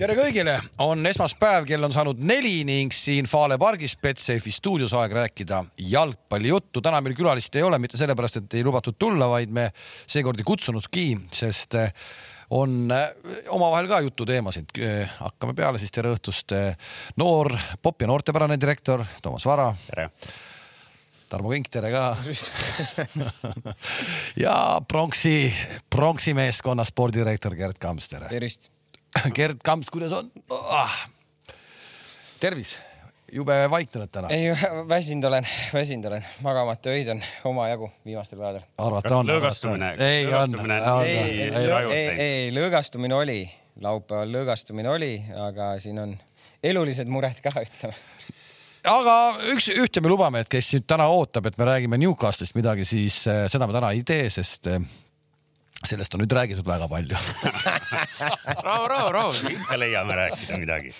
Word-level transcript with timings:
tere 0.00 0.14
kõigile, 0.16 0.54
on 0.80 1.04
esmaspäev, 1.10 1.66
kell 1.68 1.84
on 1.84 1.92
saanud 1.92 2.20
neli 2.24 2.62
ning 2.64 2.94
siin 2.94 3.26
Fale 3.28 3.58
pargis 3.60 3.98
Betsafe 4.00 4.52
stuudios 4.54 4.94
aeg 4.96 5.12
rääkida 5.12 5.58
jalgpallijuttu. 5.92 6.80
täna 6.80 7.02
meil 7.04 7.16
külalist 7.18 7.56
ei 7.56 7.66
ole, 7.66 7.76
mitte 7.78 8.00
sellepärast, 8.00 8.38
et 8.40 8.56
ei 8.56 8.64
lubatud 8.64 8.96
tulla, 8.96 9.28
vaid 9.28 9.52
me 9.52 9.66
seekord 10.08 10.40
ei 10.40 10.48
kutsunudki, 10.48 11.04
sest 11.36 11.76
eh, 11.76 11.92
on 12.56 12.88
eh, 12.96 13.36
omavahel 13.52 13.90
ka 13.92 14.00
jututeemasid. 14.06 14.72
Eh, 14.80 15.18
hakkame 15.20 15.54
peale 15.58 15.82
siis 15.82 15.92
tere 15.92 16.14
õhtust. 16.14 16.56
noor 17.20 17.52
pop- 17.82 18.00
ja 18.00 18.08
noortepärane 18.08 18.56
direktor 18.60 19.04
Toomas 19.20 19.44
Vara. 19.46 19.68
tere 19.90 20.08
Tarmo 21.28 21.52
Kink, 21.52 21.68
tere 21.68 21.92
ka 21.92 22.16
ja 24.44 24.80
pronksi, 24.88 25.52
pronksi 25.90 26.34
meeskonna 26.34 26.84
spordidirektor 26.88 27.54
Gerd 27.54 27.78
Kams, 27.78 28.08
tere. 28.08 28.32
tervist 28.32 28.70
Gerd 29.36 29.58
Kamps, 29.64 29.90
kuidas 29.90 30.12
on 30.12 30.30
ah.? 30.50 30.94
tervis, 32.40 32.74
jube 33.32 33.54
vaiknenud 33.70 34.10
täna. 34.12 34.30
ei, 34.32 34.52
väsinud 34.88 35.24
olen, 35.28 35.46
väsinud 35.74 36.08
olen, 36.10 36.26
magamata 36.44 36.92
öid 36.94 37.10
on 37.12 37.22
omajagu 37.50 37.90
viimastel 38.04 38.38
päevadel. 38.38 38.66
arvata 38.78 39.16
on. 39.18 39.32
lõõgastumine? 39.32 39.92
ei 40.06 40.26
on. 40.34 40.56
ei, 41.04 41.16
ei, 41.16 41.70
ei, 41.92 42.08
ei, 42.26 42.54
lõõgastumine 42.54 43.18
oli, 43.18 43.40
laupäeval 43.82 44.32
lõõgastumine 44.38 44.92
oli, 44.92 45.12
aga 45.48 45.74
siin 45.82 45.98
on 46.02 46.16
elulised 46.62 47.10
mured 47.10 47.42
ka, 47.44 47.54
ütleme 47.66 47.96
aga 48.88 49.14
üks, 49.52 49.68
ühte 49.74 50.00
me 50.00 50.08
lubame, 50.12 50.44
et 50.44 50.50
kes 50.50 50.72
nüüd 50.74 50.86
täna 50.88 51.10
ootab, 51.12 51.50
et 51.50 51.58
me 51.60 51.68
räägime 51.68 51.98
Newcastle'ist 52.00 52.56
midagi, 52.56 52.86
siis 52.88 53.22
äh, 53.28 53.44
seda 53.52 53.68
me 53.68 53.76
täna 53.76 53.92
ei 53.96 54.04
tee, 54.06 54.30
sest 54.32 54.70
äh, 54.70 54.80
sellest 55.86 56.14
on 56.14 56.24
nüüd 56.24 56.34
räägitud 56.36 56.66
väga 56.66 56.88
palju 56.90 57.16
rahu, 58.66 58.84
rahu, 58.90 59.08
rahu, 59.16 59.32
ikka 59.48 59.78
leiame 59.80 60.18
rääkida 60.18 60.58
midagi. 60.60 60.92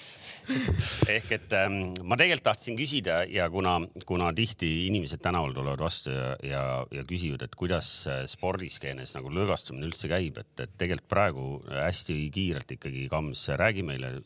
ehk 1.11 1.35
et 1.37 1.53
ähm, 1.55 1.93
ma 2.03 2.17
tegelikult 2.19 2.47
tahtsin 2.49 2.79
küsida 2.79 3.21
ja 3.31 3.47
kuna, 3.53 3.77
kuna 4.09 4.31
tihti 4.35 4.71
inimesed 4.89 5.21
tänaval 5.23 5.53
tulevad 5.55 5.85
vastu 5.85 6.15
ja, 6.15 6.31
ja, 6.43 6.63
ja 6.91 7.05
küsivad, 7.07 7.45
et 7.45 7.55
kuidas 7.59 7.91
spordiskeenes 8.33 9.15
nagu 9.19 9.31
lõõgastumine 9.31 9.87
üldse 9.91 10.11
käib, 10.11 10.41
et, 10.43 10.55
et 10.65 10.73
tegelikult 10.81 11.13
praegu 11.13 11.47
hästi 11.69 12.17
kiirelt 12.35 12.75
ikkagi 12.79 13.07
Kams, 13.13 13.45
räägi 13.61 13.85
meile 13.87 14.17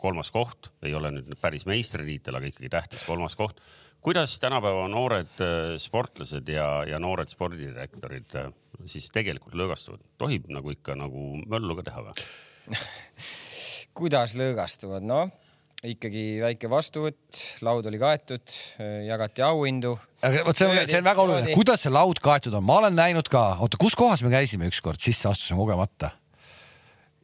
kolmas 0.00 0.30
koht, 0.32 0.70
ei 0.86 0.94
ole 0.96 1.12
nüüd 1.12 1.34
päris 1.40 1.66
meistritiitel, 1.68 2.38
aga 2.38 2.48
ikkagi 2.48 2.72
tähtis 2.72 3.04
kolmas 3.04 3.36
koht. 3.36 3.60
Kuidas 4.04 4.38
tänapäeva 4.40 4.86
noored 4.88 5.42
äh, 5.44 5.74
sportlased 5.80 6.48
ja, 6.48 6.68
ja 6.88 7.00
noored 7.02 7.30
spordidirektorid 7.30 8.38
äh, 8.40 8.48
siis 8.88 9.10
tegelikult 9.14 9.56
lõõgastuvad, 9.58 10.02
tohib 10.20 10.48
nagu 10.52 10.72
ikka 10.72 10.96
nagu 10.98 11.34
möllu 11.46 11.76
ka 11.80 11.86
teha 11.90 12.06
või? 12.08 12.26
kuidas 14.00 14.36
lõõgastuvad, 14.38 15.06
noh 15.06 15.30
ikkagi 15.80 16.42
väike 16.42 16.68
vastuvõtt, 16.68 17.38
laud 17.64 17.86
oli 17.88 17.96
kaetud, 18.00 18.52
jagati 19.06 19.40
auhindu. 19.46 19.94
vot 20.44 20.58
see 20.58 20.68
on, 20.68 20.76
see 20.84 20.98
on 21.00 21.06
väga 21.06 21.22
oluline, 21.24 21.54
kuidas 21.56 21.86
see 21.86 21.92
laud 21.92 22.20
kaetud 22.20 22.52
on, 22.58 22.66
ma 22.68 22.82
olen 22.82 22.98
näinud 22.98 23.30
ka, 23.32 23.54
oota, 23.64 23.80
kus 23.80 23.96
kohas 23.96 24.20
me 24.26 24.32
käisime 24.34 24.68
ükskord, 24.68 25.00
sisse 25.00 25.30
astusime 25.30 25.56
kogemata 25.62 26.12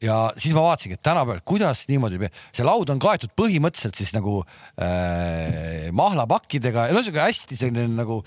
ja 0.03 0.17
siis 0.37 0.55
ma 0.57 0.65
vaatasingi, 0.67 0.99
et 0.99 1.05
tänapäeval, 1.07 1.41
kuidas 1.49 1.87
niimoodi, 1.91 2.29
see 2.55 2.67
laud 2.67 2.91
on 2.93 3.01
kaetud 3.03 3.33
põhimõtteliselt 3.39 3.97
siis 3.97 4.13
nagu 4.17 4.43
äh, 4.43 5.89
mahlapakkidega, 5.97 6.91
ühesõnaga 6.93 7.31
hästi 7.31 7.59
selline 7.59 7.89
nagu 7.97 8.21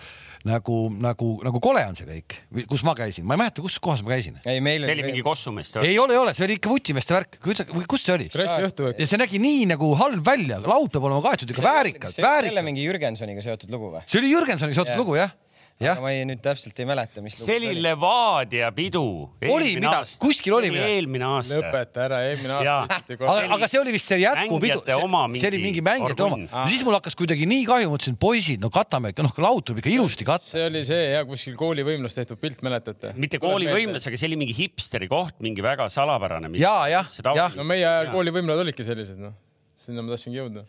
nagu, 0.47 0.75
nagu, 1.03 1.29
nagu 1.43 1.59
kole 1.63 1.81
on 1.89 1.97
see 1.97 2.07
kõik, 2.07 2.35
kus 2.69 2.83
ma 2.87 2.93
käisin, 2.97 3.25
ma 3.27 3.35
ei 3.35 3.41
mäleta, 3.41 3.63
kus 3.63 3.75
kohas 3.83 4.03
ma 4.05 4.13
käisin. 4.13 4.37
ei, 4.47 4.61
meil 4.63 4.85
see 4.87 4.95
oli 4.95 5.05
mingi 5.09 5.23
kossumeeste. 5.25 5.83
ei 5.83 5.97
ole, 5.99 6.15
ei 6.15 6.21
ole, 6.21 6.33
see 6.37 6.47
oli 6.47 6.55
ikka 6.59 6.71
vutimeeste 6.71 7.15
värk, 7.17 7.39
kus 7.43 8.05
see 8.05 8.15
oli? 8.15 8.29
ja 8.31 9.09
see 9.09 9.19
nägi 9.19 9.41
nii 9.43 9.67
nagu 9.73 9.91
halb 9.99 10.23
välja, 10.25 10.61
laud 10.63 10.93
peab 10.93 11.09
olema 11.09 11.23
kaetud 11.27 11.51
ikka 11.51 11.65
väärikalt, 11.65 12.21
väärikalt. 12.23 12.53
jälle 12.53 12.65
mingi 12.69 12.87
Jürgensoniga 12.87 13.43
seotud 13.43 13.75
lugu 13.75 13.91
või? 13.97 14.05
see 14.07 14.23
oli 14.23 14.31
Jürgensoniga 14.31 14.79
seotud 14.79 14.95
ja. 14.95 15.01
lugu 15.01 15.19
jah 15.19 15.35
ma 15.79 16.09
ei, 16.11 16.25
nüüd 16.27 16.41
täpselt 16.43 16.79
ei 16.81 16.87
mäleta, 16.89 17.21
mis 17.23 17.37
see 17.39 17.55
oli 17.55 17.69
Levadia 17.79 18.67
pidu. 18.75 19.03
oli 19.47 19.77
midagi, 19.79 20.17
kuskil 20.19 20.57
oli 20.57 20.71
midagi. 20.73 20.95
eelmine 20.97 21.23
aasta. 21.23 21.55
lõpeta 21.55 22.01
ära, 22.03 22.17
eelmine 22.27 22.57
aasta. 22.57 23.15
aga, 23.15 23.45
aga 23.55 23.69
see 23.71 23.79
oli 23.79 23.93
vist 23.95 24.11
see 24.11 24.17
jätkupidu, 24.19 24.81
see, 24.83 24.97
see 25.39 25.51
oli 25.53 25.61
mingi 25.63 25.83
mängijate 25.85 26.25
oma. 26.25 26.65
siis 26.67 26.83
mul 26.83 26.97
hakkas 26.97 27.15
kuidagi 27.19 27.47
nii 27.47 27.63
kahju, 27.69 27.93
mõtlesin, 27.93 28.17
poisid, 28.19 28.59
no 28.59 28.71
katame, 28.75 29.13
noh, 29.23 29.39
laud 29.45 29.69
tuleb 29.69 29.79
ikka 29.79 29.93
ilusti 29.93 30.27
katta. 30.27 30.49
see 30.49 30.65
oli 30.67 30.81
see 30.89 31.05
ja 31.13 31.23
kuskil 31.29 31.55
koolivõimlas 31.61 32.19
tehtud 32.19 32.43
pilt, 32.43 32.59
mäletate? 32.67 33.13
mitte 33.15 33.39
koolivõimlas, 33.39 34.09
aga 34.11 34.19
see 34.19 34.27
oli 34.33 34.41
mingi 34.43 34.57
hipsteri 34.59 35.07
koht, 35.07 35.39
mingi 35.39 35.63
väga 35.63 35.87
salapärane. 35.95 36.51
ja, 36.59 36.75
jah, 36.91 37.07
jah. 37.23 37.55
no 37.55 37.63
meie 37.71 37.87
ajal 37.87 38.11
koolivõimlad 38.17 38.65
olidki 38.65 38.83
sellised, 38.83 39.15
noh, 39.23 39.31
sinna 39.79 40.03
ma 40.03 40.11
tahtsingi 40.11 40.43
jõuda. 40.43 40.67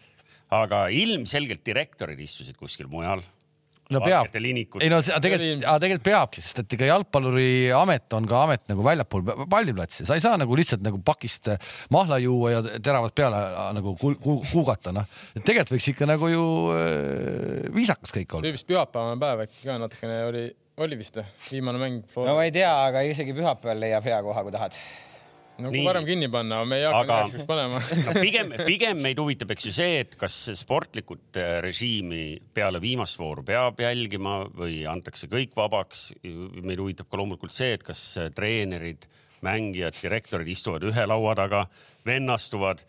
aga 0.55 0.87
ilmselgelt 0.95 1.67
direktorid 1.67 2.23
istusid 2.31 2.55
kuskil 2.63 2.87
mujal 2.87 3.27
no 3.95 4.03
peab, 4.05 4.31
ei 4.37 4.91
no 4.93 5.01
tegelikult, 5.03 5.65
tegelikult 5.83 6.05
peabki, 6.07 6.45
sest 6.45 6.63
et 6.63 6.77
ega 6.77 6.91
jalgpalluri 6.93 7.51
amet 7.77 8.17
on 8.17 8.29
ka 8.31 8.45
amet 8.47 8.65
nagu 8.71 8.87
väljapool 8.87 9.25
palliplatsi, 9.51 10.07
sa 10.09 10.19
ei 10.19 10.25
saa 10.25 10.39
nagu 10.41 10.57
lihtsalt 10.59 10.85
nagu 10.87 11.01
pakist 11.05 11.51
mahla 11.95 12.21
juua 12.23 12.55
ja 12.55 12.63
teravat 12.79 13.15
peale 13.17 13.43
nagu 13.77 13.97
kuugata, 13.99 14.95
noh. 14.97 15.11
et 15.35 15.43
tegelikult 15.43 15.77
võiks 15.77 15.91
ikka 15.95 16.11
nagu 16.11 16.33
ju 16.33 16.47
viisakas 17.77 18.15
kõik 18.17 18.39
olla. 18.39 18.55
vist 18.57 18.69
pühapäevane 18.71 19.21
päev 19.23 19.45
äkki 19.47 19.67
ka 19.67 19.79
natukene 19.83 20.23
oli, 20.31 20.47
oli 20.81 20.99
vist 21.01 21.21
või, 21.21 21.29
viimane 21.51 21.83
mäng? 21.83 22.03
no 22.17 22.35
ma 22.39 22.49
ei 22.49 22.55
tea, 22.55 22.73
aga 22.89 23.05
isegi 23.07 23.37
pühapäeval 23.37 23.87
leiab 23.89 24.07
hea 24.07 24.23
koha, 24.27 24.47
kui 24.47 24.55
tahad 24.55 24.79
no 25.65 25.73
kui 25.73 25.83
varem 25.87 26.07
kinni 26.09 26.29
panna, 26.33 26.61
me 26.69 26.81
ei 26.81 26.87
hakka 26.89 27.17
aga... 27.25 27.47
panema 27.49 27.81
no, 28.07 28.15
pigem, 28.19 28.53
pigem 28.67 29.03
meid 29.05 29.21
huvitab, 29.23 29.55
eks 29.55 29.69
ju 29.69 29.73
see, 29.77 29.99
et 30.05 30.15
kas 30.21 30.37
sportlikut 30.59 31.41
äh, 31.41 31.59
režiimi 31.65 32.25
peale 32.55 32.83
viimast 32.83 33.19
vooru 33.21 33.45
peab 33.47 33.81
jälgima 33.83 34.43
või 34.57 34.83
antakse 34.91 35.31
kõik 35.31 35.57
vabaks. 35.57 36.11
meid 36.23 36.81
huvitab 36.81 37.11
ka 37.11 37.21
loomulikult 37.21 37.55
see, 37.55 37.75
et 37.77 37.85
kas 37.87 38.03
äh, 38.21 38.31
treenerid, 38.35 39.09
mängijad, 39.47 39.97
direktorid 40.03 40.49
istuvad 40.53 40.85
ühe 40.89 41.07
laua 41.09 41.37
taga, 41.39 41.67
vennastuvad 42.07 42.85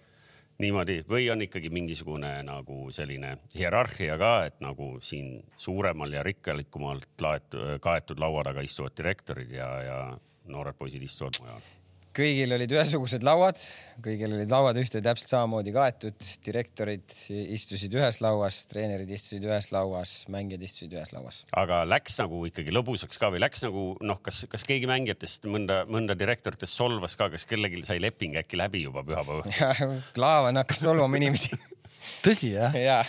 niimoodi 0.62 1.02
või 1.10 1.28
on 1.34 1.42
ikkagi 1.46 1.72
mingisugune 1.74 2.32
nagu 2.46 2.88
selline 2.94 3.38
hierarhia 3.56 4.18
ka, 4.22 4.34
et 4.50 4.60
nagu 4.64 4.94
siin 5.04 5.40
suuremal 5.58 6.14
ja 6.14 6.24
rikkalikumalt 6.28 7.24
laetud, 7.24 7.78
kaetud 7.82 8.22
laua 8.22 8.46
taga 8.48 8.64
istuvad 8.66 8.98
direktorid 8.98 9.54
ja, 9.56 9.70
ja 9.86 10.02
noored 10.52 10.78
poisid 10.78 11.04
istuvad 11.06 11.40
mujal 11.42 11.70
kõigil 12.16 12.52
olid 12.56 12.72
ühesugused 12.76 13.24
lauad, 13.24 13.60
kõigil 14.04 14.34
olid 14.36 14.52
lauad 14.52 14.78
ühte 14.82 15.00
täpselt 15.04 15.32
samamoodi 15.32 15.74
kaetud, 15.76 16.18
direktorid 16.46 17.16
istusid 17.56 17.96
ühes 17.96 18.20
lauas, 18.24 18.62
treenerid 18.72 19.12
istusid 19.16 19.46
ühes 19.48 19.70
lauas, 19.72 20.14
mängijad 20.32 20.66
istusid 20.68 20.96
ühes 20.98 21.14
lauas. 21.16 21.42
aga 21.58 21.82
läks 21.88 22.18
nagu 22.20 22.44
ikkagi 22.50 22.76
lõbusaks 22.76 23.22
ka 23.22 23.32
või 23.34 23.44
läks 23.44 23.64
nagu 23.68 23.86
noh, 24.04 24.20
kas, 24.24 24.44
kas 24.52 24.68
keegi 24.68 24.90
mängijatest 24.92 25.48
mõnda, 25.52 25.84
mõnda 25.92 26.18
direktoritest 26.20 26.80
solvas 26.80 27.16
ka, 27.20 27.30
kas 27.34 27.48
kellelgi 27.50 27.84
sai 27.88 28.02
leping 28.04 28.36
äkki 28.44 28.60
läbi 28.60 28.84
juba 28.88 29.06
pühapäeval? 29.08 29.48
Klaavan 30.18 30.60
hakkas 30.62 30.84
solvama 30.84 31.22
inimesi 31.22 31.56
tõsi 32.26 32.54
jah 32.56 32.76
ja.? 32.76 33.00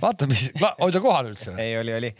vaata, 0.00 0.28
mis, 0.30 0.48
oli 0.80 0.96
ta 0.96 1.04
kohal 1.04 1.30
üldse? 1.34 1.52
ei, 1.60 1.76
oli, 1.80 1.94
oli. 2.00 2.14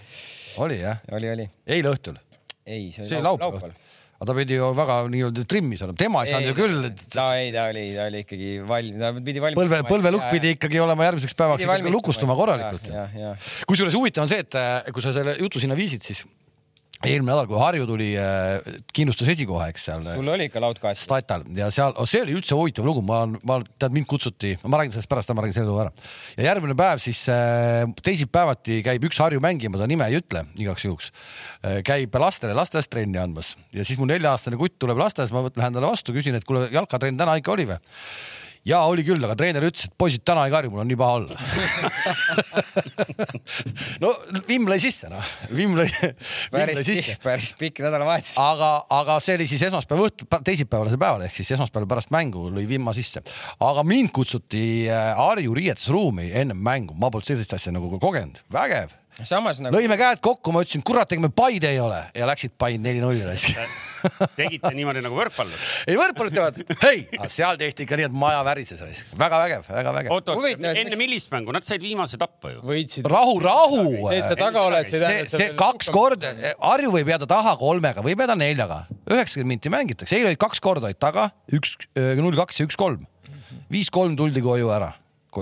oli 0.64 0.80
jah? 0.82 1.00
oli, 1.16 1.32
oli. 1.32 1.50
eile 1.78 1.96
õhtul? 1.96 2.20
ei, 2.66 2.90
see 2.92 3.08
oli 3.08 3.24
laupäeval, 3.24 3.72
aga 4.16 4.28
ta 4.30 4.36
pidi 4.38 4.56
ju 4.56 4.70
väga 4.76 4.96
nii-öelda 5.12 5.44
trimmis 5.50 5.82
olema, 5.84 5.98
tema 6.00 6.24
ei 6.24 6.32
saanud 6.32 6.50
ju 6.50 6.56
küll 6.56 6.88
et.... 6.88 7.04
no 7.18 7.26
ei, 7.36 7.50
ta 7.52 7.66
oli, 7.72 7.84
ta 7.96 8.06
oli 8.08 8.22
ikkagi 8.24 8.50
valmis, 8.70 9.02
ta 9.02 9.12
pidi 9.28 9.42
valmis. 9.44 9.60
põlve, 9.60 9.82
põlvelukk 9.90 10.30
pidi 10.32 10.54
ikkagi 10.56 10.80
olema 10.80 11.10
järgmiseks 11.10 11.36
päevaks 11.36 11.90
lukustuma 11.92 12.38
korralikult. 12.38 12.88
kusjuures 13.68 13.96
huvitav 13.98 14.24
on 14.24 14.32
see, 14.32 14.40
et 14.46 14.56
äh, 14.56 14.88
kui 14.88 15.04
sa 15.04 15.12
selle 15.16 15.36
jutu 15.40 15.60
sinna 15.60 15.76
viisid, 15.78 16.04
siis 16.06 16.24
eelmine 17.04 17.28
nädal, 17.28 17.46
kui 17.50 17.58
Harju 17.60 17.86
tuli 17.88 18.08
äh,, 18.16 18.78
kindlustas 18.96 19.28
esikoha, 19.34 19.68
eks 19.72 19.86
seal. 19.90 20.04
sul 20.16 20.30
oli 20.32 20.46
ikka 20.48 20.62
laud 20.62 20.78
kaetud. 20.80 21.02
Statal 21.02 21.44
ja 21.56 21.68
seal 21.74 21.92
oh,, 21.92 22.08
see 22.08 22.22
oli 22.24 22.36
üldse 22.38 22.56
huvitav 22.56 22.86
lugu, 22.88 23.02
ma, 23.04 23.24
ma, 23.48 23.58
tead 23.80 23.96
mind 23.96 24.08
kutsuti, 24.08 24.54
ma 24.64 24.80
räägin 24.80 24.94
sellest 24.94 25.10
pärast, 25.10 25.34
ma 25.36 25.44
räägin 25.44 25.58
selle 25.58 25.68
loo 25.68 25.82
ära. 25.84 25.92
ja 26.38 26.48
järgmine 26.48 26.76
päev 26.78 27.02
siis 27.04 27.20
äh, 27.32 27.84
teisipäevati 28.06 28.80
käib 28.86 29.04
üks 29.10 29.20
Harju 29.20 29.42
mängija, 29.44 29.72
ma 29.72 29.82
ta 29.82 29.90
nime 29.90 30.08
ei 30.08 30.20
ütle 30.22 30.46
igaks 30.56 30.86
juhuks 30.88 31.10
äh,, 31.12 31.82
käib 31.86 32.16
lastele 32.22 32.56
lasteaias 32.56 32.88
trenni 32.92 33.20
andmas 33.20 33.54
ja 33.76 33.84
siis 33.84 34.00
mu 34.00 34.08
nelja-aastane 34.08 34.56
kutt 34.60 34.78
tuleb 34.80 35.00
lasteaias, 35.04 35.34
ma 35.36 35.44
lähen 35.50 35.76
talle 35.76 35.92
vastu, 35.92 36.16
küsin, 36.16 36.38
et 36.38 36.48
kuule, 36.48 36.70
jalkatrenn 36.72 37.20
täna 37.20 37.36
ikka 37.42 37.52
oli 37.52 37.68
või? 37.68 37.80
Ja 38.66 38.80
oli 38.88 39.04
küll, 39.06 39.22
aga 39.22 39.36
treener 39.38 39.62
ütles, 39.68 39.84
et 39.88 39.94
poisid 39.98 40.22
täna 40.26 40.42
ei 40.46 40.52
karju, 40.54 40.70
mul 40.72 40.82
on 40.82 40.88
nii 40.90 40.98
paha 40.98 41.14
olla 41.20 41.34
no 44.02 44.08
Vimm 44.48 44.66
lõi 44.70 44.80
sisse 44.82 45.06
noh, 45.12 45.26
Vimm 45.52 45.72
lõi. 45.78 45.88
päris 46.52 46.82
pikk, 46.88 47.06
päris 47.24 47.50
pikk 47.60 47.76
nädalavahetus. 47.86 48.32
aga, 48.42 48.70
aga 48.98 49.12
see 49.24 49.34
oli 49.38 49.46
siis 49.50 49.62
esmaspäeva 49.68 50.00
õhtul, 50.08 50.26
teisipäevasel 50.50 51.00
päeval 51.00 51.22
ehk 51.28 51.36
siis 51.38 51.50
esmaspäeval 51.56 51.88
pärast 51.94 52.10
mängu 52.14 52.40
lõi 52.50 52.66
Vimma 52.68 52.92
sisse. 52.96 53.18
aga 53.62 53.80
mind 53.86 54.10
kutsuti 54.16 54.64
äh, 54.90 54.94
Harju 55.16 55.50
riietusruumi 55.56 56.26
ennem 56.42 56.58
mängu, 56.60 56.92
ma 56.98 57.06
polnud 57.10 57.28
sellist 57.28 57.52
asja 57.56 57.70
nagu 57.74 57.86
kogenud, 58.02 58.36
vägev 58.52 58.90
samas 59.24 59.60
nagu 59.64 59.72
lõime 59.72 59.96
käed 59.96 60.20
kokku, 60.24 60.52
ma 60.52 60.60
ütlesin, 60.64 60.82
kurat, 60.84 61.10
ega 61.14 61.22
me 61.24 61.30
Paide 61.32 61.70
ei 61.72 61.78
ole 61.80 62.02
ja 62.16 62.26
läksid 62.28 62.56
Paide 62.60 62.82
neli-null 62.84 63.22
raisk. 63.24 63.56
tegite 64.36 64.70
niimoodi 64.76 65.00
nagu 65.02 65.16
võrkpallur. 65.16 65.62
ei, 65.88 65.96
võrkpallurid 65.98 66.36
teevad, 66.36 66.58
hei, 66.82 67.06
seal 67.32 67.56
tehti 67.60 67.86
ikka 67.86 67.98
nii, 67.98 68.08
et 68.10 68.16
maja 68.16 68.42
värises 68.46 68.82
raisk. 68.84 69.14
väga 69.18 69.40
vägev, 69.40 69.64
väga 69.72 69.94
vägev. 69.96 70.16
oot, 70.16 70.28
oot, 70.34 70.48
et 70.50 70.66
enne 70.82 70.98
millist 71.00 71.32
mängu, 71.32 71.54
nad 71.56 71.64
said 71.66 71.82
viimase 71.84 72.20
tappa 72.20 72.52
ju. 72.52 72.60
võitsid. 72.66 73.08
rahu, 73.10 73.38
rahu. 73.42 73.86
see, 74.10 74.20
et 74.20 74.28
sa 74.28 74.36
taga 74.38 74.66
oled, 74.68 74.84
see 74.84 74.98
see, 74.98 75.02
tähendab. 75.06 75.40
see 75.40 75.48
kaks 75.64 75.90
korda, 75.96 76.34
Harju 76.60 76.92
võib 76.98 77.14
jääda 77.14 77.30
taha 77.30 77.56
kolmega, 77.60 78.04
võib 78.04 78.20
jääda 78.20 78.36
neljaga, 78.38 78.82
üheksakümmend 79.08 79.56
minti 79.56 79.72
mängitakse, 79.72 80.18
eile 80.18 80.34
olid 80.34 80.44
kaks 80.44 80.62
korda 80.64 80.90
olid 80.90 81.00
taga, 81.00 81.30
üks 81.56 81.78
null 81.96 82.36
kaks 82.36 82.60
ja 82.60 82.68
üks 82.68 82.78
kolm. 82.78 83.08
viis-kolm 83.72 84.14
tuldi 84.18 84.44
koju 84.44 84.70
ära 84.74 84.92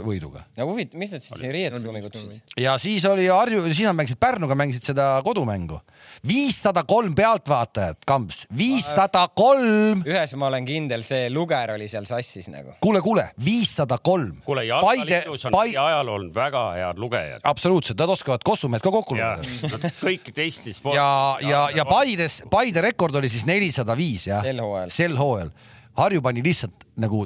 võiduga 0.02 0.44
no 0.58 0.66
huvitav, 0.70 0.98
mis 0.98 1.12
nad 1.14 1.22
siis 1.24 1.38
siin 1.38 1.52
riietusruumi 1.54 2.02
kutsusid? 2.04 2.54
ja 2.60 2.74
siis 2.82 3.04
oli 3.08 3.26
Harju, 3.30 3.62
siis 3.70 3.84
nad 3.86 3.96
mängisid 3.98 4.20
Pärnuga, 4.20 4.56
mängisid 4.58 4.88
seda 4.90 5.08
kodumängu. 5.24 5.80
viissada 6.26 6.84
kolm 6.88 7.14
pealtvaatajat, 7.14 8.04
Kamps, 8.06 8.44
viissada 8.56 9.26
kolm. 9.36 10.02
ühes 10.08 10.34
ma 10.40 10.48
olen 10.50 10.66
kindel, 10.66 11.04
see 11.06 11.28
Luger 11.30 11.74
oli 11.76 11.88
seal 11.88 12.08
sassis 12.08 12.48
nagu. 12.52 12.74
kuule, 12.80 13.00
kuule, 13.04 13.28
viissada 13.44 13.98
kolm. 13.98 14.40
kuule, 14.44 14.64
jalgpalliliidus 14.66 15.46
on 15.46 15.58
läbi 15.58 15.76
ajal 15.76 16.12
olnud 16.16 16.34
väga 16.34 16.64
head 16.78 16.98
lugejad. 16.98 17.44
absoluutselt, 17.44 17.98
nad 17.98 18.14
oskavad 18.16 18.44
kossumehed 18.44 18.82
ka 18.82 18.90
kokku 18.90 19.18
ja 19.20 19.36
lugeda. 19.38 19.92
kõik 20.00 20.32
teistes. 20.34 20.82
ja, 20.94 21.38
ja, 21.40 21.68
ja 21.74 21.84
Paides, 21.84 22.42
Paide 22.50 22.82
rekord 22.84 23.14
oli 23.14 23.28
siis 23.28 23.46
nelisada 23.46 23.96
viis 23.96 24.26
jah. 24.28 24.42
Sel 24.44 24.60
hooajal. 24.60 24.90
sel 24.90 25.16
hooajal. 25.18 25.54
Harju 25.94 26.22
pani 26.22 26.42
lihtsalt 26.42 26.86
nagu 27.00 27.24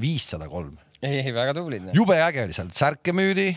viissada 0.00 0.48
kolm. 0.48 0.76
ei, 1.00 1.20
ei 1.22 1.32
väga 1.32 1.54
tublid. 1.56 1.88
jube 1.96 2.16
äge 2.20 2.44
oli 2.44 2.56
seal, 2.56 2.70
särke 2.76 3.14
müüdi, 3.16 3.48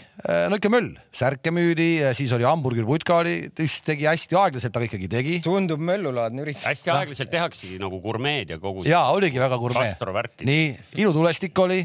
no 0.50 0.60
ikka 0.60 0.72
möll, 0.72 0.94
särke 1.16 1.52
müüdi, 1.56 1.90
siis 2.18 2.32
oli 2.36 2.48
hamburger 2.48 2.88
putka 2.88 3.20
oli, 3.24 3.36
tegi 3.54 4.08
hästi 4.08 4.40
aeglaselt, 4.40 4.80
aga 4.80 4.88
ikkagi 4.88 5.10
tegi. 5.12 5.38
tundub 5.46 5.84
möllulaadne 5.84 6.46
üritus. 6.46 6.66
hästi 6.70 6.94
aeglaselt 6.94 7.34
tehaksegi 7.34 7.80
nagu 7.84 8.00
gurmeed 8.04 8.56
ja 8.56 8.60
kogu 8.64 8.88
ja 8.88 9.06
oligi 9.14 9.42
väga 9.44 9.60
gurmee 9.62 9.92
nii, 10.48 10.68
ilutulestik 11.04 11.60
oli. 11.66 11.82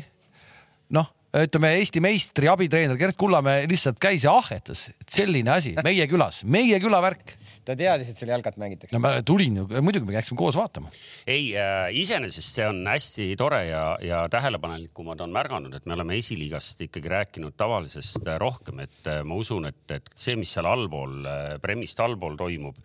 noh, 0.94 1.10
ütleme 1.37 1.75
Eesti 1.81 2.02
meistri 2.05 2.49
abitreener 2.50 2.99
Gerd 3.00 3.19
Kullamäe 3.19 3.66
lihtsalt 3.69 3.99
käis 4.02 4.25
ja 4.25 4.37
ahhetas, 4.38 4.88
et 4.94 5.10
selline 5.19 5.52
asi 5.58 5.75
meie 5.84 6.06
külas, 6.10 6.44
meie 6.46 6.78
küla 6.82 7.02
värk. 7.05 7.34
Ta 7.69 7.76
teadis, 7.79 8.12
et 8.12 8.20
seal 8.20 8.32
jalkat 8.32 8.56
mängitakse 8.61 8.97
no. 8.97 9.03
ma 9.05 9.19
tulin 9.26 9.61
ju, 9.61 9.67
muidugi 9.85 10.09
me 10.09 10.17
läksime 10.17 10.38
koos 10.41 10.56
vaatama. 10.59 10.93
ei 11.29 11.53
äh,, 11.59 11.91
iseenesest 12.00 12.59
see 12.59 12.69
on 12.69 12.81
hästi 12.88 13.29
tore 13.41 13.61
ja, 13.69 13.85
ja 14.05 14.23
tähelepanelikumad 14.32 15.20
on 15.25 15.35
märganud, 15.37 15.76
et 15.76 15.87
me 15.88 15.97
oleme 15.99 16.19
esiliigast 16.19 16.81
ikkagi 16.88 17.12
rääkinud 17.12 17.56
tavalisest 17.61 18.25
äh, 18.25 18.41
rohkem, 18.41 18.82
et 18.87 19.11
äh, 19.11 19.23
ma 19.26 19.38
usun, 19.38 19.69
et, 19.70 19.85
et 19.94 20.11
see, 20.17 20.37
mis 20.41 20.53
seal 20.55 20.69
allpool, 20.69 21.20
Premist 21.62 22.00
allpool 22.03 22.37
toimub, 22.41 22.79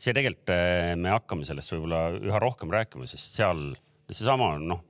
see 0.00 0.14
tegelikult 0.16 0.54
äh, 0.54 0.94
me 1.00 1.14
hakkame 1.14 1.46
sellest 1.48 1.74
võib-olla 1.74 2.04
üha 2.20 2.42
rohkem 2.42 2.72
rääkima, 2.72 3.08
sest 3.10 3.40
seal 3.40 3.70
seesama 4.10 4.54
noh, 4.58 4.84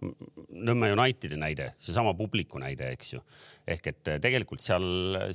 Nõmme 0.61 0.91
Unitedi 0.93 1.39
näide, 1.41 1.71
seesama 1.81 2.13
publiku 2.17 2.61
näide, 2.61 2.91
eks 2.95 3.15
ju. 3.15 3.21
Ehk 3.75 3.91
et 3.91 4.11
äh, 4.11 4.19
tegelikult 4.23 4.63
seal, 4.65 4.85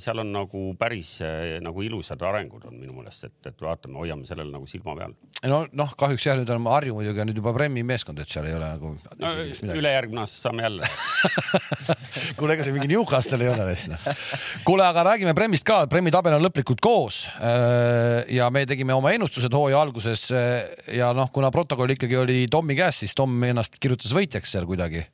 seal 0.02 0.20
on 0.22 0.32
nagu 0.34 0.62
päris 0.78 1.16
äh, 1.24 1.56
nagu 1.64 1.82
ilusad 1.84 2.22
arengud 2.26 2.66
on 2.68 2.76
minu 2.78 2.94
meelest, 2.96 3.28
et, 3.28 3.50
et 3.50 3.64
vaatame, 3.64 3.98
hoiame 4.00 4.28
sellele 4.28 4.52
nagu 4.52 4.68
silma 4.70 4.96
peal 4.98 5.14
no 5.46 5.62
noh, 5.76 5.94
kahjuks 5.98 6.28
jah, 6.28 6.38
nüüd 6.38 6.50
on 6.54 6.68
Harju 6.70 6.96
muidugi 6.98 7.22
on 7.22 7.30
nüüd 7.30 7.40
juba 7.40 7.54
Premi 7.56 7.84
meeskond, 7.86 8.20
et 8.22 8.30
seal 8.30 8.48
ei 8.50 8.56
ole 8.56 8.68
nagu 8.74 8.92
no, 8.96 9.32
ülejärgmine 9.76 10.22
aasta 10.22 10.48
saame 10.48 10.64
jälle. 10.66 10.88
kuule, 12.38 12.56
ega 12.56 12.66
see 12.66 12.74
mingi 12.74 12.90
Newcastle 12.90 13.40
ei 13.44 13.52
ole 13.52 13.68
vist 13.70 13.90
noh. 13.92 14.08
kuule, 14.66 14.86
aga 14.86 15.06
räägime 15.12 15.34
Premist 15.36 15.66
ka, 15.68 15.82
Premi 15.90 16.12
tabel 16.14 16.36
on 16.38 16.44
lõplikult 16.46 16.82
koos. 16.84 17.24
ja 18.32 18.48
me 18.52 18.64
tegime 18.68 18.94
oma 18.96 19.12
ennustused 19.16 19.52
hooaja 19.54 19.80
alguses 19.80 20.26
ja 20.92 21.12
noh, 21.16 21.30
kuna 21.32 21.52
protokoll 21.54 21.96
ikkagi 21.96 22.18
oli 22.20 22.44
Tommi 22.50 22.76
käes, 22.78 23.02
siis 23.04 23.14
Tom 23.16 23.36
ennast 23.46 23.80
kirjutas 23.82 24.14
võitjaks 24.16 24.56
seal 24.56 24.68
kuidagi. 24.68 25.04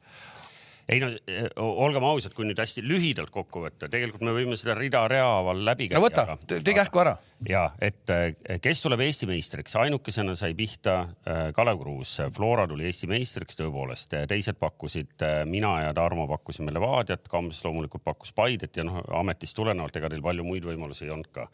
Ei 0.88 1.00
no 1.02 1.10
eh, 1.30 1.48
olgem 1.60 2.04
ausad, 2.06 2.34
kui 2.36 2.46
nüüd 2.46 2.58
hästi 2.58 2.82
lühidalt 2.84 3.30
kokku 3.34 3.62
võtta, 3.64 3.88
tegelikult 3.92 4.24
me 4.26 4.34
võime 4.34 4.56
seda 4.58 4.74
rida-rea 4.78 5.24
haaval 5.28 5.62
läbi 5.66 5.88
käia. 5.90 6.00
no 6.00 6.06
võta, 6.06 6.36
tee 6.48 6.74
kähku 6.76 7.02
ära. 7.02 7.14
ja 7.48 7.64
et 7.82 8.10
eh, 8.12 8.58
kes 8.62 8.82
tuleb 8.84 9.04
Eesti 9.06 9.28
meistriks, 9.30 9.76
ainukesena 9.78 10.34
sai 10.38 10.56
pihta 10.58 10.96
eh, 11.26 11.44
Kalev 11.56 11.80
Kruus, 11.82 12.16
Flora 12.34 12.66
tuli 12.70 12.88
Eesti 12.90 13.10
meistriks 13.10 13.58
tõepoolest, 13.60 14.18
teised 14.30 14.58
pakkusid, 14.60 15.14
mina 15.50 15.76
ja 15.86 15.94
Tarmo 15.96 16.26
pakkusime 16.30 16.74
Levadiat, 16.74 17.28
Kams 17.30 17.62
loomulikult 17.66 18.04
pakkus 18.04 18.34
Paidet 18.36 18.76
ja 18.76 18.86
noh, 18.88 19.02
ametist 19.22 19.56
tulenevalt, 19.58 19.96
ega 19.98 20.12
teil 20.12 20.24
palju 20.24 20.46
muid 20.46 20.66
võimalusi 20.66 21.06
ei 21.06 21.14
olnud 21.14 21.32
ka 21.34 21.48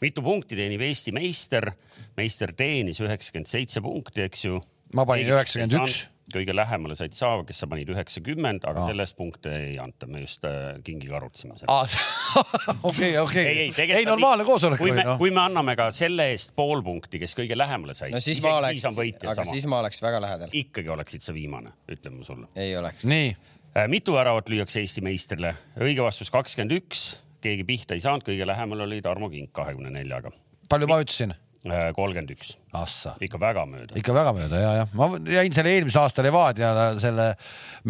mitu 0.00 0.22
punkti 0.24 0.56
teenib 0.56 0.80
Eesti 0.84 1.12
meister, 1.12 1.72
meister 2.16 2.54
teenis 2.56 3.00
üheksakümmend 3.04 3.50
seitse 3.50 3.82
punkti, 3.84 4.24
eks 4.24 4.46
ju. 4.46 4.60
Ma 4.96 5.04
panin 5.06 5.28
91. 5.28 6.08
Kõige 6.34 6.54
lähemale 6.56 6.96
said 6.98 7.14
sa, 7.16 7.32
kes 7.46 7.62
sa 7.62 7.68
panid 7.70 7.90
üheksakümmend, 7.92 8.64
aga 8.68 8.86
sellest 8.88 9.16
punkte 9.18 9.52
ei 9.56 9.76
anta, 9.82 10.08
me 10.10 10.22
just 10.22 10.44
äh, 10.48 10.78
kingiga 10.86 11.18
arutasime 11.20 11.58
seda. 11.60 11.80
okei, 12.90 13.12
okei, 13.20 13.44
ei, 13.46 13.68
ei, 13.74 13.92
ei 14.00 14.08
normaalne 14.08 14.46
koosolek 14.48 14.80
kui 14.80 14.90
oli 14.90 14.98
me, 15.00 15.06
noh. 15.08 15.18
kui 15.20 15.32
me 15.34 15.42
anname 15.42 15.76
ka 15.78 15.90
selle 15.94 16.30
eest 16.34 16.54
pool 16.58 16.84
punkti, 16.86 17.20
kes 17.22 17.36
kõige 17.38 17.58
lähemale 17.58 17.96
sai, 17.98 18.12
no 18.14 18.22
siis 18.22 18.38
isegi 18.38 18.48
ma 18.48 18.60
oleks 18.60 18.78
siis 18.78 18.88
on, 18.90 18.98
võitja 18.98 19.32
aga 19.32 19.42
sama 19.42 19.56
siis. 19.56 19.68
ma 19.70 19.80
oleks 19.84 20.04
väga 20.04 20.22
lähedal. 20.26 20.54
ikkagi 20.62 20.94
oleksid 20.96 21.26
sa 21.26 21.34
viimane, 21.36 21.74
ütlen 21.90 22.18
ma 22.18 22.28
sulle. 22.28 22.50
ei 22.54 22.76
oleks. 22.78 23.08
nii, 23.10 23.34
mitu 23.92 24.16
väravat 24.16 24.50
lüüakse 24.52 24.82
Eesti 24.84 25.04
meistrile? 25.04 25.54
õige 25.80 26.06
vastus 26.06 26.32
kakskümmend 26.34 26.76
üks, 26.78 27.04
keegi 27.44 27.66
pihta 27.68 27.98
ei 27.98 28.04
saanud, 28.04 28.26
kõige 28.26 28.48
lähemal 28.48 28.86
oli 28.86 29.02
Tarmo 29.04 29.30
Kink 29.32 29.52
kahekümne 29.56 29.92
neljaga, 29.98 30.32
palju 30.70 30.90
ma 30.90 31.02
ütlesin? 31.02 31.34
Kolmkümmend 31.60 32.30
üks, 32.32 32.54
Assa, 32.76 33.12
ikka 33.20 33.40
väga 33.40 33.66
mööda. 33.68 33.96
ikka 34.00 34.14
väga 34.16 34.32
mööda 34.36 34.60
ja, 34.62 34.70
jah, 34.78 34.94
ma 34.96 35.10
jäin 35.28 35.52
selle 35.52 35.74
eelmise 35.76 36.00
aasta 36.00 36.24
Levadia 36.24 36.70
selle 37.00 37.26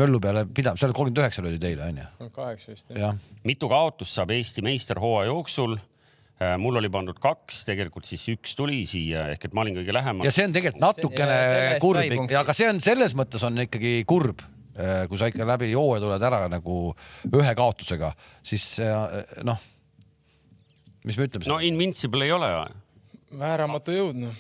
möllu 0.01 0.19
peale 0.23 0.43
pidama, 0.51 0.81
seal 0.81 0.95
kolmkümmend 0.97 1.23
üheksa 1.23 1.45
oli 1.45 1.61
teil 1.63 1.85
onju, 1.87 2.09
kaheksa 2.35 2.75
vist 2.75 2.91
jah. 2.91 2.99
jah. 3.05 3.39
mitu 3.47 3.71
kaotust 3.71 4.19
saab 4.19 4.35
Eesti 4.35 4.67
meister 4.67 4.99
hooaja 5.03 5.31
jooksul? 5.31 5.79
mul 6.59 6.81
oli 6.81 6.89
pandud 6.89 7.19
kaks, 7.21 7.67
tegelikult 7.69 8.09
siis 8.09 8.23
üks 8.33 8.55
tuli 8.57 8.81
siia 8.89 9.27
ehk 9.35 9.51
et 9.51 9.55
ma 9.55 9.61
olin 9.61 9.77
kõige 9.77 9.93
lähemal 9.93 10.25
ja. 10.25 10.33
see 10.33 10.47
on 10.49 10.55
tegelikult 10.57 10.81
ja 10.81 10.87
natukene 10.89 11.35
selle 11.37 11.67
eest 11.75 11.85
kurb 11.85 12.37
aga 12.41 12.55
see 12.57 12.71
on 12.73 12.81
selles 12.85 13.15
mõttes 13.19 13.45
on 13.45 13.67
ikkagi 13.69 13.99
kurb, 14.09 14.41
kui 15.11 15.21
sa 15.21 15.29
ikka 15.29 15.47
läbi 15.47 15.75
hooaja 15.75 16.03
tuled 16.07 16.25
ära 16.31 16.47
nagu 16.51 16.79
ühe 17.29 17.53
kaotusega, 17.59 18.15
siis 18.41 18.73
äh, 18.83 19.21
noh, 19.47 19.61
mis 21.05 21.21
me 21.21 21.29
ütleme 21.29 21.47
no 21.47 21.59
no,? 21.59 21.65
invincible 21.67 22.25
ei 22.25 22.33
ole. 22.35 22.49
Vääramatu 23.39 23.95
jõud 23.95 24.21
noh. 24.25 24.37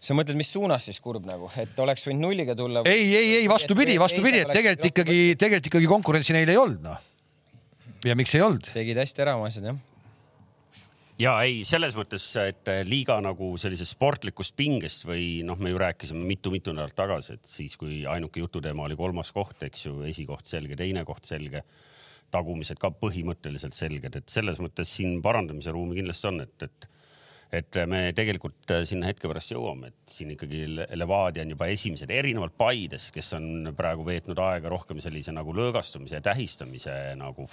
sa 0.00 0.14
mõtled, 0.16 0.36
mis 0.38 0.52
suunas 0.52 0.86
siis 0.88 1.00
kurb 1.02 1.26
nagu, 1.28 1.48
et 1.60 1.78
oleks 1.82 2.06
võinud 2.08 2.28
nulliga 2.28 2.56
tulla? 2.58 2.84
ei, 2.88 3.08
ei, 3.16 3.34
ei 3.40 3.50
vastupidi, 3.50 3.98
vastupidi, 4.00 4.44
et 4.44 4.52
tegelikult 4.52 4.90
ikkagi, 4.92 5.18
tegelikult 5.40 5.70
ikkagi 5.72 5.90
konkurentsi 5.90 6.36
neil 6.36 6.52
ei 6.52 6.60
olnud 6.60 6.84
noh. 6.84 7.04
ja 8.06 8.16
miks 8.18 8.34
ei 8.36 8.44
olnud? 8.44 8.72
tegid 8.76 9.00
hästi 9.00 9.24
ära 9.24 9.36
oma 9.38 9.48
asjad 9.50 9.70
jah. 9.70 9.80
ja 11.22 11.34
ei, 11.48 11.62
selles 11.68 11.96
mõttes, 11.96 12.28
et 12.42 12.72
liiga 12.88 13.18
nagu 13.24 13.54
sellisest 13.60 13.96
sportlikust 13.96 14.56
pingest 14.58 15.08
või 15.08 15.40
noh, 15.46 15.58
me 15.60 15.72
ju 15.72 15.80
rääkisime 15.80 16.24
mitu-mitu 16.28 16.76
nädalat 16.76 16.96
tagasi, 16.98 17.38
et 17.40 17.48
siis, 17.48 17.78
kui 17.80 18.04
ainuke 18.04 18.42
jututeema 18.44 18.84
oli 18.88 18.98
kolmas 19.00 19.32
koht, 19.36 19.62
eks 19.64 19.88
ju, 19.88 20.00
esikoht 20.10 20.48
selge, 20.50 20.76
teine 20.76 21.06
koht 21.08 21.24
selge, 21.24 21.64
tagumised 22.34 22.76
ka 22.82 22.90
põhimõtteliselt 22.92 23.72
selged, 23.72 24.20
et 24.20 24.28
selles 24.28 24.60
mõttes 24.60 24.92
siin 24.98 25.22
parandamise 25.24 25.72
ruumi 25.72 25.96
kindlasti 25.96 26.28
on, 26.28 26.42
et, 26.44 26.68
et 26.68 26.90
et 27.54 27.78
me 27.86 28.10
tegelikult 28.16 28.72
sinna 28.88 29.06
hetke 29.08 29.28
pärast 29.30 29.52
jõuame, 29.52 29.92
et 29.92 30.12
siin 30.12 30.32
ikkagi 30.34 30.64
Le- 30.72 30.86
Levadia 30.98 31.44
on 31.46 31.52
juba 31.54 31.68
esimesed, 31.70 32.10
erinevalt 32.10 32.56
Paides, 32.58 33.10
kes 33.14 33.32
on 33.38 33.70
praegu 33.76 34.06
veetnud 34.06 34.38
aega 34.42 34.70
rohkem 34.72 35.00
sellise 35.02 35.34
nagu 35.34 35.54
lõõgastumise 35.54 36.18
ja 36.18 36.24
tähistamise 36.24 36.94
nagu, 37.20 37.46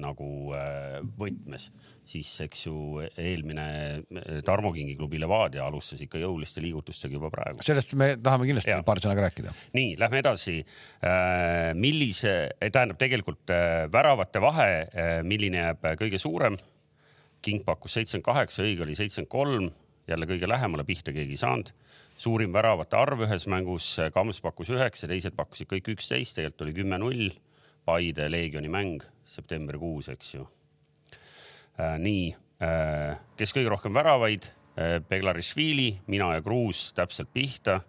nagu 0.00 0.30
äh, 0.56 1.00
võtmes, 1.18 1.68
siis 2.06 2.30
eks 2.46 2.66
ju 2.68 3.02
eelmine 3.10 3.66
äh, 4.00 4.40
Tarmo 4.46 4.72
Kingi 4.76 4.96
klubi 4.98 5.20
Levadia 5.20 5.66
alustas 5.66 6.02
ikka 6.06 6.22
jõuliste 6.22 6.62
liigutustega 6.64 7.18
juba 7.18 7.32
praegu. 7.34 7.64
sellest 7.66 7.96
me 7.98 8.12
tahame 8.22 8.48
kindlasti 8.48 8.74
Jaa. 8.74 8.84
paari 8.86 9.04
sõnaga 9.04 9.26
rääkida. 9.28 9.54
nii, 9.76 9.94
lähme 10.00 10.22
edasi. 10.22 10.60
millise, 11.74 12.34
tähendab 12.60 12.98
tegelikult 13.00 13.50
äh, 13.54 13.86
väravate 13.92 14.42
vahe, 14.42 14.70
milline 15.26 15.64
jääb 15.64 15.90
kõige 16.00 16.20
suurem? 16.22 16.58
King 17.42 17.64
pakkus 17.64 17.96
seitsekümmend 17.96 18.26
kaheksa, 18.26 18.64
õige 18.66 18.84
oli 18.84 18.96
seitsekümmend 18.98 19.30
kolm, 19.32 19.70
jälle 20.10 20.26
kõige 20.28 20.48
lähemale 20.48 20.84
pihta 20.84 21.12
keegi 21.12 21.36
ei 21.36 21.40
saanud. 21.40 21.72
suurim 22.20 22.52
väravate 22.52 22.96
arv 22.96 23.22
ühes 23.24 23.46
mängus, 23.48 23.96
Kams 24.12 24.40
pakkus 24.44 24.68
üheksa, 24.68 25.08
teised 25.08 25.32
pakkusid 25.36 25.70
kõik 25.70 25.88
üksteist, 25.94 26.36
tegelikult 26.36 26.66
oli 26.66 26.74
kümme-null. 26.76 27.30
Paide 27.84 28.28
Leegioni 28.28 28.68
mäng 28.68 29.02
septembrikuus, 29.24 30.10
eks 30.12 30.34
ju. 30.34 30.46
nii, 31.98 32.36
kes 33.36 33.54
kõige 33.56 33.70
rohkem 33.72 33.94
väravaid? 33.94 34.50
Beglarišvili, 35.08 36.00
mina 36.06 36.34
ja 36.34 36.42
Kruus 36.42 36.92
täpselt 36.92 37.32
pihta. 37.32 37.80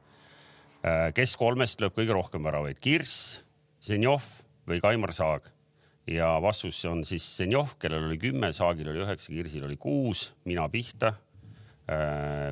kes 1.14 1.36
kolmest 1.36 1.82
lööb 1.82 1.94
kõige 1.94 2.14
rohkem 2.14 2.44
väravaid, 2.44 2.80
Kirss, 2.80 3.42
Zenjov 3.82 4.24
või 4.68 4.80
Kaimar 4.82 5.14
Saag? 5.14 5.52
Ja 6.12 6.36
vastus 6.44 6.80
on 6.90 7.04
siis 7.08 7.26
Zenjov, 7.38 7.76
kellel 7.82 8.08
oli 8.08 8.20
kümme, 8.22 8.52
Saagil 8.56 8.90
oli 8.92 9.04
üheksa, 9.04 9.34
Kirsil 9.34 9.68
oli 9.68 9.78
kuus, 9.82 10.32
mina 10.46 10.68
pihta. 10.70 11.16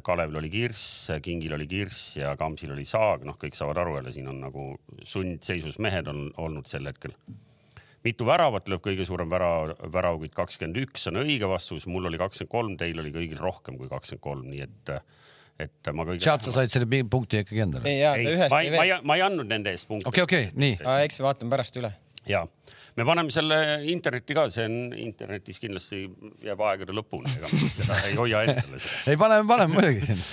Kalevil 0.03 0.35
oli 0.35 0.49
kirss, 0.51 1.07
Kingil 1.23 1.53
oli 1.55 1.67
kirss 1.69 2.17
ja 2.17 2.33
Kamsil 2.35 2.73
oli 2.73 2.83
saag, 2.83 3.21
noh, 3.23 3.37
kõik 3.39 3.55
saavad 3.55 3.77
aru 3.79 3.93
jälle, 3.95 4.11
siin 4.11 4.27
on 4.27 4.41
nagu 4.41 4.65
sundseisus 5.07 5.77
mehed 5.79 6.09
on 6.11 6.25
olnud 6.43 6.67
sel 6.67 6.89
hetkel 6.89 7.13
mitu 8.05 8.27
väravat 8.27 8.69
lööb 8.71 8.83
kõige 8.83 9.05
suurem 9.07 9.29
värav, 9.31 9.73
väravkuid 9.91 10.35
kakskümmend 10.35 10.79
üks 10.85 11.07
on 11.11 11.19
õige 11.23 11.49
vastus, 11.51 11.87
mul 11.89 12.07
oli 12.09 12.19
kakskümmend 12.21 12.53
kolm, 12.53 12.77
teil 12.79 13.01
oli 13.01 13.11
kõigil 13.15 13.41
rohkem 13.41 13.79
kui 13.79 13.89
kakskümmend 13.91 14.23
kolm, 14.23 14.45
nii 14.53 14.63
et, 14.65 14.93
et 15.65 15.91
ma 15.95 16.05
kõige. 16.07 16.23
sealt 16.23 16.45
sa 16.45 16.55
said 16.55 16.71
selle 16.73 17.03
punkti 17.11 17.43
ikkagi 17.43 17.63
endale. 17.65 17.91
ei 17.91 18.37
ma 18.51 18.61
ei 18.63 18.71
ma 18.75 18.85
ei, 18.87 18.93
ma 19.03 19.19
ei 19.19 19.25
andnud 19.27 19.49
nende 19.51 19.73
eest 19.75 19.89
punkti 19.89 20.07
okei, 20.11 20.27
okei, 20.27 20.51
nii. 20.59 20.79
eks 21.05 21.19
me 21.19 21.27
vaatame 21.27 21.55
pärast 21.55 21.81
üle. 21.81 21.91
Ja 22.29 22.43
me 22.99 23.05
paneme 23.07 23.31
selle 23.33 23.57
internetti 23.89 24.35
ka, 24.37 24.45
see 24.53 24.65
on 24.67 24.77
internetis 24.99 25.59
kindlasti 25.61 26.01
jääb 26.45 26.61
aegade 26.67 26.93
lõpuni, 26.95 27.31
ega 27.37 27.49
me 27.51 27.69
seda 27.71 27.97
ei 28.09 28.15
hoia 28.19 28.41
endale 28.47 28.79
ei, 29.09 29.17
paneme, 29.19 29.45
paneme 29.49 29.75
muidugi 29.77 30.09
siin. 30.09 30.23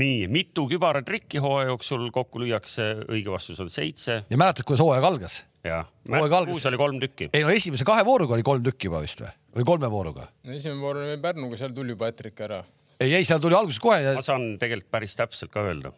nii, 0.00 0.26
mitu 0.32 0.66
kübaratrikki 0.70 1.42
hooaja 1.42 1.70
jooksul 1.72 2.08
kokku 2.14 2.42
lüüakse, 2.42 2.88
õige 3.08 3.32
vastus 3.32 3.60
on 3.62 3.70
seitse 3.72 4.22
ja 4.28 4.40
mäletad, 4.40 4.66
kuidas 4.68 4.84
hooaeg 4.84 5.06
algas? 5.10 5.42
ja 5.66 5.82
Hooaeg 5.84 6.30
algas- 6.30 6.46
märtsikuus 6.46 6.66
oli 6.70 6.80
kolm 6.82 6.98
tükki. 7.02 7.30
ei 7.34 7.44
no 7.46 7.52
esimese 7.54 7.86
kahe 7.88 8.04
vooruga 8.06 8.36
oli 8.38 8.46
kolm 8.46 8.64
tükki 8.66 8.90
juba 8.90 9.02
vist 9.04 9.22
või, 9.22 9.32
või 9.60 9.68
kolme 9.72 9.90
vooruga? 9.92 10.28
esimene 10.46 10.80
voor 10.82 11.02
oli 11.04 11.20
Pärnuga, 11.22 11.58
seal 11.60 11.74
tuli 11.76 11.94
juba 11.96 12.10
ätrik 12.12 12.42
ära. 12.46 12.60
ei, 13.00 13.14
ei 13.14 13.24
seal 13.28 13.42
tuli 13.42 13.58
alguses 13.58 13.82
kohe 13.82 14.02
ja 14.02 14.16
ma 14.18 14.24
saan 14.24 14.52
tegelikult 14.62 14.90
päris 14.98 15.16
täpselt 15.18 15.54
ka 15.54 15.64
öelda. 15.66 15.94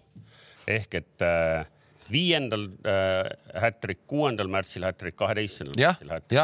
ehk 0.68 1.00
et 1.02 1.24
äh, 1.24 1.66
viiendal 2.12 2.68
äh, 2.88 3.28
hätrik, 3.62 4.04
kuuendal 4.10 4.50
märtsil 4.52 4.86
hätrik, 4.88 5.16
kaheteistkümnendal 5.18 5.80
märtsil, 5.84 6.12
hätrik, 6.14 6.36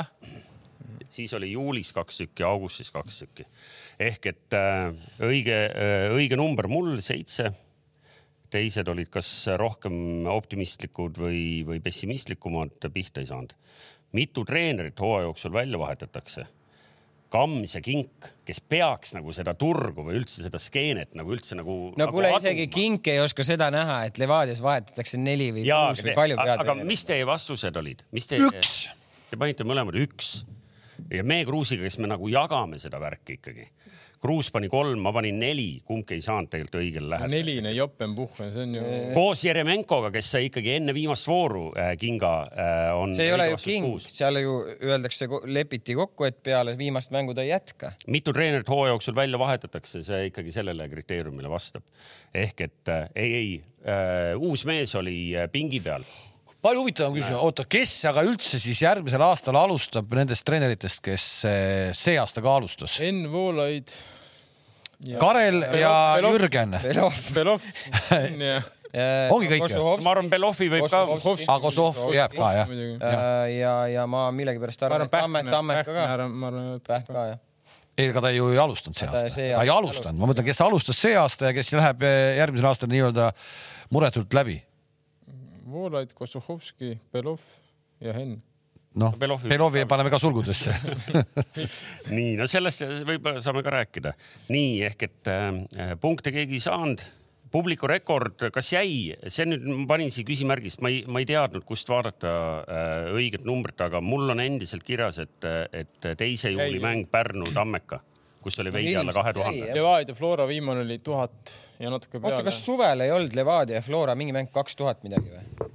siis 1.15 1.35
oli 1.37 1.53
juulis 1.53 1.93
kaks 1.95 2.23
tükki, 2.23 2.45
augustis 2.47 2.91
kaks 2.95 3.19
tükki. 3.23 3.47
ehk 4.01 4.27
et 4.27 4.57
äh, 4.59 4.91
õige 5.23 5.59
äh,, 5.71 6.09
õige 6.15 6.37
number 6.37 6.69
mul 6.69 6.99
seitse. 7.01 7.53
teised 8.55 8.89
olid 8.89 9.09
kas 9.11 9.29
rohkem 9.59 10.27
optimistlikud 10.31 11.17
või, 11.19 11.65
või 11.67 11.81
pessimistlikumad, 11.83 12.77
pihta 12.93 13.21
ei 13.21 13.27
saanud. 13.27 13.55
mitu 14.13 14.45
treenerit 14.45 15.01
hooaja 15.01 15.27
jooksul 15.29 15.53
välja 15.53 15.79
vahetatakse? 15.79 16.47
Kams 17.33 17.75
ja 17.75 17.81
Kink, 17.83 18.29
kes 18.47 18.61
peaks 18.61 19.15
nagu 19.17 19.33
seda 19.35 19.57
turgu 19.59 20.05
või 20.07 20.21
üldse 20.21 20.45
seda 20.45 20.61
skeenet 20.63 21.17
nagu 21.19 21.33
üldse 21.35 21.57
nagu. 21.59 21.77
no 21.99 22.09
kuule, 22.13 22.31
isegi 22.39 22.69
Kink 22.73 23.11
ei 23.11 23.23
oska 23.23 23.47
seda 23.47 23.71
näha, 23.75 24.05
et 24.09 24.21
Levadias 24.23 24.63
vahetatakse 24.65 25.19
neli 25.21 25.51
või 25.57 25.65
jaa, 25.67 25.89
kuus 25.91 26.05
või 26.07 26.19
palju 26.19 26.39
aga, 26.45 26.59
aga 26.63 26.77
mis 26.87 27.07
teie 27.09 27.27
vastused 27.29 27.81
olid, 27.81 28.05
mis 28.15 28.31
te? 28.31 28.39
Üks. 28.39 28.75
Te 29.31 29.41
panite 29.41 29.67
mõlemad 29.67 29.99
üks 29.99 30.37
ja 31.11 31.25
me 31.27 31.41
Kruusiga, 31.47 31.85
kes 31.87 31.99
me 32.03 32.11
nagu 32.11 32.29
jagame 32.31 32.79
seda 32.83 33.01
värki 33.03 33.39
ikkagi. 33.41 33.67
Kruus 34.25 34.49
pani 34.49 34.71
kolm, 34.73 35.03
ma 35.05 35.11
panin 35.13 35.37
neli, 35.37 35.83
kumbki 35.85 36.17
ei 36.17 36.23
saanud 36.25 36.49
tegelikult 36.49 36.79
õigel 36.81 37.11
lähedal. 37.13 37.33
neline 37.35 37.75
Jopenpuhh, 37.77 38.39
see 38.41 38.63
on 38.63 38.73
ju. 38.79 38.85
koos 39.13 39.43
Jeremenkoga, 39.45 40.09
kes 40.15 40.31
sai 40.33 40.49
ikkagi 40.49 40.79
enne 40.79 40.95
viimast 40.97 41.29
vooru 41.29 41.67
äh, 41.77 41.93
kinga 42.01 42.33
äh,, 42.49 42.89
on. 42.97 43.13
see 43.17 43.29
ei 43.29 43.35
ole 43.37 43.51
ju 43.51 43.61
King, 43.61 43.91
seal 44.01 44.41
ju 44.41 44.57
öeldakse, 44.81 45.29
lepiti 45.45 45.99
kokku, 45.99 46.25
et 46.25 46.41
peale 46.47 46.73
viimast 46.81 47.13
mängu 47.13 47.37
ta 47.37 47.45
ei 47.45 47.53
jätka. 47.53 47.93
mitu 48.09 48.33
treenerit 48.33 48.73
hooaja 48.73 48.95
jooksul 48.95 49.19
välja 49.19 49.41
vahetatakse, 49.45 50.01
see 50.07 50.31
ikkagi 50.31 50.57
sellele 50.57 50.89
kriteeriumile 50.89 51.53
vastab. 51.53 51.85
ehk 52.33 52.65
et 52.65 52.95
äh, 52.97 53.11
ei, 53.15 53.35
ei 53.43 53.51
äh,, 53.85 54.33
uus 54.41 54.65
mees 54.65 54.97
oli 54.97 55.19
äh, 55.37 55.51
pingi 55.53 55.85
peal 55.85 56.09
palju 56.65 56.85
huvitavam 56.85 57.17
küsimus, 57.17 57.43
oota, 57.45 57.67
kes 57.69 57.93
aga 58.09 58.25
üldse 58.27 58.61
siis 58.63 58.81
järgmisel 58.85 59.23
aastal 59.27 59.59
alustab 59.61 60.13
nendest 60.17 60.47
treeneritest, 60.49 61.03
kes 61.05 61.27
eh, 61.49 61.91
see 61.97 62.17
aasta 62.21 62.45
ka 62.45 62.59
alustas? 62.61 62.97
Enn 63.05 63.29
Voolaid. 63.33 63.93
Karel 65.21 65.61
ja 65.77 65.93
Jürgen. 66.23 66.79
Belov, 66.81 67.21
Belov, 67.37 67.67
ja. 68.49 68.63
Ongi 69.35 69.49
kõik 69.51 69.73
ju? 69.73 69.83
ma 70.05 70.13
arvan, 70.13 70.29
Belovi 70.31 70.69
võib 70.71 70.87
ka. 70.87 71.03
Ah, 71.03 71.59
Kozlov 71.61 71.99
jääb 72.15 72.37
ka, 72.37 72.51
jah. 72.55 72.71
Äh, 72.71 73.57
ja, 73.57 73.73
ja 73.91 74.05
ma 74.11 74.29
millegipärast 74.35 74.87
arvan, 74.87 75.09
et 75.09 75.13
Tammet, 75.13 75.51
Tammet 75.51 75.83
ka, 75.89 75.97
ma 76.31 76.53
arvan, 76.53 76.69
et 76.77 76.87
Pähk 76.87 77.11
ka 77.11 77.25
jah. 77.33 77.41
ega 77.99 78.23
ta 78.23 78.31
ju 78.35 78.53
ei 78.55 78.61
alustanud 78.63 78.99
see 78.99 79.11
Ta 79.11 79.19
aasta, 79.19 79.35
ta 79.35 79.65
ei 79.67 79.73
alustanud, 79.75 80.21
ma 80.21 80.31
mõtlen, 80.31 80.47
kes 80.47 80.63
alustas 80.63 81.03
see 81.03 81.19
aasta 81.19 81.51
ja 81.51 81.57
kes 81.57 81.75
läheb 81.75 82.07
eh, 82.07 82.37
järgmisel 82.39 82.71
aastal 82.71 82.93
nii-öelda 82.95 83.33
muretult 83.95 84.39
läbi. 84.39 84.61
Voolaid, 85.75 86.15
Kosuhovski, 86.17 86.95
Belov 87.13 87.43
ja 88.05 88.15
Henn. 88.17 88.39
noh, 89.01 89.15
Belovi- 89.19 89.51
Belovi 89.51 89.83
paneme 89.91 90.11
ka 90.13 90.19
sulgudesse. 90.23 90.71
nii, 92.15 92.37
no 92.39 92.47
sellest 92.51 92.85
võib-olla 93.09 93.43
saame 93.43 93.65
ka 93.67 93.73
rääkida. 93.75 94.13
nii 94.55 94.81
ehk 94.87 95.03
et 95.09 95.31
äh, 95.33 95.95
punkte 96.01 96.31
keegi 96.35 96.61
ei 96.61 96.65
saanud. 96.71 97.03
publiku 97.55 97.87
rekord, 97.87 98.49
kas 98.51 98.73
jäi, 98.75 99.15
see 99.31 99.45
nüüd 99.47 99.63
ma 99.63 99.85
panin 99.93 100.09
siia 100.11 100.27
küsimärgist, 100.27 100.81
ma 100.83 100.91
ei, 100.91 101.05
ma 101.07 101.21
ei 101.23 101.27
teadnud, 101.29 101.63
kust 101.69 101.87
vaadata 101.89 102.31
äh, 102.67 103.13
õiget 103.15 103.45
numbrit, 103.47 103.79
aga 103.85 104.01
mul 104.03 104.33
on 104.35 104.41
endiselt 104.43 104.83
kirjas, 104.83 105.21
et, 105.23 105.47
et 105.71 106.09
teise 106.19 106.51
juuli 106.51 106.81
mäng 106.83 107.07
Pärnu-Tammeka, 107.15 108.01
kus 108.45 108.59
oli 108.63 108.73
veidi 108.75 108.97
alla 109.01 109.13
kahe 109.17 109.33
tuhande. 109.37 109.71
Levadia 109.77 110.15
Flora 110.19 110.47
viimane 110.49 110.85
oli 110.85 110.99
tuhat 111.05 111.55
ja 111.81 111.91
natuke 111.93 112.19
oota, 112.21 112.29
peale 112.29 112.45
kas. 112.51 112.61
suvel 112.65 113.01
ei 113.07 113.11
olnud 113.15 113.35
Levadia 113.39 113.81
ja 113.81 113.85
Flora 113.85 114.15
mingi 114.19 114.37
mäng 114.37 114.53
kaks 114.55 114.77
tuhat 114.79 115.03
midagi 115.07 115.33
või? 115.33 115.71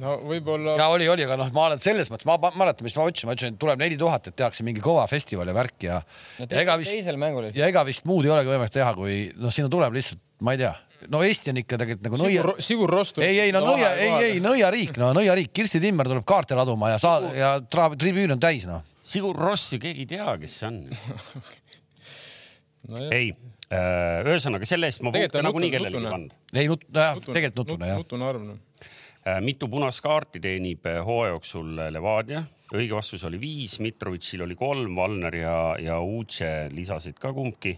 no 0.00 0.14
võib-olla 0.24 0.76
ja 0.80 0.86
oli, 0.92 1.08
oli, 1.12 1.24
aga 1.28 1.36
noh, 1.40 1.50
ma 1.54 1.66
olen 1.68 1.80
selles 1.82 2.08
mõttes, 2.12 2.26
ma 2.28 2.38
ma- 2.40 2.52
mäletan, 2.62 2.86
mis 2.86 2.96
ma 2.96 3.04
ütlesin, 3.10 3.28
ma 3.28 3.34
ütlesin, 3.36 3.56
et 3.56 3.60
tuleb 3.60 3.80
neli 3.82 3.98
tuhat, 4.00 4.30
et 4.30 4.36
tehakse 4.38 4.64
mingi 4.66 4.80
kõva 4.84 5.04
festival 5.10 5.50
ja 5.50 5.56
värk 5.56 5.84
ja 5.86 5.98
no 6.40 6.46
ja 6.48 6.62
ega 6.64 6.76
vist 6.80 6.94
teisel 6.96 7.18
mängul 7.20 7.48
oli. 7.50 7.58
ja 7.58 7.68
ega 7.68 7.84
vist 7.88 8.06
muud 8.08 8.24
ei 8.24 8.32
olegi 8.32 8.52
võimalik 8.52 8.72
teha, 8.76 8.94
kui 8.96 9.18
noh, 9.36 9.52
sinna 9.52 9.68
tuleb 9.72 9.96
lihtsalt, 9.98 10.22
ma 10.46 10.54
ei 10.56 10.62
tea, 10.62 10.72
no 11.12 11.20
Eesti 11.26 11.52
on 11.52 11.60
ikka 11.62 11.78
tegelikult 11.82 12.06
nagu 12.08 12.20
nõia 12.22 12.40
Sigur, 12.40 12.62
Sigur 12.64 12.94
Rostu. 12.96 13.24
ei, 13.24 13.42
ei 13.44 13.52
no 13.52 13.60
nõia, 13.66 13.92
ei, 14.00 14.12
ei 14.30 14.40
nõiariik, 14.44 14.96
no 15.00 15.12
nõiariik, 15.16 15.52
Kirsti 15.60 15.82
Timmer 15.84 16.08
tuleb 16.08 16.24
kaarte 16.28 16.56
laduma 16.58 16.94
ja 16.94 16.98
saa- 17.02 17.34
ja 17.36 17.52
tra- 17.60 17.92
tribüün 17.96 18.32
on 18.36 18.40
täis 18.40 18.64
noh. 18.70 18.80
Sigur 19.02 19.36
Rossi 19.36 19.78
keegi 19.80 20.04
ei 20.04 20.10
tea, 20.10 20.34
kes 20.42 20.58
see 20.60 20.68
on. 20.68 20.80
nojah, 22.90 23.12
ei, 23.16 23.30
ühesõnaga 23.70 24.66
selle 24.68 24.90
eest 24.90 25.04
ma 25.04 25.12
punkte 25.14 25.40
on 25.40 25.46
nagunii 25.48 25.70
kellelegi 25.72 26.02
pannud. 26.06 26.34
ei 26.54 26.68
nut-, 26.70 26.88
nojah, 26.92 27.20
tegelikult 27.28 27.72
nutune 27.74 27.92
jah. 27.92 28.00
nutune 28.00 28.28
arv 28.28 28.48
noh. 28.48 28.58
Äh, 29.20 29.36
mitu 29.44 29.68
punast 29.68 30.00
kaarti 30.00 30.40
teenib 30.40 30.86
äh, 30.88 31.02
hooaja 31.04 31.34
jooksul 31.34 31.74
Levadia? 31.92 32.42
õige 32.70 32.94
vastus 32.94 33.24
oli 33.26 33.40
viis, 33.42 33.74
Mitrovitšil 33.82 34.44
oli 34.46 34.54
kolm, 34.56 34.94
Valner 34.96 35.34
ja, 35.34 35.54
ja 35.82 35.98
Uche 36.00 36.70
lisasid 36.72 37.18
ka 37.20 37.32
kumbki. 37.34 37.74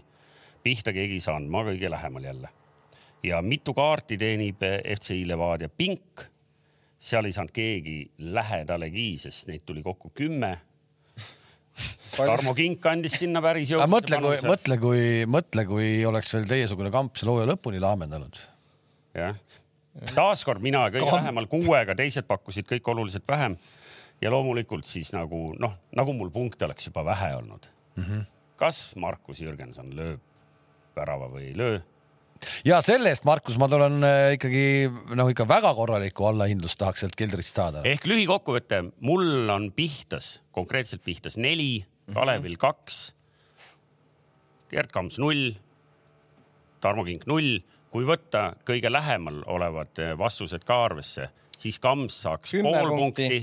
pihta 0.63 0.93
keegi 0.93 1.17
ei 1.17 1.23
saanud, 1.23 1.49
ma 1.51 1.65
kõige 1.67 1.89
lähemal 1.91 2.23
jälle. 2.23 2.49
ja 3.23 3.41
mitu 3.41 3.73
kaarti 3.73 4.17
teenib 4.17 4.63
äh, 4.63 4.79
FCI 4.95 5.27
Levadia 5.27 5.69
Pink? 5.69 6.27
seal 6.99 7.25
ei 7.25 7.35
saanud 7.35 7.51
keegi 7.51 8.11
lähedalegi, 8.17 9.17
sest 9.17 9.47
neid 9.47 9.65
tuli 9.65 9.83
kokku 9.83 10.13
kümme. 10.15 10.57
Tarmo 12.13 12.53
Kink 12.53 12.85
andis 12.85 13.15
sinna 13.17 13.41
päris 13.41 13.71
jõulise 13.73 13.89
mõtle, 13.89 14.19
kui, 14.21 14.39
mõtle, 14.45 14.77
kui, 14.81 15.05
mõtle, 15.29 15.65
kui 15.69 15.87
oleks 16.05 16.33
veel 16.35 16.45
teiesugune 16.49 16.91
kamp 16.93 17.17
selle 17.17 17.33
hooaja 17.33 17.49
lõpuni 17.49 17.81
laamendanud. 17.81 18.41
jah, 19.17 19.39
taaskord 20.13 20.61
mina 20.61 20.85
kõige 20.93 21.07
Kam- 21.07 21.17
vähemal 21.19 21.49
kuuega, 21.49 21.95
teised 21.97 22.27
pakkusid 22.29 22.69
kõik 22.69 22.91
oluliselt 22.93 23.25
vähem. 23.27 23.57
ja 24.21 24.31
loomulikult 24.31 24.85
siis 24.85 25.09
nagu 25.13 25.55
noh, 25.59 25.73
nagu 25.91 26.13
mul 26.13 26.29
punkte 26.31 26.65
oleks 26.65 26.87
juba 26.87 27.03
vähe 27.05 27.35
olnud 27.35 27.65
mm. 27.95 28.03
-hmm. 28.03 28.25
kas 28.55 28.95
Markus 28.95 29.41
Jürgenson 29.41 29.89
lööb 29.95 30.21
värava 30.95 31.27
või 31.27 31.49
ei 31.49 31.57
löö? 31.57 31.81
Ja 32.67 32.81
selle 32.85 33.11
eest, 33.13 33.25
Markus, 33.27 33.57
ma 33.61 33.69
tulen 33.71 34.03
äh, 34.07 34.35
ikkagi 34.37 34.65
nagu 35.15 35.31
ikka 35.33 35.47
väga 35.49 35.73
korralikku 35.77 36.27
allahindlust 36.27 36.79
tahaks 36.81 37.03
sealt 37.03 37.17
keldrist 37.19 37.57
saada. 37.59 37.83
ehk 37.87 38.07
lühikokkuvõte, 38.09 38.83
mul 39.05 39.49
on 39.53 39.71
pihtas, 39.75 40.41
konkreetselt 40.55 41.03
pihtas 41.05 41.37
neli, 41.37 41.85
Kalevil 42.13 42.57
kaks, 42.59 43.13
Gerd 44.73 44.91
Kams 44.91 45.19
null, 45.21 45.53
Tarmo 46.83 47.05
Kink 47.07 47.27
null. 47.29 47.61
kui 47.93 48.07
võtta 48.09 48.55
kõige 48.65 48.89
lähemal 48.89 49.43
olevad 49.53 49.99
eh, 50.01 50.15
vastused 50.17 50.63
ka 50.65 50.79
arvesse, 50.87 51.27
siis 51.53 51.75
Kams 51.77 52.15
saaks 52.23 52.55
pool 52.55 52.89
punkti. 52.89 53.27
punkti. 53.27 53.37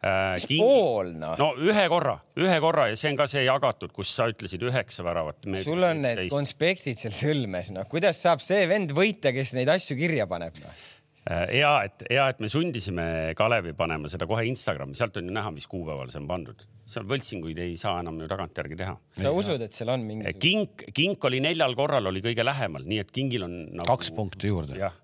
Äh, 0.00 0.46
pool, 0.56 1.10
noh? 1.20 1.34
no 1.36 1.50
ühe 1.60 1.82
korra, 1.92 2.14
ühe 2.40 2.54
korra 2.64 2.86
ja 2.88 2.96
see 2.96 3.10
on 3.12 3.18
ka 3.20 3.26
see 3.28 3.42
jagatud, 3.44 3.92
kus 3.92 4.14
sa 4.16 4.30
ütlesid 4.32 4.62
üheksa 4.64 5.04
väravat. 5.04 5.44
sul 5.60 5.84
on 5.84 6.00
need 6.06 6.22
konspektid 6.32 6.96
seal 6.96 7.12
sõlmes, 7.12 7.68
noh, 7.76 7.84
kuidas 7.90 8.22
saab 8.24 8.40
see 8.40 8.62
vend 8.70 8.94
võita, 8.96 9.34
kes 9.36 9.52
neid 9.58 9.68
asju 9.68 9.98
kirja 10.00 10.24
paneb, 10.30 10.56
noh? 10.64 10.86
hea, 11.28 11.68
Äh, 11.68 11.84
et 11.84 12.04
hea, 12.08 12.26
et 12.32 12.38
me 12.40 12.48
sundisime 12.48 13.04
Kalevi 13.36 13.74
panema 13.76 14.08
seda 14.08 14.24
kohe 14.28 14.46
Instagrami, 14.48 14.96
sealt 14.96 15.18
on 15.20 15.28
ju 15.28 15.34
näha, 15.36 15.52
mis 15.52 15.68
kuupäeval 15.68 16.08
see 16.12 16.22
on 16.22 16.28
pandud. 16.30 16.64
seal 16.90 17.04
võltsinguid 17.06 17.60
ei 17.60 17.76
saa 17.78 18.00
enam 18.00 18.16
ju 18.18 18.28
tagantjärgi 18.30 18.78
teha. 18.80 18.96
sa 19.20 19.30
usud, 19.36 19.60
et 19.62 19.76
seal 19.76 19.92
on 19.92 20.06
mingi? 20.06 20.32
Kink, 20.40 20.86
Kink 20.96 21.24
oli 21.28 21.42
neljal 21.44 21.76
korral 21.78 22.08
oli 22.10 22.24
kõige 22.24 22.44
lähemal, 22.46 22.88
nii 22.88 23.02
et 23.04 23.12
Kingil 23.12 23.44
on 23.46 23.58
nagu, 23.68 23.86
kaks 23.92 24.10
punkti 24.16 24.48
juurde. 24.48 24.80
jah, 24.80 24.96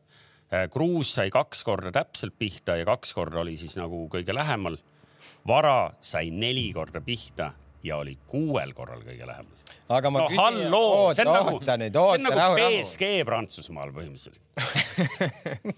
Kruus 0.72 1.14
sai 1.18 1.30
kaks 1.34 1.62
korda 1.66 1.92
täpselt 1.94 2.36
pihta 2.38 2.76
ja 2.80 2.86
kaks 2.88 3.14
korda 3.16 3.40
oli 3.42 3.56
siis 3.60 3.76
nagu 3.78 4.06
kõige 4.12 4.34
lähemal. 4.34 4.78
vara 5.46 5.92
sai 6.00 6.30
neli 6.30 6.72
korda 6.75 7.00
pihta 7.00 7.52
ja 7.86 7.96
oli 8.02 8.18
kuuel 8.26 8.72
korral 8.75 9.02
kõige 9.06 9.26
lähemal. 9.26 9.52
aga 9.88 10.10
ma 10.10 10.22
no 10.22 10.28
küsin, 10.28 10.42
halloo, 10.42 11.14
see 11.14 11.25
oota, 11.25 11.30
on 11.30 11.36
nagu, 11.36 11.56
oota 11.56 11.76
nüüd, 11.80 11.92
see 11.92 12.02
on 12.02 12.08
oota, 12.10 12.22
nagu 12.26 12.40
rahu, 12.40 12.56
rahu. 12.60 12.78
BSG 12.78 13.10
Prantsusmaal 13.28 13.92
põhimõtteliselt. 13.94 14.40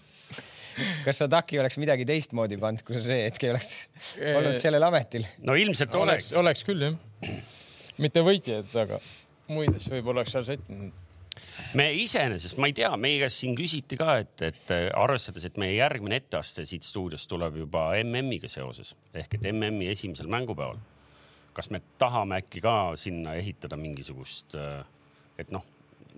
kas 1.06 1.20
Sadaki 1.23 1.58
oleks 1.61 1.78
midagi 1.82 2.06
teistmoodi 2.08 2.58
pannud, 2.61 2.85
kui 2.87 2.97
sa 2.97 3.02
see 3.04 3.25
hetk 3.26 3.44
ei 3.44 3.52
oleks 3.52 3.73
olnud 4.38 4.61
sellel 4.62 4.88
ametil? 4.88 5.26
no 5.44 5.56
ilmselt 5.58 5.94
oleks, 5.94 6.32
oleks, 6.32 6.38
oleks 6.42 6.64
küll 6.68 6.87
jah. 6.87 6.97
mitte 7.99 8.23
võitjad, 8.25 8.73
aga 8.85 9.00
muid 9.52 9.75
asju 9.75 9.97
võib-olla 9.97 10.23
oleks 10.23 10.37
seal 10.37 10.47
sättinud. 10.52 10.97
Me 11.79 11.88
iseenesest, 11.95 12.59
ma 12.61 12.69
ei 12.71 12.75
tea, 12.77 12.91
meie 13.00 13.21
käest 13.23 13.43
siin 13.43 13.57
küsiti 13.59 13.99
ka, 14.00 14.19
et, 14.23 14.35
et 14.47 14.73
äh, 14.75 14.85
arvestades, 14.97 15.47
et 15.49 15.59
meie 15.61 15.77
järgmine 15.79 16.21
etteaste 16.21 16.67
siit 16.69 16.87
stuudiost 16.87 17.29
tuleb 17.31 17.59
juba 17.62 17.91
MM-iga 18.03 18.50
seoses 18.50 18.95
ehk 19.15 19.38
et 19.38 19.49
MM-i 19.53 19.91
esimesel 19.93 20.31
mängupäeval. 20.33 20.79
kas 21.59 21.71
me 21.75 21.81
tahame 21.99 22.37
äkki 22.38 22.61
ka 22.62 22.95
sinna 22.95 23.35
ehitada 23.35 23.77
mingisugust, 23.77 24.55
et 25.38 25.50
noh. 25.50 25.65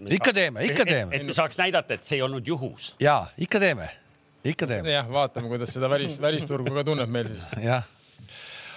Ikka 0.01 0.35
teeme, 0.37 0.65
ikka 0.65 0.85
teeme. 0.85 1.17
et 1.17 1.25
me 1.25 1.33
saaks 1.33 1.57
näidata, 1.61 1.97
et 1.97 2.05
see 2.05 2.19
ei 2.19 2.23
olnud 2.23 2.47
juhus. 2.47 2.95
ja 3.01 3.27
ikka 3.41 3.61
teeme, 3.61 3.89
ikka 4.45 4.69
teeme, 4.69 4.93
jah, 4.93 5.09
vaatame, 5.09 5.49
kuidas 5.49 5.73
seda 5.73 5.89
välis, 5.91 6.21
välisturgu 6.21 6.75
ka 6.75 6.85
tunneb 6.85 7.09
meil 7.09 7.33
siis. 7.33 7.49
jah. 7.65 7.89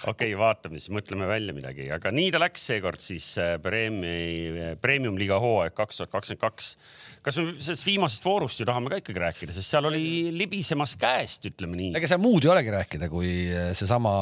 Okei 0.04 0.32
okay,, 0.32 0.38
vaatame 0.38 0.80
siis, 0.80 0.92
mõtleme 0.94 1.28
välja 1.28 1.54
midagi, 1.56 1.88
aga 1.94 2.12
nii 2.14 2.30
ta 2.34 2.40
läks 2.42 2.66
seekord 2.70 3.02
siis 3.04 3.26
äh, 3.40 3.54
Preemi, 3.62 4.76
Premium-liiga 4.82 5.38
hooaeg 5.42 5.76
kaks 5.76 6.00
tuhat 6.00 6.12
kakskümmend 6.12 6.42
kaks. 6.44 6.70
kas 7.24 7.40
me 7.40 7.46
sellest 7.58 7.86
viimasest 7.88 8.28
voorust 8.28 8.60
ju 8.60 8.68
tahame 8.68 8.92
ka 8.92 9.00
ikkagi 9.02 9.24
rääkida, 9.24 9.56
sest 9.56 9.74
seal 9.74 9.88
oli 9.90 10.30
libisemas 10.36 10.96
käest, 11.00 11.48
ütleme 11.50 11.78
nii. 11.80 11.92
ega 11.98 12.10
seal 12.10 12.22
muud 12.22 12.44
ei 12.44 12.52
olegi 12.54 12.74
rääkida, 12.74 13.10
kui 13.12 13.34
seesama, 13.76 14.14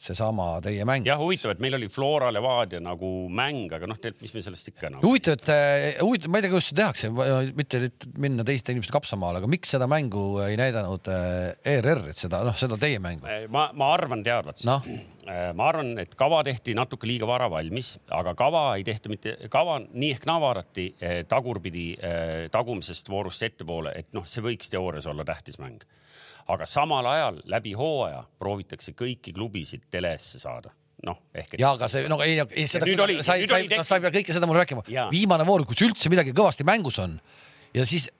seesama 0.00 0.48
teie 0.64 0.84
mäng. 0.88 1.04
jah, 1.08 1.20
huvitav, 1.20 1.52
et 1.54 1.60
meil 1.62 1.76
oli 1.76 1.90
Flora 1.92 2.30
Levadia 2.32 2.80
nagu 2.82 3.10
mäng, 3.36 3.68
aga 3.76 3.88
noh, 3.90 3.98
mis 4.22 4.32
me 4.34 4.42
sellest 4.44 4.72
ikka 4.72 4.88
enam. 4.88 5.04
huvitav, 5.04 5.36
et 5.36 6.00
huvitav, 6.00 6.32
ma 6.32 6.40
ei 6.40 6.46
tea, 6.46 6.52
kuidas 6.54 6.70
seda 6.70 6.86
tehakse, 6.86 7.12
mitte 7.58 7.82
nüüd 7.84 8.08
minna 8.24 8.46
teiste 8.48 8.74
inimeste 8.74 8.94
kapsamaale, 8.96 9.42
aga 9.42 9.50
miks 9.50 9.74
seda 9.76 9.88
mängu 9.90 10.24
ei 10.46 10.56
näidanud 10.60 11.10
ERR, 11.10 12.04
et 12.12 12.24
seda, 12.24 12.42
noh, 12.48 12.56
seda 12.56 12.80
teie 12.80 13.00
mängu? 13.02 13.28
ma, 13.52 13.68
ma 13.76 13.92
arvan 13.94 14.24
teadvat 14.26 14.64
Noh.. 14.68 14.88
ma 15.56 15.68
arvan, 15.68 15.92
et 16.02 16.16
kava 16.18 16.40
tehti 16.46 16.74
natuke 16.76 17.08
liiga 17.08 17.28
vara 17.28 17.50
valmis, 17.52 17.94
aga 18.16 18.34
kava 18.38 18.64
ei 18.78 18.84
tehta 18.86 19.12
mitte, 19.12 19.36
kava 19.52 19.78
nii 19.84 20.14
ehk 20.16 20.26
naa 20.28 20.40
vaadati 20.42 20.86
eh, 20.96 21.20
tagurpidi 21.28 21.86
eh, 21.96 22.48
tagumisest 22.52 23.12
voorust 23.12 23.44
ettepoole, 23.46 23.94
et 24.00 24.12
noh, 24.16 24.26
see 24.28 24.44
võiks 24.44 24.72
teoorias 24.72 25.08
olla 25.10 25.26
tähtis 25.28 25.60
mäng. 25.60 25.84
Aga 26.54 26.66
samal 26.68 27.06
ajal 27.06 27.40
läbi 27.50 27.72
hooaja 27.78 28.22
proovitakse 28.38 28.94
kõiki 28.98 29.34
klubisid 29.36 29.88
telesse 29.90 30.40
saada. 30.42 30.72
noh, 31.06 31.16
ehk 31.34 31.54
et 31.54 31.62
ja 31.62 31.70
aga 31.72 31.88
see, 31.88 32.08
no 32.12 32.20
ei, 32.24 32.36
ei 32.50 32.66
seda 32.68 32.84
sa 33.24 33.36
ei, 33.38 33.46
sa 33.48 33.60
ei, 33.60 33.70
noh, 33.72 33.86
sa 33.86 33.96
ei 33.96 34.04
pea 34.04 34.12
kõike 34.18 34.36
seda 34.36 34.48
mulle 34.48 34.64
rääkima 34.64 34.84
viimane 35.12 35.46
voor, 35.48 35.64
kus 35.68 35.80
üldse 35.86 36.12
midagi 36.12 36.34
kõvasti 36.36 36.66
mängus 36.68 37.00
on 37.00 37.16
ja 37.74 37.86
siis. 37.86 38.10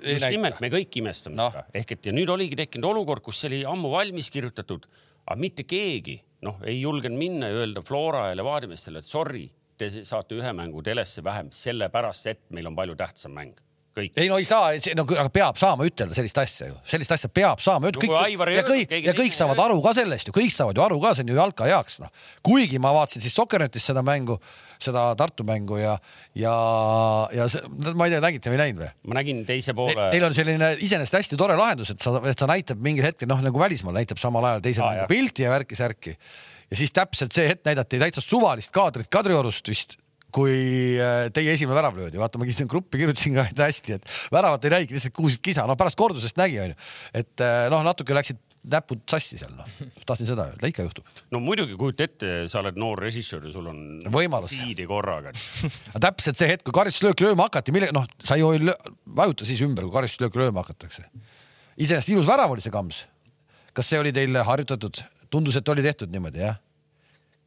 just 0.00 0.30
nimelt, 0.32 0.60
me 0.64 0.70
kõik 0.72 0.96
imestame 1.02 1.36
Noh. 1.36 1.52
seda, 1.52 1.66
ehk 1.76 1.96
et 1.96 2.08
ja 2.08 2.16
nüüd 2.16 2.30
oligi 2.32 2.56
tekkinud 2.56 2.88
olukord, 2.94 3.22
kus 3.24 3.42
see 3.42 3.50
oli 3.50 3.62
ammu 3.68 3.92
valmis 3.92 4.30
kirjutatud, 4.32 4.86
aga 5.26 5.38
mitte 5.40 5.66
keegi 5.68 6.16
noh, 6.46 6.60
ei 6.64 6.80
julgenud 6.80 7.20
minna 7.20 7.50
ja 7.50 7.64
öelda 7.64 7.82
Flora 7.84 8.30
ja 8.30 8.38
Levadia 8.38 8.70
meestele, 8.70 9.02
et 9.02 9.08
sorry, 9.08 9.44
te 9.80 9.90
saate 10.04 10.36
ühe 10.36 10.52
mängu 10.56 10.82
telesse 10.84 11.24
vähem, 11.24 11.50
sellepärast 11.52 12.30
et 12.32 12.46
meil 12.54 12.68
on 12.70 12.76
palju 12.78 12.96
tähtsam 13.00 13.36
mäng. 13.36 13.60
kõik. 13.96 14.12
ei 14.16 14.30
no 14.30 14.38
ei 14.40 14.46
saa, 14.48 14.72
no 14.96 15.04
aga 15.08 15.28
peab 15.32 15.58
saama 15.60 15.86
ütelda 15.88 16.16
sellist 16.16 16.38
asja 16.42 16.68
ju, 16.70 16.76
sellist 16.86 17.14
asja 17.16 17.30
peab 17.32 17.62
saama 17.62 17.90
ei 17.90 18.36
ja 18.56 18.64
kõik 18.66 18.94
ja 19.06 19.14
kõik 19.16 19.36
saavad 19.36 19.60
aru 19.66 19.78
ka 19.84 19.94
sellest 19.96 20.30
ju, 20.30 20.34
kõik 20.36 20.54
saavad 20.54 20.78
ju 20.78 20.84
aru 20.84 21.00
ka, 21.02 21.12
see 21.16 21.26
on 21.26 21.32
ju 21.32 21.38
jalka 21.38 21.68
heaks 21.68 22.00
noh. 22.02 22.12
kuigi 22.46 22.80
ma 22.82 22.92
vaatasin 22.96 23.24
siis 23.24 23.36
Sokernetis 23.36 23.86
seda 23.90 24.02
mängu, 24.06 24.38
seda 24.82 25.08
Tartu 25.18 25.46
mängu 25.48 25.80
ja, 25.80 25.96
ja, 26.38 26.54
ja 27.36 27.48
see, 27.52 27.64
ma 27.94 28.08
ei 28.08 28.14
tea, 28.14 28.22
nägite 28.24 28.52
või 28.52 28.58
ei 28.58 28.62
näinud 28.64 28.84
või? 28.84 28.92
ma 29.10 29.18
nägin 29.20 29.42
teise 29.48 29.74
poole. 29.76 30.10
Neil 30.14 30.28
on 30.28 30.36
selline 30.36 30.74
iseenesest 30.78 31.18
hästi 31.20 31.40
tore 31.40 31.58
lahendus, 31.58 31.94
et 31.94 32.04
sa, 32.04 32.14
et 32.30 32.38
sa 32.38 32.48
näitab 32.50 32.82
mingil 32.82 33.06
hetkel 33.08 33.30
noh, 33.30 33.42
nagu 33.44 33.62
välismaal 33.62 33.96
näitab 33.98 34.22
samal 34.22 34.46
ajal 34.50 34.64
teise 34.64 34.84
Aa, 34.84 34.92
mängu 34.94 35.10
pilti 35.10 35.46
ja 35.46 35.54
värki-särki. 35.54 36.16
ja 36.70 36.78
siis 36.78 36.94
täpselt 36.94 37.34
see 37.34 37.48
hetk 37.50 37.66
näidati 37.66 37.98
täitsa 38.02 38.22
suvalist 38.24 38.72
kaadrit 38.74 39.10
Kadriorust 39.10 39.68
vist, 39.68 39.98
kui 40.34 40.98
äh, 41.00 41.28
teie 41.34 41.54
esimene 41.56 41.78
värav 41.78 41.96
löödi, 41.98 42.20
vaata 42.20 42.40
ma 42.40 42.46
kirjutasin 42.48 42.70
gruppi, 42.70 43.00
kirjutasin 43.00 43.38
ka 43.38 43.48
et 43.50 43.64
hästi, 43.66 43.98
et 43.98 44.14
väravat 44.34 44.64
ei 44.66 44.76
näigi, 44.76 44.96
lihtsalt 44.96 45.16
kuulsid 45.16 45.42
kisa, 45.44 45.66
no 45.68 45.76
pärast 45.80 45.98
kordusest 46.00 46.38
nägi 46.40 46.60
onju, 46.62 46.78
et 47.22 47.44
äh, 47.44 47.66
noh, 47.72 47.84
natuke 47.86 48.16
läksid 48.16 48.40
näpud 48.70 49.00
sassi 49.08 49.38
seal 49.40 49.52
noh, 49.56 49.68
tahtsin 50.06 50.28
seda 50.28 50.44
öelda, 50.50 50.68
ikka 50.68 50.84
juhtub. 50.84 51.06
no 51.32 51.40
muidugi 51.40 51.76
kujuta 51.80 52.04
ette, 52.04 52.32
sa 52.52 52.60
oled 52.60 52.76
noor 52.80 53.00
režissöör 53.00 53.46
ja 53.48 53.52
sul 53.54 53.70
on 53.70 53.78
Võimalus. 54.12 54.58
fiidi 54.60 54.84
korraga. 54.88 55.32
aga 55.94 56.02
täpselt 56.08 56.40
see 56.40 56.50
hetk, 56.50 56.66
kui 56.68 56.76
karistuslööki 56.76 57.24
lööma 57.24 57.48
hakati, 57.48 57.72
millega 57.72 57.96
noh, 57.96 58.08
sa 58.22 58.36
ei 58.36 58.60
lö- 58.60 58.76
vajuta 59.16 59.48
siis 59.48 59.62
ümber, 59.64 59.86
kui 59.88 59.96
karistuslööki 59.96 60.42
lööma 60.42 60.64
hakatakse. 60.64 61.06
iseenesest 61.76 62.12
ilus 62.12 62.28
värav 62.28 62.52
oli 62.52 62.64
see 62.64 62.74
kams. 62.74 63.06
kas 63.72 63.88
see 63.88 64.00
oli 64.02 64.12
teil 64.12 64.36
harjutatud, 64.44 65.00
tundus, 65.32 65.56
et 65.56 65.68
oli 65.72 65.86
tehtud 65.86 66.12
niimoodi 66.12 66.44
jah? 66.44 66.60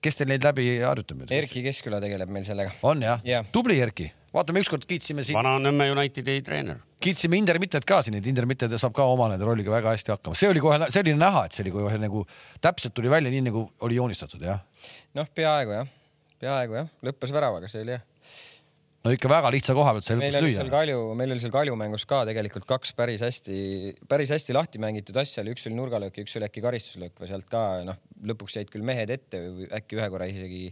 Kes 0.03 0.19
teil 0.19 0.29
neid 0.33 0.43
läbi 0.45 0.67
harjutab? 0.83 1.23
Erki 1.31 1.63
Keskküla 1.65 2.01
tegeleb 2.03 2.29
meil 2.33 2.45
sellega. 2.47 2.73
on 2.83 3.01
jah 3.05 3.21
Jah. 3.27 3.45
tubli 3.55 3.79
Erki, 3.83 4.09
vaatame 4.35 4.63
ükskord 4.63 4.85
kiitsime 4.89 5.23
siin, 5.23 5.37
Vana-Nõmme 5.39 5.89
Unitedi 5.95 6.37
treener. 6.45 6.81
kiitsime 7.03 7.37
Intermittet 7.39 7.85
ka 7.87 8.01
siin, 8.03 8.19
et 8.19 8.27
Intermittet 8.27 8.71
saab 8.77 8.93
ka 8.95 9.07
oma 9.09 9.29
nende 9.31 9.47
rolliga 9.47 9.71
väga 9.73 9.95
hästi 9.95 10.15
hakkama, 10.15 10.35
see 10.39 10.49
oli 10.51 10.63
kohe, 10.63 10.79
see 10.91 11.03
oli 11.05 11.15
näha, 11.19 11.45
et 11.47 11.57
see 11.57 11.65
oli 11.65 11.75
kohe 11.75 11.97
nagu 12.01 12.25
täpselt 12.63 12.93
tuli 12.93 13.11
välja 13.11 13.31
nii 13.33 13.47
nagu 13.49 13.65
oli 13.87 13.99
joonistatud 13.99 14.41
jah. 14.43 14.59
noh, 15.15 15.27
peaaegu 15.35 15.77
jah, 15.79 15.91
peaaegu 16.43 16.81
jah, 16.81 16.89
lõppes 17.03 17.31
väravaga, 17.35 17.71
see 17.71 17.83
oli 17.85 17.95
jah. 17.97 18.03
No 19.03 19.13
ikka 19.13 19.31
väga 19.31 19.51
lihtsa 19.53 19.75
koha 19.75 19.93
pealt 19.95 20.07
sai 20.07 20.17
meil 20.19 20.35
lõpuks 20.35 20.59
lüüa. 20.61 20.67
Kalju, 20.71 20.99
meil 21.19 21.35
oli 21.35 21.43
seal 21.43 21.53
Kalju 21.53 21.77
mängus 21.79 22.05
ka 22.09 22.21
tegelikult 22.29 22.67
kaks 22.69 22.93
päris 22.97 23.23
hästi, 23.25 23.57
päris 24.09 24.31
hästi 24.33 24.55
lahti 24.55 24.81
mängitud 24.83 25.17
asja 25.19 25.43
oli, 25.43 25.55
üks 25.55 25.67
oli 25.67 25.77
nurgalöök 25.79 26.19
ja 26.19 26.27
üks 26.27 26.37
oli 26.39 26.47
äkki 26.47 26.63
karistuslöök 26.63 27.19
või 27.19 27.31
sealt 27.31 27.49
ka 27.51 27.63
noh, 27.87 27.99
lõpuks 28.31 28.59
jäid 28.59 28.71
küll 28.71 28.85
mehed 28.87 29.11
ette 29.13 29.43
või 29.43 29.67
äkki 29.79 29.99
ühe 29.99 30.07
korra 30.13 30.29
isegi 30.31 30.69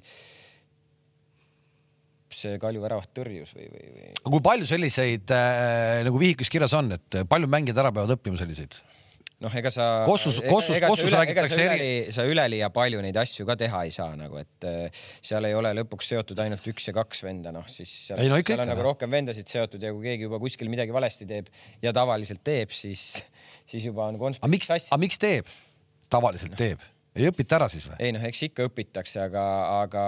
see 2.31 2.55
Kalju 2.61 2.81
väravat 2.81 3.11
tõrjus 3.15 3.51
või, 3.57 3.67
või, 3.67 3.89
või 3.91 4.13
aga 4.13 4.31
kui 4.31 4.43
palju 4.45 4.69
selliseid 4.69 5.35
äh, 5.35 5.99
nagu 6.07 6.21
vihikus 6.21 6.49
kirjas 6.53 6.75
on, 6.79 6.93
et 6.95 7.21
palju 7.29 7.51
mängijad 7.51 7.83
ära 7.83 7.91
peavad 7.95 8.15
õppima 8.15 8.39
selliseid? 8.39 8.79
noh, 9.41 9.55
ega 9.57 9.71
sa. 9.73 9.85
Kossus- 10.07 10.39
Kossus- 10.45 10.77
Kossus 10.85 11.11
räägitakse 11.13 11.63
eri... 11.65 11.89
sa 12.13 12.25
üleliia 12.29 12.69
palju 12.73 13.01
neid 13.03 13.17
asju 13.17 13.45
ka 13.49 13.55
teha 13.59 13.83
ei 13.87 13.93
saa 13.95 14.13
nagu, 14.19 14.37
et 14.41 14.67
äh, 14.69 15.03
seal 15.25 15.47
ei 15.49 15.55
ole 15.57 15.73
lõpuks 15.81 16.11
seotud 16.13 16.39
ainult 16.43 16.67
üks 16.71 16.87
ja 16.89 16.93
kaks 16.95 17.23
venda, 17.25 17.53
noh 17.55 17.65
siis 17.69 17.89
seal, 18.07 18.21
Ei, 18.21 18.29
no 18.31 18.37
ikka, 18.41 18.53
seal 18.53 18.61
on 18.61 18.69
ikka, 18.69 18.75
nagu 18.75 18.83
noh. 18.83 18.89
rohkem 18.91 19.11
vendasid 19.17 19.49
seotud 19.51 19.81
ja 19.83 19.93
kui 19.95 20.05
keegi 20.11 20.27
juba 20.29 20.39
kuskil 20.43 20.69
midagi 20.71 20.93
valesti 20.93 21.27
teeb 21.29 21.49
ja 21.81 21.93
tavaliselt 21.95 22.43
teeb, 22.45 22.73
siis, 22.75 23.05
siis 23.69 23.89
juba 23.89 24.07
on 24.11 24.19
konspekt 24.21 24.51
miks, 24.53 24.71
aga 24.77 25.01
miks 25.01 25.17
teeb? 25.21 25.49
tavaliselt 26.11 26.57
teeb, 26.59 26.81
ei 27.11 27.27
õpita 27.27 27.57
ära 27.57 27.67
siis 27.71 27.83
või? 27.89 27.97
ei 27.99 28.13
noh, 28.15 28.23
eks 28.23 28.41
ikka 28.47 28.65
õpitakse, 28.69 29.19
aga, 29.25 29.43
aga, 29.81 30.03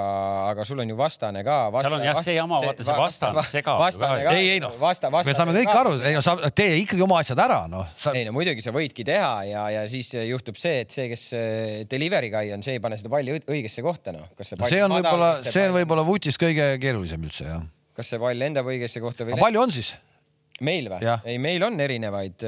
aga 0.53 0.65
sul 0.67 0.79
on 0.79 0.93
ju 0.93 0.95
vastane 0.95 1.41
ka. 1.43 1.57
Seal 1.75 1.95
on 1.97 2.05
jah 2.05 2.19
see 2.23 2.35
jama, 2.37 2.61
vaata 2.63 2.85
see 2.87 2.95
vastane 2.95 3.43
segab 3.49 3.81
ju 3.81 3.83
vastane 3.83 4.21
ka. 4.23 4.35
ei, 4.37 4.53
ei 4.53 4.61
noh, 4.63 4.77
vasta, 4.79 5.11
me 5.11 5.19
vastane 5.19 5.35
saame 5.39 5.55
kõik 5.57 5.71
ka- 5.71 5.81
aru, 5.81 5.97
ei 5.99 6.15
no 6.15 6.21
sa 6.23 6.37
tee 6.55 6.77
ikkagi 6.85 7.03
oma 7.03 7.19
asjad 7.19 7.41
ära, 7.43 7.59
noh. 7.71 7.91
ei 8.13 8.23
no 8.27 8.35
muidugi 8.35 8.63
sa 8.63 8.71
võidki 8.75 9.03
teha 9.07 9.33
ja, 9.49 9.65
ja 9.75 9.83
siis 9.91 10.13
juhtub 10.15 10.59
see, 10.59 10.85
et 10.85 10.95
see, 10.95 11.09
kes 11.11 11.25
äh, 11.35 11.83
delivery 11.91 12.31
guy 12.31 12.55
on, 12.55 12.63
see 12.63 12.77
ei 12.79 12.83
pane 12.83 12.99
seda 13.01 13.11
palli 13.11 13.35
õi- 13.35 13.43
õigesse 13.57 13.83
kohta, 13.83 14.15
noh. 14.15 14.31
kas 14.39 14.53
see 14.53 14.61
pall 14.61 14.71
see 14.71 14.85
on 14.85 14.95
võib-olla, 14.95 15.35
see 15.43 15.67
on 15.67 15.75
võib-olla 15.81 16.07
vutis 16.07 16.39
kõige 16.39 16.73
keerulisem 16.79 17.27
üldse 17.27 17.49
jah. 17.49 17.67
kas 17.99 18.15
see 18.15 18.23
pall 18.23 18.39
lendab 18.39 18.71
õigesse 18.71 19.03
kohta 19.03 19.27
või 19.27 19.35
palju 19.43 19.67
on 19.67 19.75
siis? 19.75 19.91
Meil 20.65 20.89
või 20.91 21.13
ei, 21.29 21.39
meil 21.41 21.63
on 21.67 21.79
erinevaid. 21.83 22.45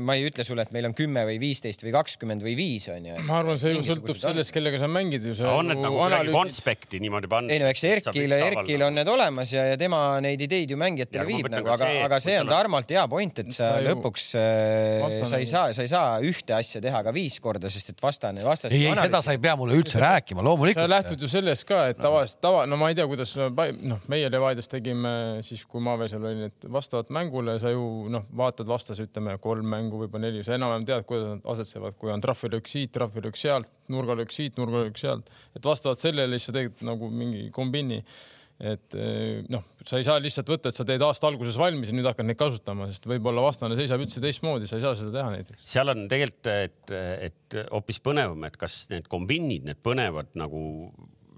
ma 0.00 0.16
ei 0.18 0.26
ütle 0.28 0.46
sulle, 0.46 0.66
et 0.66 0.74
meil 0.74 0.90
on 0.90 0.96
kümme 0.98 1.24
või 1.28 1.38
viisteist 1.42 1.84
või 1.86 1.94
kakskümmend 1.94 2.44
või 2.44 2.56
viis 2.58 2.88
on 2.92 3.06
ju. 3.12 3.20
ma 3.28 3.40
arvan, 3.44 3.60
see 3.60 3.76
ju 3.76 3.84
sõltub 3.86 4.18
sellest, 4.20 4.54
kellega 4.54 4.82
sa 4.82 4.90
mängid 4.90 5.24
ju. 5.26 5.36
on 5.46 5.70
need 5.70 5.82
nagu 5.82 6.00
kuidagi 6.00 6.34
konspekti 6.34 7.00
niimoodi 7.02 7.30
panna? 7.30 7.54
ei 7.54 7.62
no 7.62 7.70
eks 7.70 7.84
Erkil, 7.90 8.36
Erkil 8.40 8.86
on 8.86 8.98
need 8.98 9.08
olemas 9.10 9.54
ja, 9.54 9.68
ja 9.72 9.80
tema 9.80 10.02
neid 10.24 10.40
ideid 10.48 10.70
ju 10.74 10.80
Ja 10.80 10.84
mängijatele 10.86 11.26
viib 11.28 11.48
nagu, 11.52 11.68
aga 11.74 11.88
aga 12.06 12.18
see 12.22 12.36
sa 12.36 12.44
on 12.44 12.50
Tarmalt 12.50 12.92
hea 12.94 13.02
point, 13.10 13.40
et 13.42 13.50
sa 13.52 13.58
Sa 13.60 13.80
ju- 13.80 13.88
lõpuks 13.90 14.24
äh, 14.38 15.02
Vastane- 15.02 15.28
sa 15.30 15.40
ei 15.40 15.46
saa, 15.46 15.72
sa 15.76 15.84
ei 15.84 15.90
saa 15.90 16.18
ühte 16.24 16.54
asja 16.56 16.80
teha 16.80 17.02
ka 17.04 17.12
viis 17.12 17.38
korda, 17.40 17.70
sest 17.70 17.92
et 17.92 18.02
vastane, 18.02 18.44
vastas. 18.44 18.72
ei, 18.72 18.86
ei 18.86 18.96
seda 18.96 19.20
sa 19.24 19.34
ei 19.36 19.38
pea 19.42 19.56
mulle 19.56 19.76
üldse 19.76 20.00
rääkima, 20.00 20.40
sa 20.40 20.46
loomulikult. 20.48 20.88
lähtud 20.90 21.20
ju 21.20 21.28
sellest 21.28 21.66
ka, 21.68 21.86
et 21.92 22.00
tavaliselt 22.00 22.40
tava, 22.40 22.64
no 22.66 22.76
ma 22.80 22.88
ei 22.90 22.94
tea, 22.98 23.06
kuidas 23.10 23.34
noh, 23.36 24.00
meie 24.08 24.30
Levadias 24.32 24.70
tegime 24.70 25.12
siis, 25.46 25.64
kui 25.66 25.82
ma 25.84 25.96
veel 26.00 26.08
seal 26.12 26.24
olin, 26.24 26.48
et 26.50 26.68
vastavalt 26.72 26.99
mängule 27.08 27.56
sa 27.62 27.72
ju 27.72 27.84
noh, 28.12 28.26
vaatad 28.36 28.68
vastase, 28.68 29.06
ütleme 29.08 29.38
kolm 29.40 29.70
mängu, 29.72 30.02
võib-olla 30.02 30.28
neli, 30.28 30.42
sa 30.44 30.56
enam-vähem 30.58 30.84
tead, 30.88 31.06
kuidas 31.08 31.30
nad 31.32 31.48
asetsevad, 31.54 31.96
kui 32.00 32.12
on 32.12 32.20
trahvilöök 32.20 32.68
siit, 32.68 32.92
trahvilöök 32.96 33.40
sealt, 33.40 33.72
nurgalöök 33.88 34.34
siit, 34.34 34.60
nurgalöök 34.60 35.00
sealt, 35.00 35.32
et 35.56 35.64
vastavalt 35.64 36.02
sellele 36.02 36.36
siis 36.36 36.50
sa 36.50 36.56
teed 36.58 36.84
nagu 36.86 37.08
mingi 37.14 37.48
kombini 37.54 38.02
et 38.60 38.92
eh, 38.92 39.40
noh, 39.48 39.62
sa 39.80 39.96
ei 39.96 40.04
saa 40.04 40.20
lihtsalt 40.20 40.50
võtta, 40.52 40.68
et 40.68 40.76
sa 40.76 40.84
teed 40.84 41.00
aasta 41.00 41.30
alguses 41.30 41.56
valmis 41.56 41.88
ja 41.88 41.96
nüüd 41.96 42.04
hakkad 42.10 42.28
neid 42.28 42.38
kasutama, 42.40 42.90
sest 42.90 43.08
võib-olla 43.08 43.46
vastane 43.46 43.78
seisab 43.78 44.02
üldse 44.04 44.20
teistmoodi, 44.20 44.68
sa 44.68 44.76
ei 44.76 44.84
saa 44.84 44.98
seda 44.98 45.14
teha 45.14 45.30
näiteks. 45.32 45.64
seal 45.70 45.88
on 45.88 46.04
tegelikult, 46.10 46.50
et, 46.68 46.92
et 47.30 47.56
hoopis 47.70 48.02
põnevam, 48.04 48.44
et 48.44 48.60
kas 48.60 48.82
need 48.92 49.08
kombiinid, 49.08 49.64
need 49.70 49.80
põnevad 49.80 50.36
nagu 50.36 50.60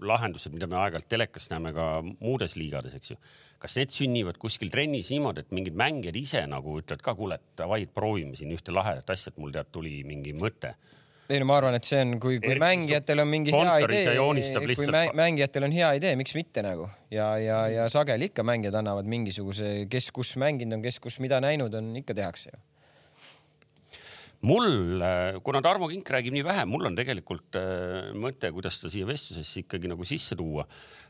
lahendused, 0.03 0.51
mida 0.55 0.67
me 0.67 0.81
aeg-ajalt 0.81 1.07
telekas 1.11 1.47
näeme 1.53 1.71
ka 1.77 1.87
muudes 2.03 2.57
liigades, 2.59 2.99
eks 2.99 3.15
ju. 3.15 3.21
Kas 3.63 3.77
need 3.79 3.93
sünnivad 3.95 4.39
kuskil 4.43 4.73
trennis 4.73 5.13
niimoodi, 5.13 5.45
et 5.45 5.53
mingid 5.55 5.77
mängijad 5.79 6.17
ise 6.19 6.43
nagu 6.51 6.81
ütlevad 6.81 7.05
ka, 7.05 7.15
kuule, 7.19 7.39
et 7.39 7.61
davai, 7.61 7.85
proovime 7.87 8.35
siin 8.39 8.51
ühte 8.55 8.75
lahedat 8.75 9.15
asja, 9.15 9.31
et 9.31 9.39
mul 9.39 9.55
tead, 9.55 9.71
tuli 9.75 10.01
mingi 10.09 10.35
mõte. 10.35 10.75
Ei 11.31 11.39
no 11.41 11.47
ma 11.49 11.55
arvan, 11.61 11.77
et 11.79 11.87
see 11.87 12.01
on, 12.03 12.17
kui, 12.21 12.41
kui 12.43 12.57
mängijatel 12.61 13.23
on 13.23 13.31
mingi 13.31 13.55
hea 13.55 13.77
idee, 13.87 14.17
kui 14.75 14.89
mängijatel 15.17 15.69
on 15.69 15.73
hea 15.73 15.93
idee, 16.01 16.17
miks 16.19 16.35
mitte 16.37 16.65
nagu. 16.67 16.91
Ja, 17.15 17.31
ja, 17.41 17.63
ja 17.71 17.87
sageli 17.93 18.29
ikka 18.33 18.45
mängijad 18.45 18.77
annavad 18.83 19.09
mingisuguse, 19.09 19.87
kes 19.93 20.11
kus 20.13 20.35
mänginud 20.43 20.77
on, 20.77 20.85
kes 20.85 20.99
kus 21.01 21.21
mida 21.23 21.39
näinud 21.41 21.79
on, 21.79 21.95
ikka 22.03 22.19
tehakse 22.19 22.53
ju. 22.53 22.61
Mul, 24.43 24.99
kuna 25.47 25.61
Tarmo 25.63 25.87
Kink 25.87 26.09
räägib 26.11 26.35
nii 26.35 26.43
vähe, 26.43 26.65
mul 26.67 26.89
on 26.89 26.97
tegelikult 26.99 27.55
äh, 27.61 28.09
mõte, 28.19 28.51
kuidas 28.51 28.81
ta 28.83 28.91
siia 28.91 29.07
vestlusesse 29.07 29.63
ikkagi 29.63 29.87
nagu 29.93 30.03
sisse 30.03 30.35
tuua. 30.35 30.67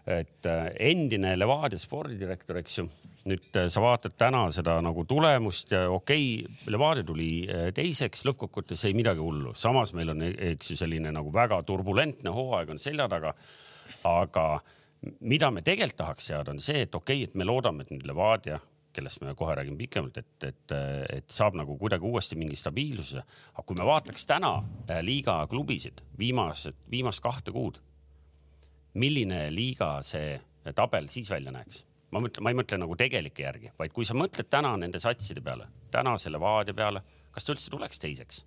Et 0.07 0.49
äh, 0.51 0.67
endine 0.91 1.37
Levadia 1.38 1.79
spordidirektor, 1.79 2.59
eks 2.62 2.79
ju, 2.81 2.87
nüüd 3.31 3.59
äh, 3.59 3.69
sa 3.71 3.83
vaatad 3.85 4.17
täna 4.19 4.45
seda 4.55 4.81
nagu 4.83 5.05
tulemust 5.09 5.75
ja 5.75 5.85
okei 5.91 6.27
okay,, 6.43 6.71
Levadia 6.73 7.07
tuli 7.07 7.31
teiseks, 7.77 8.25
lõppkokkuvõttes 8.29 8.87
ei 8.88 8.97
midagi 8.99 9.23
hullu, 9.23 9.55
samas 9.59 9.95
meil 9.97 10.15
on, 10.15 10.27
eks 10.27 10.75
ju, 10.75 10.79
selline 10.81 11.15
nagu 11.15 11.33
väga 11.35 11.62
turbulentne 11.69 12.35
hooaeg 12.35 12.75
on 12.75 12.83
selja 12.83 13.09
taga. 13.12 13.35
aga 14.09 14.47
mida 15.21 15.51
me 15.51 15.62
tegelikult 15.62 15.99
tahaks 15.99 16.27
seada, 16.31 16.51
on 16.51 16.59
see, 16.62 16.83
et 16.87 16.95
okei 16.95 17.23
okay,, 17.23 17.31
et 17.31 17.35
me 17.38 17.47
loodame, 17.47 17.83
et 17.83 17.95
nüüd 17.95 18.07
Levadia 18.07 18.61
kellest 18.93 19.21
me 19.21 19.35
kohe 19.35 19.55
räägime 19.55 19.77
pikemalt, 19.77 20.17
et, 20.17 20.45
et, 20.45 20.75
et 21.17 21.31
saab 21.33 21.57
nagu 21.59 21.77
kuidagi 21.81 22.07
uuesti 22.07 22.37
mingi 22.37 22.57
stabiilsuse. 22.59 23.23
aga 23.55 23.65
kui 23.67 23.79
me 23.79 23.87
vaataks 23.88 24.27
täna 24.29 24.53
äh, 24.61 25.01
liiga 25.05 25.41
klubisid 25.51 26.03
viimased, 26.19 26.77
viimast 26.91 27.23
kahte 27.25 27.53
kuud, 27.53 27.81
milline 28.95 29.47
liiga 29.55 29.95
see 30.07 30.37
tabel 30.77 31.09
siis 31.13 31.31
välja 31.31 31.55
näeks? 31.55 31.85
ma 32.13 32.21
mõtlen, 32.21 32.45
ma 32.45 32.53
ei 32.53 32.57
mõtle 32.59 32.77
nagu 32.77 32.97
tegelike 32.99 33.45
järgi, 33.47 33.71
vaid 33.79 33.93
kui 33.97 34.05
sa 34.05 34.17
mõtled 34.17 34.49
täna 34.53 34.75
nende 34.77 35.01
satside 35.01 35.41
peale, 35.45 35.69
täna 35.91 36.13
selle 36.21 36.41
Vaade 36.41 36.75
peale, 36.77 37.01
kas 37.33 37.47
ta 37.47 37.55
üldse 37.55 37.73
tuleks 37.73 38.03
teiseks? 38.03 38.43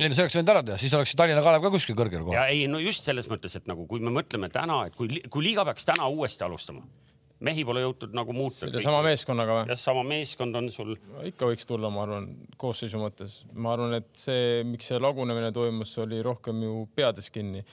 ei 0.00 0.08
no 0.08 0.16
see 0.16 0.24
oleks 0.24 0.38
võinud 0.38 0.52
ära 0.54 0.62
teha, 0.64 0.78
siis 0.80 0.94
oleks 0.96 1.12
Tallinna 1.18 1.42
Kalev 1.44 1.66
ka 1.66 1.74
kuskil 1.74 1.98
kõrgel 1.98 2.24
kohal. 2.24 2.38
ja 2.38 2.46
ei, 2.48 2.64
no 2.70 2.80
just 2.80 3.04
selles 3.04 3.28
mõttes, 3.28 3.58
et 3.58 3.68
nagu 3.68 3.84
kui 3.90 4.00
me 4.00 4.12
mõtleme 4.14 4.48
täna, 4.52 4.86
et 4.88 4.96
kui, 4.96 5.20
kui 5.28 5.44
liiga 5.44 5.66
peaks 5.68 5.88
täna 5.92 6.08
uuesti 6.08 6.46
alustama 6.46 6.86
mehi 7.44 7.64
pole 7.64 7.82
jõutud 7.84 8.14
nagu 8.16 8.34
muuta. 8.36 8.68
sama 8.82 9.00
meeskonnaga 9.04 9.56
või? 9.58 9.72
jah, 9.72 9.80
sama 9.80 10.04
meeskond 10.06 10.56
on 10.60 10.70
sul. 10.72 10.94
ikka 11.28 11.48
võiks 11.48 11.68
tulla, 11.68 11.90
ma 11.92 12.04
arvan, 12.04 12.28
koosseisu 12.60 13.00
mõttes. 13.00 13.40
ma 13.54 13.74
arvan, 13.74 13.96
et 14.00 14.10
see, 14.16 14.62
miks 14.68 14.90
see 14.92 15.00
lagunemine 15.00 15.52
toimus, 15.56 15.96
oli 16.04 16.20
rohkem 16.24 16.62
ju 16.66 16.84
peades 16.96 17.30
kinni. 17.32 17.64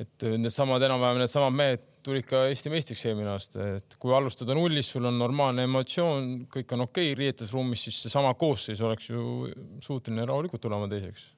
Et 0.00 0.26
needsamad 0.38 0.82
enam-vähem 0.82 1.20
needsamad 1.22 1.54
mehed 1.54 1.84
tulid 2.04 2.26
ka 2.28 2.42
Eesti 2.50 2.72
meistriks 2.72 3.04
eelmine 3.08 3.30
aasta, 3.32 3.68
et 3.78 3.94
kui 4.00 4.12
alustada 4.12 4.56
nullist, 4.56 4.92
sul 4.92 5.08
on 5.08 5.16
normaalne 5.16 5.64
emotsioon, 5.64 6.26
kõik 6.52 6.74
on 6.76 6.84
okei 6.84 7.12
okay, 7.12 7.20
riietusruumis, 7.22 7.86
siis 7.86 8.02
seesama 8.04 8.34
koosseis 8.40 8.82
oleks 8.84 9.08
ju 9.08 9.48
suuteline 9.84 10.26
rahulikult 10.28 10.66
tulema 10.66 10.90
teiseks 10.90 11.30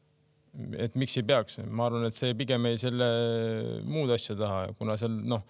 et 0.80 0.94
miks 0.98 1.16
ei 1.20 1.24
peaks, 1.26 1.58
ma 1.68 1.86
arvan, 1.88 2.06
et 2.08 2.16
see 2.16 2.32
pigem 2.38 2.64
jäi 2.70 2.78
selle 2.80 3.06
muud 3.84 4.10
asja 4.14 4.36
taha, 4.38 4.60
kuna 4.78 4.96
seal 5.00 5.18
noh, 5.28 5.42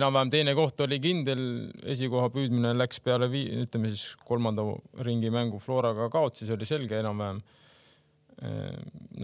enam-vähem 0.00 0.32
teine 0.32 0.54
koht 0.58 0.80
oli 0.84 0.98
kindel, 1.02 1.42
esikoha 1.94 2.30
püüdmine 2.34 2.72
läks 2.76 3.02
peale 3.04 3.28
vii-, 3.30 3.62
ütleme 3.64 3.92
siis 3.92 4.16
kolmanda 4.26 4.64
ringi 5.06 5.30
mängu 5.34 5.60
Floraga 5.62 6.08
kaotsi, 6.12 6.46
see 6.46 6.56
oli 6.56 6.68
selge 6.68 6.98
enam-vähem. 6.98 7.42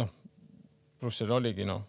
noh, 0.01 0.15
pluss 1.01 1.21
seal 1.21 1.35
oligi 1.35 1.67
noh, 1.69 1.83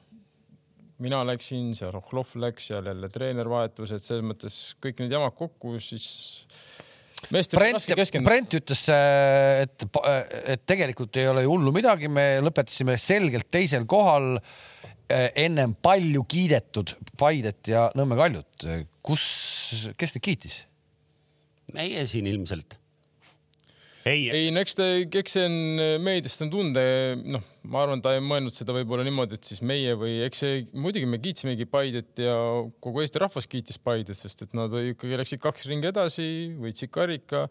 mina 1.04 1.22
läksin, 1.28 1.74
seal 1.78 1.92
Rohhlov 1.96 2.36
läks, 2.40 2.70
seal 2.72 2.88
jälle 2.88 3.10
treener 3.12 3.50
vahetus, 3.52 3.92
et 3.96 4.04
selles 4.04 4.26
mõttes 4.26 4.60
kõik 4.84 5.02
need 5.04 5.16
jamad 5.16 5.36
kokku, 5.36 5.76
siis 5.84 6.08
Brent, 7.32 7.88
Brent 8.22 8.54
ütles, 8.60 8.84
äh, 8.92 9.64
et, 9.64 9.86
et 10.52 10.64
tegelikult 10.68 11.18
ei 11.18 11.30
ole 11.32 11.46
ju 11.46 11.56
hullu 11.56 11.74
midagi, 11.74 12.10
me 12.12 12.36
lõpetasime 12.44 13.00
selgelt 13.02 13.48
teisel 13.54 13.88
kohal 13.90 14.36
äh, 14.38 15.32
ennem 15.48 15.74
palju 15.82 16.26
kiidetud 16.30 16.94
Paidet 17.18 17.72
ja 17.72 17.88
Nõmme 17.98 18.20
Kaljut. 18.20 18.68
kus, 19.06 19.26
kes 19.98 20.16
neid 20.18 20.26
kiitis? 20.28 20.64
meie 21.74 22.06
siin 22.08 22.28
ilmselt 22.30 22.78
ei, 24.06 24.28
ei, 24.30 24.50
no 24.54 24.62
eks 24.62 24.78
ta, 24.78 24.86
eks 25.02 25.34
see 25.34 25.46
on 25.48 25.56
meediast 26.06 26.44
on 26.46 26.52
tunda, 26.54 26.84
noh, 27.18 27.42
ma 27.72 27.82
arvan, 27.82 28.04
ta 28.06 28.14
ei 28.14 28.22
mõelnud 28.22 28.54
seda 28.54 28.76
võib-olla 28.76 29.06
niimoodi, 29.08 29.40
et 29.40 29.50
siis 29.50 29.64
meie 29.66 29.96
või 29.98 30.20
eks 30.28 30.44
see 30.44 30.60
muidugi 30.78 31.10
me 31.10 31.18
kiitsimegi 31.24 31.66
Paidet 31.70 32.22
ja 32.22 32.36
kogu 32.86 33.02
Eesti 33.02 33.24
rahvas 33.24 33.50
kiitis 33.50 33.82
Paidet, 33.82 34.18
sest 34.20 34.46
et 34.46 34.54
nad 34.58 34.74
ikkagi 34.94 35.18
läksid 35.22 35.42
kaks 35.42 35.66
ringi 35.72 35.90
edasi, 35.90 36.28
võitsid 36.62 36.94
karika 36.94 37.48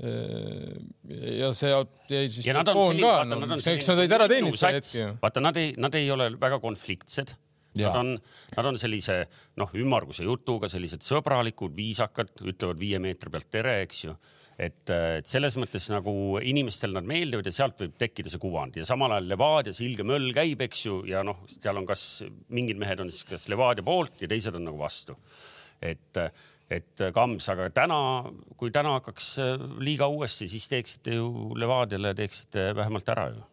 ja 0.00 1.52
sealt 1.52 2.08
jäi 2.08 2.24
siis. 2.32 2.46
ja 2.48 2.56
nad 2.56 2.72
on 2.72 2.80
selline, 2.86 3.04
vaata, 3.04 3.28
nad 3.34 3.44
on 3.44 3.60
selline. 3.60 3.76
eks 3.76 3.92
nad 3.92 4.00
olid 4.00 4.16
ära 4.16 4.28
teeninud 4.32 4.56
selle 4.56 4.80
hetke 4.80 5.12
vaata, 5.20 5.44
nad 5.44 5.60
ei, 5.60 5.74
nad 5.76 6.00
ei 6.00 6.08
ole 6.14 6.32
väga 6.40 6.60
konfliktsed. 6.64 7.36
Nad 7.78 7.94
on, 7.94 8.08
nad 8.56 8.66
on 8.66 8.76
sellise 8.80 9.20
noh, 9.60 9.70
ümmarguse 9.78 10.24
jutuga, 10.26 10.66
sellised 10.68 11.04
sõbralikud, 11.06 11.70
viisakad, 11.76 12.32
ütlevad 12.42 12.80
viie 12.80 12.98
meetri 12.98 13.30
pealt 13.30 13.46
tere, 13.46 13.76
eks 13.84 14.00
ju 14.08 14.16
et, 14.60 14.92
et 14.92 15.28
selles 15.28 15.56
mõttes 15.60 15.86
nagu 15.92 16.12
inimestel 16.44 16.92
nad 16.96 17.06
meeldivad 17.08 17.48
ja 17.48 17.54
sealt 17.54 17.80
võib 17.80 17.96
tekkida 18.00 18.32
see 18.32 18.42
kuvand 18.42 18.76
ja 18.76 18.86
samal 18.88 19.14
ajal 19.16 19.30
Levadias 19.32 19.80
ilge 19.84 20.04
möll 20.06 20.30
käib, 20.36 20.60
eks 20.66 20.84
ju, 20.86 21.00
ja 21.08 21.24
noh, 21.26 21.42
seal 21.50 21.80
on 21.80 21.88
kas 21.88 22.04
mingid 22.52 22.80
mehed 22.80 23.00
on 23.04 23.12
siis 23.12 23.26
kas 23.28 23.48
Levadia 23.52 23.86
poolt 23.86 24.20
ja 24.20 24.30
teised 24.30 24.56
on 24.58 24.68
nagu 24.68 24.80
vastu. 24.80 25.16
et, 25.80 26.20
et 26.70 27.06
Kams, 27.16 27.48
aga 27.52 27.70
täna, 27.74 28.00
kui 28.60 28.72
täna 28.74 28.98
hakkaks 28.98 29.32
liiga 29.80 30.10
uuesti, 30.12 30.50
siis 30.50 30.68
teeksite 30.68 31.16
ju 31.16 31.54
Levadiale, 31.58 32.12
teeksite 32.18 32.70
vähemalt 32.76 33.16
ära 33.16 33.30
ju 33.32 33.46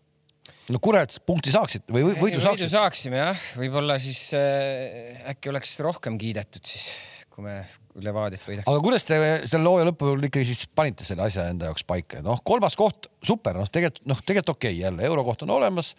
no 0.73 0.83
kurat, 0.83 1.15
punkti 1.27 1.53
saaksid 1.53 1.87
või 1.87 2.03
võidu 2.09 2.41
saaksite? 2.41 2.51
võidu 2.51 2.71
saaksime 2.73 3.21
jah, 3.21 3.43
võib-olla 3.59 3.97
siis 4.03 4.21
äh, 4.35 5.23
äkki 5.31 5.53
oleks 5.53 5.77
rohkem 5.83 6.19
kiidetud 6.19 6.67
siis, 6.67 6.89
kui 7.31 7.47
me 7.47 7.61
Levadiat 8.03 8.47
võidaks. 8.47 8.67
aga 8.69 8.83
kuidas 8.83 9.05
te 9.07 9.19
selle 9.49 9.69
hooaja 9.69 9.89
lõpul 9.89 10.27
ikkagi 10.29 10.49
siis 10.49 10.65
panite 10.75 11.07
selle 11.07 11.25
asja 11.27 11.47
enda 11.51 11.71
jaoks 11.71 11.85
paika, 11.87 12.21
noh, 12.25 12.41
kolmas 12.45 12.77
koht, 12.79 13.09
super, 13.25 13.57
noh, 13.57 13.69
tegelikult 13.71 14.05
noh, 14.09 14.23
tegelikult 14.23 14.55
okei 14.57 14.73
okay, 14.75 14.83
jälle 14.85 15.07
eurokoht 15.09 15.45
on 15.47 15.55
olemas. 15.57 15.95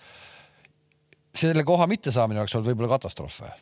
selle 1.35 1.65
koha 1.65 1.87
mittesaamine 1.91 2.41
oleks 2.43 2.55
olnud 2.57 2.71
võib-olla 2.71 2.97
katastroof 2.97 3.43
või? 3.45 3.57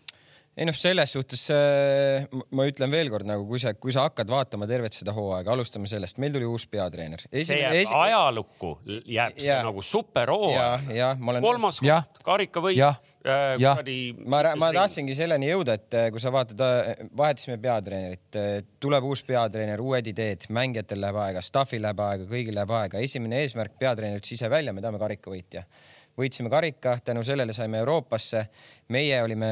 ei 0.56 0.64
noh, 0.64 0.76
selles 0.76 1.12
suhtes 1.12 1.42
äh, 1.52 2.24
ma 2.56 2.64
ütlen 2.68 2.92
veelkord 2.92 3.28
nagu, 3.28 3.44
kui 3.48 3.60
sa, 3.60 3.74
kui 3.76 3.92
sa 3.92 4.06
hakkad 4.06 4.30
vaatama 4.32 4.68
tervet 4.70 4.96
seda 4.96 5.12
hooaega, 5.16 5.52
alustame 5.52 5.90
sellest, 5.90 6.16
meil 6.22 6.32
tuli 6.32 6.48
uus 6.48 6.64
peatreener. 6.70 7.26
see 7.28 7.60
jääb 7.60 7.76
esi... 7.82 7.92
ajalukku, 7.92 8.72
jääb 9.04 9.36
see 9.36 9.52
ja. 9.52 9.60
nagu 9.66 9.84
superhooaeg. 9.84 10.88
kolmas 11.44 11.82
koht, 11.84 12.24
karikavõit 12.24 12.80
äh,. 13.26 14.22
ma, 14.24 14.42
ma 14.60 14.70
tahtsingi 14.76 15.16
selleni 15.18 15.50
jõuda, 15.50 15.76
et 15.80 15.98
äh, 15.98 16.08
kui 16.14 16.22
sa 16.22 16.32
vaatad, 16.34 16.62
äh, 16.62 17.02
vahetasime 17.18 17.58
peatreenerit, 17.62 18.40
tuleb 18.82 19.10
uus 19.10 19.24
peatreener, 19.26 19.82
uued 19.82 20.12
ideed, 20.12 20.48
mängijatel 20.54 21.02
läheb 21.04 21.20
aega, 21.24 21.44
staff'il 21.44 21.84
läheb 21.84 22.00
aega, 22.06 22.30
kõigil 22.30 22.56
läheb 22.56 22.74
aega. 22.80 23.02
esimene 23.02 23.42
eesmärk 23.44 23.78
peatreener 23.80 24.22
ütles 24.22 24.38
ise 24.38 24.50
välja, 24.52 24.74
me 24.76 24.84
tahame 24.84 25.02
karikavõitja 25.02 25.66
võitsime 26.16 26.50
karika, 26.52 26.96
tänu 27.04 27.22
sellele 27.26 27.52
saime 27.52 27.78
Euroopasse. 27.82 28.46
meie 28.88 29.16
olime 29.22 29.48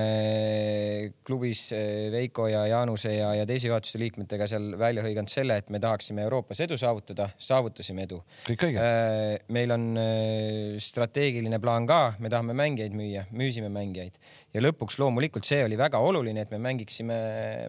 klubis 1.27 1.67
eh, 1.75 2.11
Veiko 2.13 2.47
ja 2.49 2.67
Jaanuse 2.71 3.15
ja, 3.17 3.33
ja 3.35 3.47
teise 3.47 3.69
juhatuse 3.69 3.99
liikmetega 3.99 4.47
seal 4.49 4.79
välja 4.79 5.03
hõiganud 5.03 5.33
selle, 5.33 5.57
et 5.59 5.71
me 5.75 5.81
tahaksime 5.83 6.23
Euroopas 6.23 6.61
edu 6.65 6.79
saavutada, 6.79 7.29
saavutasime 7.39 8.07
edu. 8.07 8.23
kõik 8.47 8.67
õige. 8.69 8.79
Eh, 8.79 9.35
meil 9.53 9.75
on 9.75 9.89
eh, 10.01 10.79
strateegiline 10.81 11.61
plaan 11.61 11.89
ka, 11.91 12.15
me 12.19 12.33
tahame 12.33 12.57
mängijaid 12.57 12.97
müüa, 12.97 13.27
müüsime 13.35 13.69
mängijaid 13.75 14.19
ja 14.55 14.63
lõpuks 14.65 14.99
loomulikult 15.03 15.45
see 15.45 15.65
oli 15.67 15.79
väga 15.79 16.01
oluline, 16.01 16.47
et 16.47 16.55
me 16.55 16.63
mängiksime, 16.63 17.21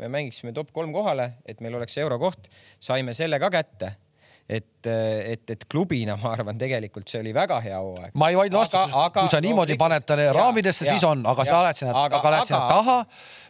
me 0.06 0.12
mängiksime 0.14 0.54
top 0.56 0.72
kolm 0.76 0.94
kohale, 0.96 1.34
et 1.46 1.62
meil 1.66 1.76
oleks 1.76 1.98
eurokoht, 1.98 2.52
saime 2.80 3.18
selle 3.18 3.42
ka 3.42 3.52
kätte 3.52 3.96
et, 4.50 4.88
et, 4.88 5.50
et 5.50 5.64
klubina 5.72 6.16
ma 6.22 6.32
arvan, 6.36 6.58
tegelikult 6.62 7.10
see 7.10 7.22
oli 7.24 7.34
väga 7.34 7.58
hea 7.64 7.78
hooaeg. 7.82 8.14
ma 8.22 8.30
ei 8.30 8.38
vaidle 8.38 8.60
vastu, 8.62 8.82
kui 9.16 9.32
sa 9.34 9.42
niimoodi 9.42 9.74
no, 9.74 9.82
paned 9.82 10.06
ta 10.06 10.18
raamidesse, 10.38 10.86
siis 10.86 11.06
on, 11.08 11.24
aga 11.26 11.46
ja, 11.46 11.50
sa 11.50 11.62
oled 11.64 11.80
sinna, 11.80 11.94
aga, 12.06 12.20
lähed 12.36 12.52
sinna 12.52 12.66
taha. 12.70 12.98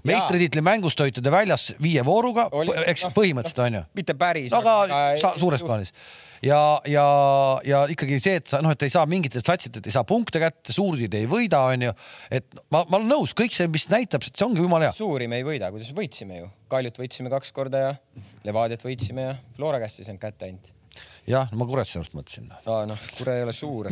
meistritiitli 0.08 0.64
mängust 0.64 1.02
hoite 1.04 1.24
te 1.24 1.34
väljas 1.34 1.74
viie 1.84 2.04
vooruga, 2.08 2.48
eks 2.86 3.10
no, 3.10 3.16
põhimõtteliselt 3.18 3.66
on 3.66 3.82
ju. 3.82 3.84
mitte 4.00 4.16
päris. 4.20 4.56
aga, 4.56 4.78
aga 4.86 5.34
suures 5.42 5.66
plaanis 5.66 5.92
ja, 6.46 6.60
ja, 6.88 7.06
ja 7.68 7.82
ikkagi 7.92 8.20
see, 8.24 8.38
et 8.40 8.54
sa 8.54 8.62
noh, 8.64 8.72
et 8.72 8.86
ei 8.88 8.94
saa 8.94 9.04
mingitelt 9.10 9.48
satsidelt 9.48 9.88
ei 9.88 9.96
saa 9.96 10.06
punkte 10.08 10.40
kätte, 10.42 10.76
suurid 10.76 11.14
ei 11.18 11.28
võida, 11.30 11.60
onju. 11.74 11.92
et 12.32 12.48
ma, 12.70 12.86
ma 12.88 13.02
olen 13.02 13.10
nõus, 13.12 13.36
kõik 13.38 13.56
see, 13.56 13.68
mis 13.72 13.88
näitab, 13.92 14.24
see 14.30 14.46
ongi 14.48 14.64
jumala 14.64 14.90
hea. 14.90 14.96
suuri 14.96 15.28
me 15.32 15.42
ei 15.42 15.48
võida, 15.48 15.74
kuidas 15.76 15.92
võitsime 15.96 16.40
ju, 16.40 16.50
Kaljut 16.72 17.04
võitsime 17.04 17.34
kaks 17.34 17.52
korda 17.56 17.84
ja 17.84 17.92
Levadiat 18.48 18.84
võitsime 18.86 19.30
ja 19.30 19.36
Flora 19.58 19.84
käest 19.84 20.02
ei 20.02 20.08
saanud 20.08 20.24
kätte 20.24 20.50
ainult 20.50 20.72
jah, 21.30 21.50
ma 21.58 21.66
Kuressaarest 21.68 22.14
mõtlesin. 22.16 22.48
aa 22.70 22.86
noh, 22.90 23.02
Kure 23.18 23.36
ei 23.40 23.44
ole 23.46 23.54
suur 23.56 23.90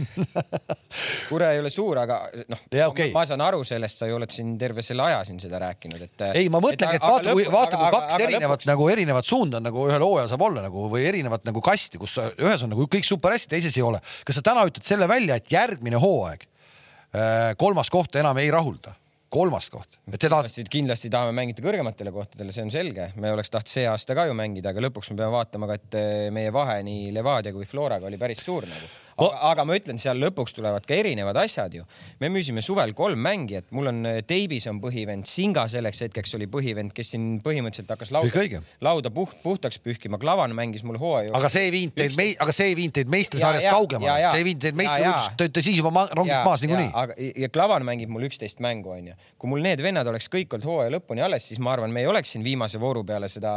Kure 1.29 1.49
ei 1.53 1.61
ole 1.61 1.71
suur, 1.73 1.99
aga 2.03 2.19
noh, 2.51 2.63
okay. 2.87 3.11
ma 3.15 3.25
saan 3.29 3.43
aru 3.45 3.63
sellest, 3.67 4.01
sa 4.01 4.09
ju 4.09 4.17
oled 4.19 4.33
siin 4.33 4.53
terve 4.61 4.85
selle 4.85 5.05
aja 5.07 5.23
siin 5.27 5.41
seda 5.41 5.61
rääkinud, 5.63 6.05
et. 6.05 6.25
ei, 6.39 6.49
ma 6.53 6.61
mõtlengi, 6.63 6.99
et 6.99 7.05
vaata, 7.05 7.35
kui 7.35 7.47
vaata, 7.51 7.79
kui 7.81 7.91
kaks 7.97 8.15
aga, 8.17 8.23
erinevat 8.27 8.57
lõpuks... 8.59 8.69
nagu 8.69 8.89
erinevat 8.93 9.29
suunda 9.29 9.61
nagu 9.63 9.87
ühel 9.89 10.05
hooajal 10.05 10.31
saab 10.33 10.47
olla 10.49 10.65
nagu 10.65 10.87
või 10.93 11.05
erinevat 11.09 11.47
nagu 11.49 11.63
kasti, 11.65 12.01
kus 12.01 12.17
ühes 12.21 12.65
on 12.65 12.73
nagu 12.75 12.87
kõik 12.89 13.07
super 13.07 13.35
hästi, 13.35 13.51
teises 13.55 13.77
ei 13.79 13.85
ole. 13.85 14.01
kas 14.25 14.39
sa 14.39 14.45
täna 14.51 14.65
ütled 14.69 14.85
selle 14.85 15.09
välja, 15.09 15.39
et 15.39 15.53
järgmine 15.53 16.01
hooaeg 16.01 16.45
äh, 16.45 17.53
kolmas 17.57 17.91
koht 17.93 18.21
enam 18.21 18.37
ei 18.41 18.51
rahulda? 18.53 18.95
Kolmas 19.33 19.69
koht. 19.73 19.97
tahate. 20.29 20.65
kindlasti 20.69 21.09
tahame 21.13 21.33
mängida 21.35 21.63
kõrgematele 21.65 22.13
kohtadele, 22.13 22.53
see 22.55 22.65
on 22.67 22.73
selge, 22.73 23.09
me 23.17 23.31
oleks 23.33 23.53
tahtnud 23.53 23.73
see 23.75 23.85
aasta 23.89 24.17
ka 24.17 24.27
ju 24.29 24.35
mängida, 24.37 24.73
aga 24.73 24.83
lõpuks 24.85 25.11
me 25.11 25.21
peame 25.21 25.33
vaatama 25.33 25.69
ka, 25.71 25.79
et 25.79 25.97
eh, 25.99 26.27
meie 26.35 26.53
vahe 26.53 26.81
nii 26.85 27.09
Levadia 27.15 27.53
kui 27.55 27.65
Floraga 27.69 28.09
oli 28.09 28.21
päris 28.21 28.43
suur 28.45 28.67
nagu 28.69 28.91
aga, 29.17 29.39
aga 29.51 29.65
ma 29.67 29.77
ütlen, 29.77 29.99
seal 30.01 30.19
lõpuks 30.21 30.55
tulevad 30.57 30.85
ka 30.87 30.95
erinevad 30.97 31.37
asjad 31.43 31.77
ju. 31.77 31.85
me 32.21 32.29
müüsime 32.33 32.63
suvel 32.65 32.93
kolm 32.97 33.21
mängijat, 33.23 33.69
mul 33.75 33.91
on 33.91 34.01
Davis 34.29 34.67
on 34.71 34.79
põhivend, 34.83 35.27
Singa 35.29 35.65
selleks 35.71 36.03
hetkeks 36.05 36.35
oli 36.37 36.47
põhivend, 36.51 36.93
kes 36.95 37.13
siin 37.13 37.39
põhimõtteliselt 37.43 37.93
hakkas 37.93 38.13
lauda, 38.15 38.61
lauda 38.83 39.11
puht, 39.13 39.35
puhtaks 39.43 39.79
pühkima, 39.83 40.19
Klavan 40.21 40.55
mängis 40.57 40.85
mul 40.87 40.99
hooaja. 41.01 41.33
aga 41.37 41.51
see 41.51 41.67
ei 41.69 41.73
viinud 41.75 41.97
teid, 41.97 42.17
aga 42.43 42.55
see 42.55 42.71
ei 42.71 42.77
viinud 42.79 42.97
teid 42.97 43.13
meistrasarjast 43.13 43.69
kaugemale, 43.69 44.29
see 44.29 44.43
ei 44.43 44.47
viinud 44.49 44.65
teid 44.67 44.79
meistrivõidust, 44.81 45.37
te 45.37 45.47
olite 45.47 45.65
siis 45.65 45.79
juba 45.79 45.93
ma, 45.95 46.05
rongist 46.11 46.47
maas 46.47 46.65
niikuinii. 46.65 46.89
aga 47.03 47.17
ja 47.45 47.51
Klavan 47.53 47.87
mängib 47.87 48.11
mul 48.13 48.27
üksteist 48.29 48.61
mängu 48.63 48.93
onju. 48.95 49.17
kui 49.37 49.51
mul 49.51 49.63
need 49.65 49.81
vennad 49.83 50.09
oleks 50.09 50.29
kõik 50.33 50.57
olnud 50.57 50.69
hooaja 50.69 50.93
lõpuni 50.97 51.25
alles, 51.25 51.47
siis 51.49 51.61
ma 51.63 51.73
arvan, 51.75 51.93
me 51.93 52.03
ei 52.03 52.09
oleks 52.09 52.35
siin 52.35 52.45
viimase 52.45 52.81
vooru 52.81 53.03
peale 53.07 53.29
seda 53.31 53.53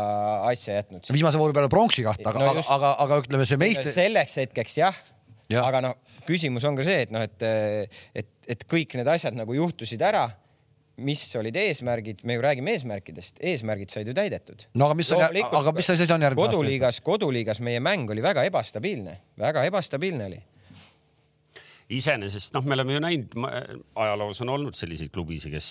asja 0.49 0.81
jätnud. 0.81 1.07
viimase 1.13 1.41
vooru 1.41 1.57
peale 1.57 1.73
pronksi 1.73 2.07
kahte, 2.07 2.27
aga 2.29 2.43
no, 2.43 2.55
aga, 2.55 2.67
aga, 2.79 2.95
aga 3.07 3.21
ütleme 3.25 3.49
see 3.49 3.61
meistri. 3.61 3.93
selleks 3.93 4.41
hetkeks 4.43 4.81
jah 4.83 5.05
aga 5.55 5.85
noh, 5.85 6.01
küsimus 6.27 6.65
on 6.67 6.79
ka 6.79 6.87
see, 6.87 7.05
et 7.07 7.15
noh, 7.15 7.23
et, 7.23 7.47
et, 8.15 8.33
et 8.49 8.67
kõik 8.67 8.99
need 8.99 9.09
asjad 9.13 9.37
nagu 9.39 9.55
juhtusid 9.55 10.03
ära 10.03 10.27
mis 10.97 11.23
olid 11.37 11.57
eesmärgid, 11.61 12.25
me 12.25 12.39
ju 12.39 12.43
räägime 12.43 12.73
eesmärkidest, 12.73 13.41
eesmärgid 13.45 13.93
said 13.93 14.09
ju 14.09 14.15
täidetud. 14.17 14.67
no 14.75 14.89
aga 14.89 14.97
mis 14.97 15.13
aga 15.13 15.73
mis 15.77 15.91
asi 15.93 16.07
on 16.13 16.25
järgmine 16.25 16.47
aasta? 16.47 16.57
koduliigas, 16.57 17.01
koduliigas 17.05 17.61
meie 17.61 17.81
mäng 17.85 18.11
oli 18.11 18.25
väga 18.25 18.47
ebastabiilne, 18.49 19.19
väga 19.39 19.65
ebastabiilne 19.69 20.29
oli. 20.31 20.39
iseenesest 21.99 22.57
noh, 22.57 22.65
me 22.65 22.79
oleme 22.79 22.97
ju 22.97 23.03
näinud, 23.05 23.37
ajaloos 23.95 24.41
on 24.47 24.55
olnud 24.55 24.79
selliseid 24.79 25.13
klubisid, 25.13 25.53
kes, 25.53 25.69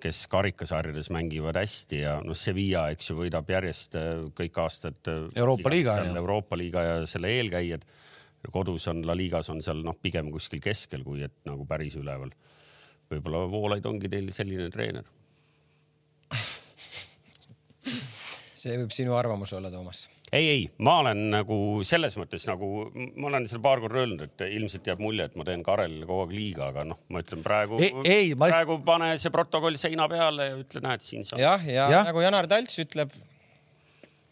kes 0.00 0.24
karikasarjades 0.32 1.12
mängivad 1.12 1.60
hästi 1.60 2.00
ja 2.00 2.16
noh, 2.24 2.38
Sevilla, 2.38 2.88
eks 2.94 3.12
ju, 3.12 3.18
võidab 3.20 3.52
järjest 3.52 4.00
kõik 4.34 4.64
aastad. 4.64 4.98
Euroopa 5.36 5.70
liiga. 5.70 6.00
Euroopa 6.08 6.58
liiga 6.58 6.88
ja 6.88 6.96
selle 7.10 7.36
eelkäijad 7.36 7.84
kodus 8.52 8.88
on 8.92 9.04
La 9.06 9.16
Ligas 9.16 9.50
on 9.52 9.62
seal 9.64 9.84
noh, 9.86 9.96
pigem 10.00 10.30
kuskil 10.34 10.60
keskel, 10.64 11.04
kui 11.06 11.22
et 11.24 11.36
nagu 11.48 11.66
päris 11.68 11.96
üleval. 12.00 12.32
võib-olla 13.10 13.44
Voolaid 13.50 13.86
ongi 13.86 14.08
teil 14.10 14.32
selline 14.32 14.70
treener 14.72 15.04
see 18.64 18.76
võib 18.80 18.92
sinu 18.94 19.16
arvamus 19.18 19.52
olla, 19.56 19.70
Toomas. 19.72 20.06
ei, 20.32 20.46
ei, 20.48 20.62
ma 20.84 20.96
olen 21.02 21.20
nagu 21.34 21.56
selles 21.86 22.16
mõttes 22.18 22.46
nagu, 22.48 22.70
ma 22.94 23.28
olen 23.30 23.46
seda 23.50 23.62
paar 23.64 23.82
korda 23.82 24.00
öelnud, 24.02 24.24
et 24.24 24.46
ilmselt 24.48 24.88
jääb 24.88 25.02
mulje, 25.04 25.28
et 25.28 25.36
ma 25.38 25.46
teen 25.48 25.62
Karelile 25.66 26.08
kogu 26.08 26.24
aeg 26.24 26.34
liiga, 26.34 26.70
aga 26.72 26.86
noh, 26.88 27.02
ma 27.12 27.22
ütlen 27.24 27.44
praegu, 27.44 27.80
praegu 27.82 28.40
lihtsalt... 28.40 28.88
pane 28.88 29.12
see 29.20 29.34
protokoll 29.34 29.78
seina 29.80 30.08
peale 30.10 30.50
ja 30.50 30.58
ütle, 30.62 30.84
näed, 30.84 31.04
siin 31.04 31.28
saab. 31.28 31.42
jah, 31.42 31.68
ja, 31.68 31.88
ja 31.92 32.02
nagu 32.08 32.24
Janar 32.24 32.48
Talts 32.50 32.80
ütleb 32.82 33.12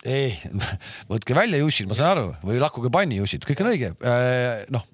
ei, 0.09 0.35
võtke 1.13 1.37
välja 1.37 1.61
Jussid, 1.63 1.89
ma 1.91 1.97
saan 1.99 2.13
aru, 2.17 2.27
või 2.47 2.61
lakkuge 2.63 2.91
panni 2.93 3.21
Jussid, 3.21 3.47
kõik 3.49 3.63
on 3.65 3.73
õige. 3.73 3.93
Äh, 4.03 4.67
noh, 4.75 4.85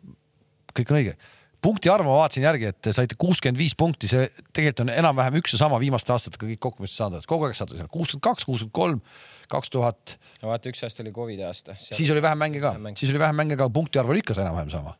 kõik 0.76 0.92
on 0.92 1.00
õige. 1.00 1.16
punkti 1.64 1.90
arvu 1.90 2.06
ma 2.06 2.20
vaatasin 2.20 2.44
järgi, 2.46 2.70
et 2.70 2.90
saite 2.94 3.16
kuuskümmend 3.18 3.58
viis 3.58 3.74
punkti, 3.78 4.10
see 4.10 4.28
tegelikult 4.52 4.84
on 4.86 4.92
enam-vähem 4.94 5.40
üks 5.40 5.56
ja 5.56 5.64
sama 5.64 5.80
viimaste 5.82 6.12
aastatega 6.14 6.46
kõik 6.52 6.62
kokku, 6.68 6.84
mis 6.84 6.94
te 6.94 7.02
saanud 7.02 7.18
olete, 7.18 7.30
kogu 7.30 7.48
aeg 7.48 7.58
saate 7.58 7.78
seal 7.78 7.90
kuuskümmend 7.90 8.26
kaks, 8.28 8.46
kuuskümmend 8.46 8.76
kolm, 8.78 9.02
kaks 9.50 9.72
tuhat. 9.74 10.16
no 10.42 10.52
vaata, 10.52 10.70
üks 10.70 10.84
aasta 10.86 11.02
oli 11.02 11.12
Covidi 11.16 11.42
aasta. 11.42 11.74
siis 11.80 12.12
oli 12.14 12.22
vähem 12.22 12.38
mänge 12.38 12.62
ka, 12.62 12.76
siis 12.94 13.10
oli 13.10 13.20
vähem 13.24 13.42
mänge 13.42 13.58
ka, 13.58 13.68
punkti 13.74 13.98
arv 13.98 14.14
oli 14.14 14.22
ikka 14.22 14.38
enam-vähem 14.38 14.70
sama 14.76 14.94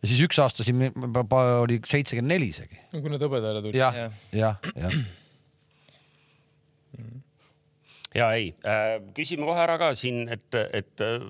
ja 0.00 0.08
siis 0.08 0.24
üks 0.24 0.40
aasta 0.42 0.66
siin 0.66 0.88
oli 1.36 1.78
seitsekümmend 1.84 2.32
neli 2.34 2.50
isegi. 2.50 2.80
no 2.90 3.04
kui 3.04 3.12
need 3.12 3.22
hõbedale 3.28 3.62
tulid. 3.62 3.78
jah, 3.78 4.04
jah, 4.34 4.70
jah 4.74 5.00
ja 8.14 8.32
ei 8.36 8.50
äh,, 8.66 8.96
küsime 9.16 9.46
kohe 9.48 9.60
ära 9.62 9.78
ka 9.80 9.92
siin, 9.98 10.26
et, 10.32 10.48
et 10.72 11.04
äh, 11.04 11.22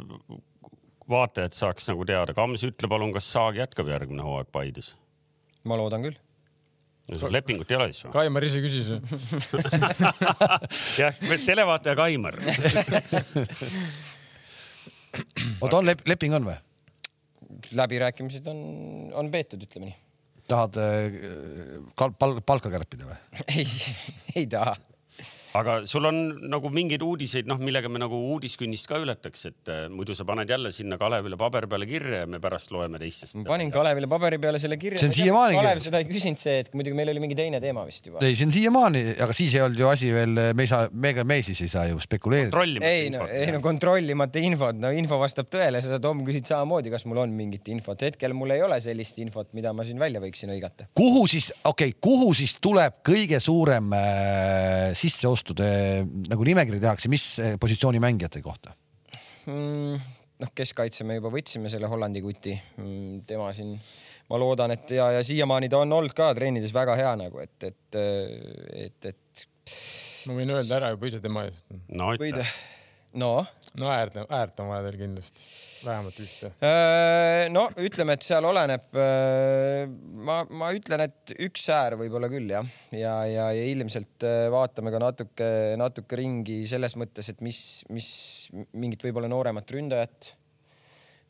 vaatajad 1.11 1.55
saaks 1.57 1.89
nagu 1.91 2.07
teada. 2.09 2.35
Kams, 2.37 2.65
ütle 2.67 2.89
palun, 2.91 3.13
kas 3.15 3.29
Saag 3.35 3.59
jätkab 3.61 3.91
järgmine 3.91 4.25
hooaeg 4.27 4.51
Paides? 4.55 4.95
ma 5.69 5.77
loodan 5.77 6.05
küll. 6.07 6.17
no 7.11 7.19
sul 7.21 7.33
lepingut 7.35 7.71
ei 7.73 7.77
ole 7.77 7.91
siis 7.91 8.07
või? 8.07 8.13
Kaimar 8.15 8.47
ise 8.47 8.63
küsis 8.65 8.87
jah, 10.97 11.15
televaataja 11.51 11.97
Kaimar 11.99 12.39
oota, 15.61 15.75
on 15.77 15.89
lep 15.89 16.01
leping 16.09 16.37
on 16.39 16.49
või? 16.49 16.57
läbirääkimised 17.77 18.47
on, 18.49 18.59
on 19.21 19.29
peetud, 19.33 19.61
ütleme 19.67 19.91
nii. 19.91 19.99
tahad 20.49 20.81
äh, 20.81 21.19
pal 21.99 22.41
palka 22.47 22.73
kärpida 22.73 23.11
või? 23.11 23.19
ei, 23.59 23.69
ei 24.41 24.47
taha 24.49 24.79
aga 25.59 25.81
sul 25.89 26.07
on 26.09 26.19
nagu 26.51 26.71
mingeid 26.73 27.03
uudiseid, 27.03 27.49
noh, 27.51 27.59
millega 27.63 27.91
me 27.91 28.01
nagu 28.03 28.19
uudiskünnist 28.35 28.87
ka 28.91 29.01
ületaks, 29.03 29.47
et 29.51 29.73
äh, 29.73 29.87
muidu 29.93 30.15
sa 30.17 30.27
paned 30.29 30.51
jälle 30.51 30.73
sinna 30.75 30.99
Kalevile 31.01 31.39
paberi 31.41 31.69
peale 31.71 31.89
kirja 31.91 32.23
ja 32.23 32.29
me 32.31 32.41
pärast 32.43 32.71
loeme 32.75 33.01
teistest. 33.03 33.37
ma 33.41 33.47
panin 33.49 33.73
Kalevile 33.75 34.09
paberi 34.11 34.39
peale 34.43 34.61
selle 34.63 34.79
kirja. 34.81 35.01
see 35.03 35.11
on 35.11 35.17
siiamaani. 35.17 35.59
Kalev 35.59 35.83
seda 35.85 36.03
ei 36.03 36.09
küsinud, 36.11 36.41
see, 36.43 36.61
et 36.63 36.71
muidugi 36.77 36.99
meil 36.99 37.13
oli 37.15 37.25
mingi 37.25 37.39
teine 37.39 37.61
teema 37.63 37.85
vist 37.89 38.07
juba. 38.07 38.23
ei, 38.27 38.37
see 38.39 38.47
on 38.49 38.55
siiamaani, 38.55 39.05
aga 39.27 39.37
siis 39.37 39.57
ei 39.59 39.65
olnud 39.65 39.83
ju 39.83 39.91
asi 39.91 40.13
veel, 40.15 40.39
me 40.55 40.67
ei 40.67 40.71
saa, 40.71 40.87
meiega, 40.93 41.27
me 41.27 41.41
siis 41.47 41.63
ei 41.67 41.73
saa 41.73 41.87
ju 41.91 41.99
spekuleerida. 42.03 42.65
ei 42.87 43.11
no, 43.15 43.27
ei 43.27 43.51
no 43.55 43.63
kontrollimata 43.65 44.43
infot, 44.45 44.79
no 44.79 44.93
info 44.95 45.19
vastab 45.21 45.51
tõele, 45.53 45.83
sa 45.85 45.99
Tom 46.03 46.23
küsid 46.27 46.47
samamoodi, 46.49 46.93
kas 46.95 47.07
mul 47.11 47.25
on 47.25 47.35
mingit 47.37 47.67
infot, 47.75 48.07
hetkel 48.07 48.37
mul 48.37 48.55
ei 48.55 48.63
ole 48.65 48.79
sellist 48.83 49.19
infot, 49.23 49.51
mida 49.57 49.75
ma 49.77 49.87
siin 49.89 49.99
välja 50.01 50.23
võiksin 50.23 50.55
hõigata. 50.55 50.87
kuhu 50.97 51.27
siis, 51.31 51.51
okei 51.65 51.91
okay,, 51.91 51.99
kuhu 52.01 52.31
siis 52.37 52.57
tuleb 52.63 53.01
kõige 53.07 53.41
suurem 53.43 53.91
äh, 53.97 54.91
sisseostude 55.41 56.05
nagu 56.31 56.45
nimekiri 56.47 56.81
tehakse, 56.81 57.09
mis 57.09 57.25
eh, 57.41 57.57
positsiooni 57.61 58.01
mängijate 58.01 58.43
kohta 58.43 58.75
mm,? 59.47 60.01
noh, 60.41 60.53
keskkaitse 60.55 61.05
me 61.05 61.19
juba 61.19 61.31
võtsime 61.33 61.71
selle 61.73 61.89
Hollandi 61.89 62.23
kuti 62.23 62.55
mm,, 62.55 63.23
tema 63.29 63.51
siin, 63.57 63.75
ma 64.31 64.39
loodan, 64.41 64.73
et 64.77 64.91
ja, 64.97 65.11
ja 65.17 65.25
siiamaani 65.25 65.69
ta 65.69 65.81
on 65.81 65.93
olnud 65.93 66.15
ka 66.17 66.33
treenides 66.37 66.75
väga 66.75 66.97
hea 66.97 67.15
nagu, 67.21 67.41
et, 67.41 67.57
et, 67.65 68.01
et, 68.87 69.11
et. 69.13 69.47
ma 70.29 70.37
võin 70.37 70.55
öelda 70.57 70.79
ära 70.81 70.93
juba 70.95 71.11
ise 71.11 71.21
tema 71.21 71.47
eest. 71.49 71.67
no 71.89 72.13
no, 73.13 73.35
no 73.81 73.93
äärt, 73.93 74.21
äärt 74.29 74.65
on 74.65 74.73
vaja 74.73 74.89
teil 74.89 75.01
kindlasti 75.05 75.49
vähemalt 75.87 76.19
ühte? 76.23 76.51
Äh, 76.65 77.47
no 77.53 77.67
ütleme, 77.81 78.17
et 78.17 78.27
seal 78.27 78.47
oleneb. 78.49 78.89
Äh, 78.97 79.85
ma, 80.27 80.43
ma 80.49 80.73
ütlen, 80.77 81.07
et 81.07 81.35
üks 81.39 81.69
äär 81.75 81.97
võib-olla 82.01 82.31
küll 82.33 82.51
jah, 82.53 82.67
ja, 82.95 83.15
ja, 83.29 83.49
ja 83.57 83.69
ilmselt 83.73 84.27
äh, 84.27 84.49
vaatame 84.53 84.93
ka 84.95 85.03
natuke, 85.03 85.53
natuke 85.81 86.21
ringi 86.21 86.63
selles 86.71 86.97
mõttes, 87.01 87.33
et 87.33 87.41
mis, 87.45 87.63
mis 87.93 88.11
mingit 88.73 89.07
võib-olla 89.07 89.31
nooremat 89.31 89.77
ründajat 89.77 90.35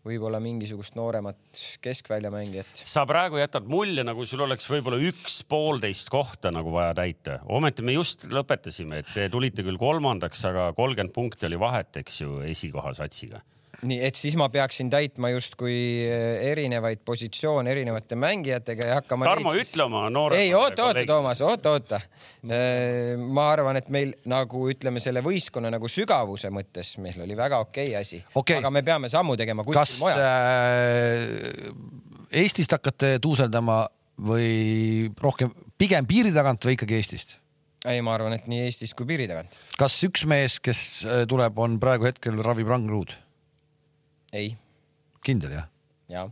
võib-olla 0.06 0.40
mingisugust 0.40 0.94
nooremat 0.96 1.60
keskväljamängijat. 1.84 2.82
sa 2.88 3.04
praegu 3.08 3.36
jätad 3.40 3.66
mulje, 3.68 4.04
nagu 4.06 4.24
sul 4.26 4.40
oleks 4.46 4.68
võib-olla 4.70 5.00
üks 5.10 5.42
poolteist 5.48 6.08
kohta 6.12 6.52
nagu 6.54 6.72
vaja 6.72 6.94
täita. 7.02 7.40
ometi 7.44 7.84
me 7.84 7.92
just 7.98 8.24
lõpetasime, 8.32 9.02
et 9.02 9.12
te 9.14 9.28
tulite 9.28 9.64
küll 9.66 9.80
kolmandaks, 9.80 10.44
aga 10.48 10.70
kolmkümmend 10.76 11.12
punkti 11.12 11.48
oli 11.50 11.60
vahet, 11.60 12.00
eks 12.00 12.20
ju, 12.22 12.40
esikoha 12.48 12.94
satsiga 12.96 13.42
nii 13.86 13.98
et 14.04 14.18
siis 14.18 14.36
ma 14.38 14.48
peaksin 14.52 14.90
täitma 14.92 15.30
justkui 15.32 15.74
eh, 16.04 16.50
erinevaid 16.50 17.02
positsioone 17.06 17.70
erinevate 17.72 18.16
mängijatega 18.18 18.88
ja 18.90 18.98
hakkama. 19.00 19.28
Tarmo, 19.28 19.54
ütle 19.56 19.86
oma 19.86 20.04
noore. 20.12 20.40
ei, 20.40 20.52
oota, 20.54 20.90
oota, 20.90 21.04
Toomas, 21.08 21.40
oota, 21.46 21.74
oota. 21.76 22.00
Eh, 22.44 23.14
ma 23.20 23.48
arvan, 23.54 23.80
et 23.80 23.88
meil 23.92 24.12
nagu 24.30 24.66
ütleme, 24.72 25.02
selle 25.02 25.22
võistkonna 25.24 25.72
nagu 25.72 25.88
sügavuse 25.90 26.52
mõttes 26.54 26.96
meil 27.02 27.20
oli 27.24 27.36
väga 27.38 27.62
okei 27.64 27.92
okay 27.92 28.00
asi 28.00 28.20
okay., 28.34 28.60
aga 28.60 28.72
me 28.74 28.84
peame 28.86 29.10
sammu 29.12 29.36
tegema 29.40 29.64
kuskil 29.66 30.02
mujal. 30.02 30.24
Äh, 30.26 31.72
Eestist 32.40 32.76
hakkate 32.76 33.16
tuuseldama 33.22 33.82
või 34.20 35.08
rohkem, 35.18 35.54
pigem 35.80 36.06
piiri 36.06 36.34
tagant 36.34 36.64
või 36.66 36.76
ikkagi 36.76 37.00
Eestist? 37.00 37.38
ei, 37.88 38.02
ma 38.04 38.12
arvan, 38.12 38.34
et 38.36 38.44
nii 38.50 38.66
Eestist 38.66 38.92
kui 38.98 39.08
piiri 39.08 39.24
tagant. 39.30 39.56
kas 39.80 39.96
üks 40.04 40.26
mees, 40.28 40.58
kes 40.60 40.84
tuleb, 41.32 41.56
on 41.58 41.80
praegu 41.80 42.10
hetkel 42.10 42.36
ravib 42.44 42.68
rangluud? 42.68 43.16
Ei. 44.32 44.52
kindel 45.24 45.56
jah? 45.58 45.70
jah 46.10 46.30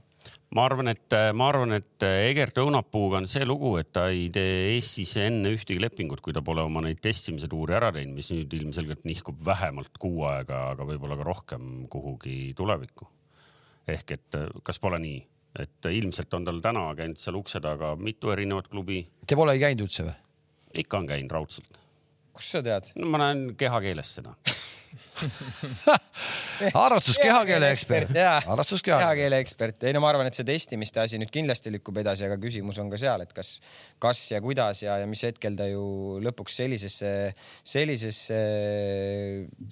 ma 0.54 0.64
arvan, 0.64 0.90
et 0.92 1.14
ma 1.36 1.48
arvan, 1.52 1.74
et 1.76 2.04
Egert 2.04 2.58
Õunapuuga 2.62 3.20
on 3.20 3.28
see 3.28 3.46
lugu, 3.46 3.74
et 3.80 3.90
ta 3.94 4.06
ei 4.12 4.28
tee 4.32 4.74
Eestis 4.74 5.14
enne 5.20 5.52
ühtegi 5.54 5.80
lepingut, 5.82 6.22
kui 6.24 6.34
ta 6.36 6.42
pole 6.44 6.64
oma 6.64 6.82
neid 6.84 7.00
testimise 7.04 7.50
tuure 7.50 7.76
ära 7.78 7.90
teinud, 7.94 8.16
mis 8.16 8.30
nüüd 8.32 8.54
ilmselgelt 8.58 9.04
nihkub 9.08 9.40
vähemalt 9.44 10.00
kuu 10.00 10.24
aega, 10.28 10.70
aga 10.74 10.86
võib-olla 10.88 11.18
ka 11.20 11.26
rohkem 11.28 11.66
kuhugi 11.92 12.38
tulevikku. 12.58 13.08
ehk 13.88 14.10
et 14.16 14.38
kas 14.64 14.80
pole 14.80 14.98
nii, 15.00 15.20
et 15.64 15.90
ilmselt 15.90 16.34
on 16.36 16.48
tal 16.48 16.58
täna 16.64 16.86
käinud 16.96 17.20
seal 17.20 17.38
ukse 17.38 17.60
taga 17.64 17.94
mitu 17.96 18.32
erinevat 18.32 18.68
klubi. 18.68 19.06
Te 19.26 19.36
pole 19.36 19.56
ei 19.56 19.62
käinud 19.62 19.86
üldse 19.86 20.08
või? 20.08 20.16
ikka 20.78 20.98
on 21.00 21.06
käinud 21.08 21.32
raudselt. 21.32 21.78
kust 22.36 22.56
sa 22.56 22.62
tead? 22.64 22.92
no 22.96 23.08
ma 23.12 23.20
näen 23.24 23.52
kehakeelest 23.58 24.20
seda 24.20 24.36
arvestus 26.86 27.18
kehakeele 27.20 27.70
ekspert. 27.74 28.12
arvestus 28.46 28.82
kehakeele 28.86 29.40
ekspert. 29.42 29.82
ei 29.88 29.94
no 29.96 30.02
ma 30.04 30.10
arvan, 30.12 30.28
et 30.30 30.38
see 30.38 30.46
testimiste 30.46 31.00
asi 31.02 31.20
nüüd 31.20 31.32
kindlasti 31.34 31.72
lükkub 31.74 32.00
edasi, 32.02 32.26
aga 32.28 32.38
küsimus 32.40 32.80
on 32.82 32.90
ka 32.92 33.00
seal, 33.00 33.24
et 33.24 33.32
kas, 33.36 33.56
kas 34.02 34.22
ja 34.32 34.42
kuidas 34.44 34.82
ja, 34.84 34.98
ja 35.02 35.08
mis 35.10 35.22
hetkel 35.26 35.56
ta 35.58 35.68
ju 35.70 36.18
lõpuks 36.24 36.58
sellisesse, 36.62 37.12
sellisesse 37.74 38.42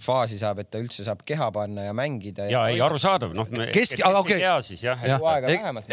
faasi 0.07 0.41
saab, 0.41 0.63
et 0.65 0.73
ta 0.73 0.83
üldse 0.83 1.07
saab 1.07 1.23
keha 1.27 1.51
panna 1.55 1.89
ja 1.89 1.95
mängida. 1.97 2.49
ja, 2.51 2.67
ja 2.67 2.75
ei 2.75 2.83
arusaadav, 2.85 3.37
noh. 3.37 3.51
kesk, 3.75 4.01
aga 4.07 4.25
okei 4.25 4.41
okay.. 4.41 4.47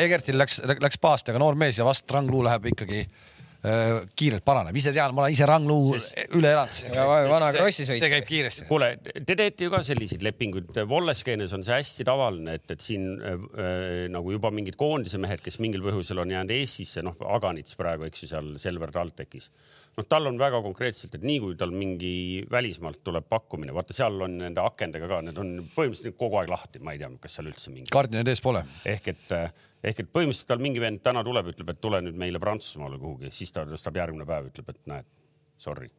Egertil 0.08 0.40
läks, 0.42 0.62
läks 0.84 1.02
paast, 1.02 1.30
aga 1.30 1.42
noor 1.42 1.60
mees 1.60 1.80
ja 1.80 1.88
vast 1.88 2.10
Rangluu 2.14 2.44
läheb 2.46 2.74
ikkagi 2.74 3.06
kiirelt 3.64 4.44
paraneb, 4.44 4.76
ise 4.76 4.92
tean, 4.92 5.14
ma 5.16 5.24
olen 5.24 5.36
ise 5.36 5.46
Rangluu 5.48 5.94
üle 5.96 6.50
elanud. 6.52 6.98
vana 7.32 7.52
krossi 7.56 7.86
sõit. 7.88 8.02
see 8.02 8.10
käib 8.12 8.26
kiiresti. 8.28 8.66
kuule, 8.68 8.90
te 9.00 9.38
teete 9.40 9.70
ju 9.70 9.72
ka 9.72 9.80
selliseid 9.88 10.26
lepinguid, 10.26 10.72
Wolleskeenes 10.90 11.54
on 11.56 11.64
see 11.64 11.78
hästi 11.78 12.08
tavaline, 12.08 12.58
et, 12.60 12.66
et 12.76 12.84
siin 12.84 13.08
äh, 13.22 13.38
äh, 13.56 13.86
nagu 14.12 14.36
juba 14.36 14.52
mingid 14.52 14.76
koondise 14.80 15.22
mehed, 15.22 15.40
kes 15.46 15.62
mingil 15.64 15.86
põhjusel 15.86 16.20
on 16.26 16.36
jäänud 16.36 16.52
Eestisse, 16.58 17.06
noh, 17.08 17.16
Aganits 17.38 17.80
praegu, 17.80 18.10
eks 18.10 18.26
ju, 18.26 18.34
seal 18.34 18.52
Selver 18.60 18.92
TalTechis 18.92 19.48
noh, 19.98 20.08
tal 20.10 20.30
on 20.30 20.40
väga 20.42 20.62
konkreetselt, 20.66 21.18
et 21.18 21.26
nii 21.26 21.40
kui 21.44 21.58
tal 21.60 21.74
mingi 21.76 22.14
välismaalt 22.52 23.04
tuleb 23.06 23.28
pakkumine, 23.30 23.74
vaata, 23.76 23.96
seal 23.96 24.18
on 24.26 24.40
nende 24.42 24.64
akendega 24.64 25.10
ka, 25.10 25.22
need 25.28 25.42
on 25.42 25.56
põhimõtteliselt 25.76 26.18
kogu 26.20 26.40
aeg 26.42 26.52
lahti, 26.54 26.82
ma 26.84 26.96
ei 26.96 27.02
tea, 27.02 27.12
kas 27.24 27.38
seal 27.40 27.50
üldse 27.52 27.74
mingi. 27.74 27.92
kardinad 27.94 28.32
ees 28.32 28.42
pole. 28.44 28.64
ehk 28.90 29.12
et 29.14 29.34
ehk 29.84 30.06
et 30.06 30.14
põhimõtteliselt 30.14 30.54
tal 30.54 30.64
mingi 30.64 30.82
vend 30.84 31.04
täna 31.04 31.24
tuleb, 31.26 31.52
ütleb, 31.54 31.74
et 31.74 31.82
tule 31.84 32.00
nüüd 32.06 32.18
meile 32.20 32.42
Prantsusmaale 32.42 33.00
kuhugi, 33.02 33.34
siis 33.36 33.52
ta 33.54 33.68
tõstab 33.68 34.00
järgmine 34.00 34.28
päev, 34.28 34.48
ütleb, 34.52 34.72
et 34.72 34.82
näed, 34.90 35.10
sorry. 35.62 35.92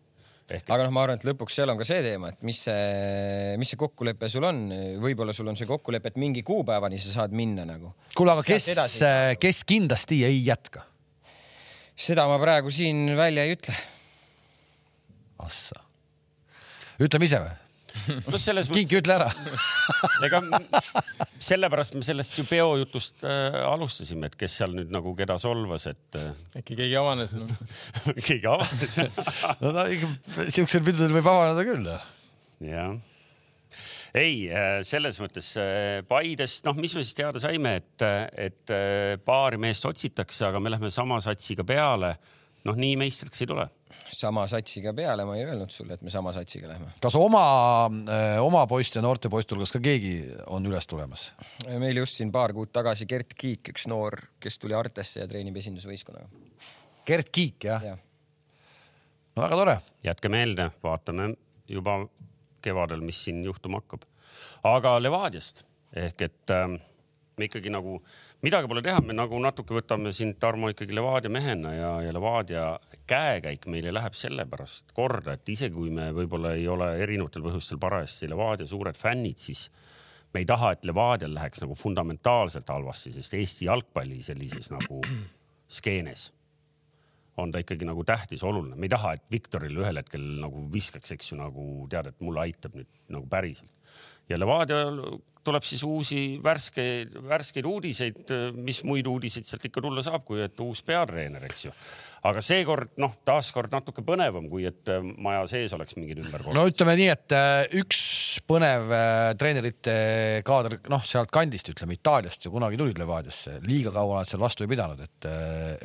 Ehk, 0.44 0.66
aga 0.68 0.85
noh, 0.85 0.92
ma 0.92 1.07
arvan, 1.07 1.16
et 1.16 1.24
lõpuks 1.24 1.54
seal 1.57 1.70
on 1.72 1.78
ka 1.80 1.87
see 1.88 2.02
teema, 2.04 2.28
et 2.35 2.42
mis 2.44 2.59
see, 2.66 3.54
mis 3.61 3.70
see 3.72 3.80
kokkulepe 3.80 4.28
sul 4.28 4.44
on, 4.44 4.66
võib-olla 5.00 5.33
sul 5.33 5.48
on 5.48 5.57
see 5.57 5.68
kokkulepe, 5.68 6.12
et 6.12 6.18
mingi 6.20 6.42
kuupäevani 6.44 6.98
sa 7.00 7.14
saad 7.14 7.37
minna 7.37 7.64
nagu. 7.68 7.94
kuule, 8.16 8.35
aga 8.35 8.44
kes, 8.44 8.98
kes 9.40 9.62
kindlasti 9.68 10.20
ei 10.28 10.42
jätka? 10.44 10.85
Seda 11.96 12.26
ma 12.30 12.38
praegu 12.42 12.72
siin 12.74 13.07
välja 13.18 13.44
ei 13.46 13.57
ütle. 13.57 13.74
Assa, 15.44 15.80
ütleme 17.02 17.28
ise 17.28 17.42
või? 17.42 17.54
no 18.26 18.38
selles 18.40 18.66
mõttes. 18.66 18.74
kinki 18.74 18.98
ütle 18.98 19.14
ära 19.14 19.28
ega 20.26 20.40
sellepärast 21.42 21.94
me 21.94 22.02
sellest 22.07 22.35
ju 22.38 22.44
peojutust 22.48 23.22
äh, 23.22 23.54
alustasime, 23.68 24.30
et 24.30 24.37
kes 24.38 24.57
seal 24.59 24.74
nüüd 24.74 24.90
nagu 24.94 25.14
keda 25.18 25.37
solvas, 25.38 25.87
et 25.92 26.18
äh.... 26.18 26.33
äkki 26.59 26.78
keegi 26.80 26.98
avanes 26.98 27.37
no. 27.38 27.46
keegi 28.26 28.50
avanes 28.50 28.98
no 29.62 29.74
ta 29.76 29.87
ikka 29.94 30.48
siuksel 30.48 30.83
pildudel 30.87 31.14
võib 31.14 31.30
avaneda 31.30 31.66
küll. 31.68 31.90
jah 32.66 32.96
ei, 34.14 34.48
äh, 34.50 34.79
selles 34.87 35.18
mõttes 35.22 35.53
äh, 35.61 36.00
Paidest, 36.09 36.64
noh, 36.68 36.77
mis 36.79 36.94
me 36.94 37.03
siis 37.05 37.16
teada 37.18 37.42
saime, 37.42 37.77
et, 37.81 38.05
et 38.38 38.74
äh, 38.74 39.14
paari 39.24 39.59
meest 39.61 39.87
otsitakse, 39.88 40.46
aga 40.48 40.62
me 40.62 40.72
läheme 40.72 40.90
sama 40.94 41.20
satsiga 41.24 41.66
peale. 41.66 42.14
noh, 42.64 42.77
nii 42.81 42.94
meistriks 42.96 43.42
ei 43.44 43.50
tule 43.50 43.66
sama 44.14 44.44
satsiga 44.48 44.92
peale, 44.94 45.24
ma 45.27 45.35
ei 45.37 45.44
öelnud 45.46 45.72
sulle, 45.72 45.96
et 45.96 46.03
me 46.05 46.11
sama 46.12 46.33
satsiga 46.33 46.68
lähme. 46.68 46.92
kas 47.03 47.16
oma, 47.18 47.44
oma 48.44 48.64
poiste 48.70 49.00
ja 49.00 49.03
noorte 49.03 49.31
poiste 49.33 49.57
hulgas 49.57 49.72
ka 49.74 49.81
keegi 49.83 50.14
on 50.53 50.66
üles 50.68 50.87
tulemas? 50.87 51.33
meil 51.81 51.98
just 51.98 52.20
siin 52.20 52.31
paar 52.33 52.55
kuud 52.55 52.70
tagasi 52.72 53.09
Gert 53.11 53.35
Kiik, 53.38 53.72
üks 53.74 53.88
noor, 53.90 54.20
kes 54.40 54.61
tuli 54.62 54.77
Artesse 54.77 55.22
ja 55.22 55.29
treenib 55.31 55.57
esindusvõistkonnaga. 55.59 56.29
Gert 57.09 57.33
Kiik 57.35 57.66
jah 57.70 57.88
ja.? 57.90 57.96
no 59.35 59.46
väga 59.48 59.61
tore. 59.62 59.79
jätke 60.07 60.31
meelde, 60.31 60.70
vaatame 60.85 61.33
juba 61.70 62.05
kevadel, 62.64 63.05
mis 63.05 63.20
siin 63.27 63.44
juhtuma 63.44 63.83
hakkab. 63.83 64.09
aga 64.64 64.96
Levadiast 65.03 65.64
ehk 65.94 66.27
et 66.27 66.50
äh, 66.50 66.68
me 67.38 67.48
ikkagi 67.48 67.70
nagu 67.72 67.98
midagi 68.44 68.68
pole 68.70 68.83
teha, 68.85 69.00
me 69.03 69.16
nagu 69.16 69.38
natuke 69.42 69.77
võtame 69.77 70.12
sind, 70.14 70.37
Tarmo, 70.42 70.70
ikkagi 70.72 70.94
Levadia 70.94 71.33
mehena 71.33 71.72
ja, 71.74 71.90
ja 72.05 72.12
Levadia 72.14 72.66
käekäik 73.11 73.66
meile 73.72 73.92
läheb 73.94 74.16
sellepärast 74.18 74.94
korda, 74.96 75.37
et 75.37 75.48
isegi 75.48 75.74
kui 75.74 75.90
me 75.94 76.11
võib-olla 76.16 76.55
ei 76.59 76.68
ole 76.70 76.92
erinevatel 77.03 77.44
põhjustel 77.46 77.81
parajasti 77.83 78.31
Levadia 78.31 78.68
suured 78.70 78.98
fännid, 78.98 79.40
siis 79.42 79.66
me 80.35 80.42
ei 80.42 80.48
taha, 80.48 80.74
et 80.74 80.87
Levadial 80.88 81.35
läheks 81.37 81.64
nagu 81.64 81.77
fundamentaalselt 81.79 82.70
halvasti, 82.70 83.14
sest 83.16 83.37
Eesti 83.38 83.68
jalgpalli 83.70 84.22
sellises 84.27 84.70
nagu 84.74 85.03
skeenes 85.70 86.31
on 87.37 87.53
ta 87.53 87.62
ikkagi 87.62 87.87
nagu 87.88 88.05
tähtis, 88.07 88.44
oluline. 88.47 88.77
me 88.77 88.87
ei 88.87 88.92
taha, 88.94 89.14
et 89.16 89.25
Viktorile 89.33 89.83
ühel 89.83 90.01
hetkel 90.01 90.25
nagu 90.42 90.66
viskaks, 90.73 91.14
eks 91.16 91.33
ju, 91.33 91.38
nagu 91.40 91.87
tead, 91.90 92.12
et 92.12 92.20
mulle 92.25 92.44
aitab 92.44 92.77
nüüd 92.79 92.90
nagu 93.14 93.27
päriselt. 93.31 93.73
ja 94.29 94.38
Levadia 94.38 94.85
tuleb 95.44 95.66
siis 95.66 95.85
uusi 95.87 96.22
värskeid, 96.44 97.14
värskeid 97.28 97.68
uudiseid, 97.68 98.35
mis 98.57 98.83
muid 98.87 99.07
uudiseid 99.11 99.46
sealt 99.48 99.68
ikka 99.68 99.83
tulla 99.85 100.02
saab, 100.04 100.24
kui 100.26 100.42
et 100.44 100.61
uus 100.64 100.83
peatreener, 100.87 101.44
eks 101.48 101.68
ju. 101.68 101.72
aga 102.24 102.40
seekord 102.40 102.94
noh, 103.04 103.12
taaskord 103.28 103.72
natuke 103.74 104.00
põnevam, 104.07 104.46
kui 104.48 104.64
et 104.64 104.88
äh, 104.88 105.02
maja 105.20 105.42
sees 105.50 105.74
oleks 105.76 105.98
mingid 105.98 106.22
ümberkorraldused. 106.22 106.57
no 106.57 106.70
ütleme 106.70 106.94
nii, 106.96 107.09
et 107.12 107.35
äh, 107.37 107.76
üks 107.83 108.00
põnev 108.48 108.94
äh, 108.96 109.35
treenerite 109.40 109.96
kaader, 110.46 110.78
noh, 110.92 111.04
sealt 111.04 111.33
kandist 111.35 111.68
ütleme 111.74 111.98
Itaaliast 111.98 112.48
ju 112.48 112.54
kunagi 112.54 112.80
tulid 112.80 113.00
Levadiasse, 113.02 113.59
liiga 113.68 113.92
kaua 113.92 114.22
nad 114.22 114.33
seal 114.33 114.40
vastu 114.40 114.64
ei 114.64 114.72
pidanud, 114.72 115.04
et, 115.04 115.30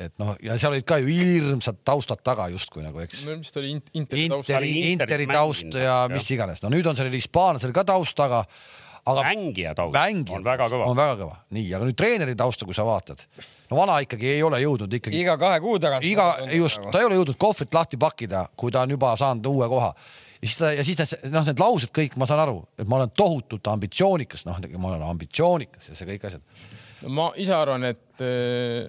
et 0.08 0.16
noh, 0.22 0.32
ja 0.40 0.56
seal 0.60 0.78
olid 0.78 0.88
ka 0.88 1.00
ju 1.02 1.12
hirmsad 1.12 1.84
taustad 1.84 2.24
taga 2.24 2.48
justkui 2.54 2.86
nagu, 2.86 3.04
eks. 3.04 3.26
no 3.28 3.36
mis 3.42 3.52
ta 3.52 3.60
oli, 3.60 3.76
Interi 4.00 4.28
taust. 4.32 4.54
Interi 4.94 5.28
taust 5.28 5.76
ja 5.76 6.04
mis 6.12 6.32
iganes, 6.32 6.64
no 6.64 6.72
nüüd 6.72 6.88
on 6.88 6.96
sellel 6.96 7.20
hispaanlasel 7.20 7.76
ka 7.76 7.84
taust 7.92 8.16
taga 8.16 8.46
aga 9.08 9.24
mängija 9.24 9.74
taust 9.76 9.94
mängija 9.94 10.38
on 10.38 10.46
väga 10.46 10.68
kõva. 10.70 10.88
on 10.90 10.98
väga 10.98 11.16
kõva, 11.22 11.36
nii, 11.56 11.66
aga 11.76 11.88
nüüd 11.88 11.98
treeneri 11.98 12.36
tausta, 12.38 12.66
kui 12.68 12.76
sa 12.76 12.84
vaatad, 12.86 13.22
no 13.70 13.78
vana 13.78 13.98
ikkagi 14.04 14.34
ei 14.34 14.42
ole 14.44 14.60
jõudnud 14.62 14.96
ikkagi. 15.00 15.22
iga 15.22 15.36
kahe 15.40 15.60
kuu 15.64 15.78
tagant. 15.82 16.06
iga, 16.06 16.32
just, 16.56 16.82
ta 16.92 17.00
ei 17.00 17.08
ole 17.08 17.20
jõudnud 17.20 17.38
kohvrit 17.40 17.74
lahti 17.74 18.00
pakkida, 18.00 18.46
kui 18.60 18.74
ta 18.74 18.84
on 18.84 18.96
juba 18.96 19.14
saanud 19.20 19.50
uue 19.50 19.68
koha. 19.72 19.90
ja 20.40 20.46
siis 20.46 20.60
ta 20.60 20.72
ja 20.76 20.86
siis 20.86 21.00
ta, 21.00 21.08
noh, 21.32 21.48
need 21.48 21.64
laused 21.64 21.94
kõik, 21.96 22.16
ma 22.20 22.28
saan 22.28 22.44
aru, 22.44 22.62
et 22.78 22.88
ma 22.88 23.00
olen 23.00 23.12
tohutult 23.16 23.72
ambitsioonikas, 23.72 24.46
noh, 24.48 24.60
ma 24.76 24.92
olen 24.92 25.08
ambitsioonikas 25.08 25.92
ja 25.92 25.98
see 25.98 26.12
kõik 26.14 26.28
asjad. 26.30 26.44
no 27.02 27.14
ma 27.16 27.30
ise 27.40 27.56
arvan, 27.56 27.88
et 27.94 28.24
eh, 28.26 28.88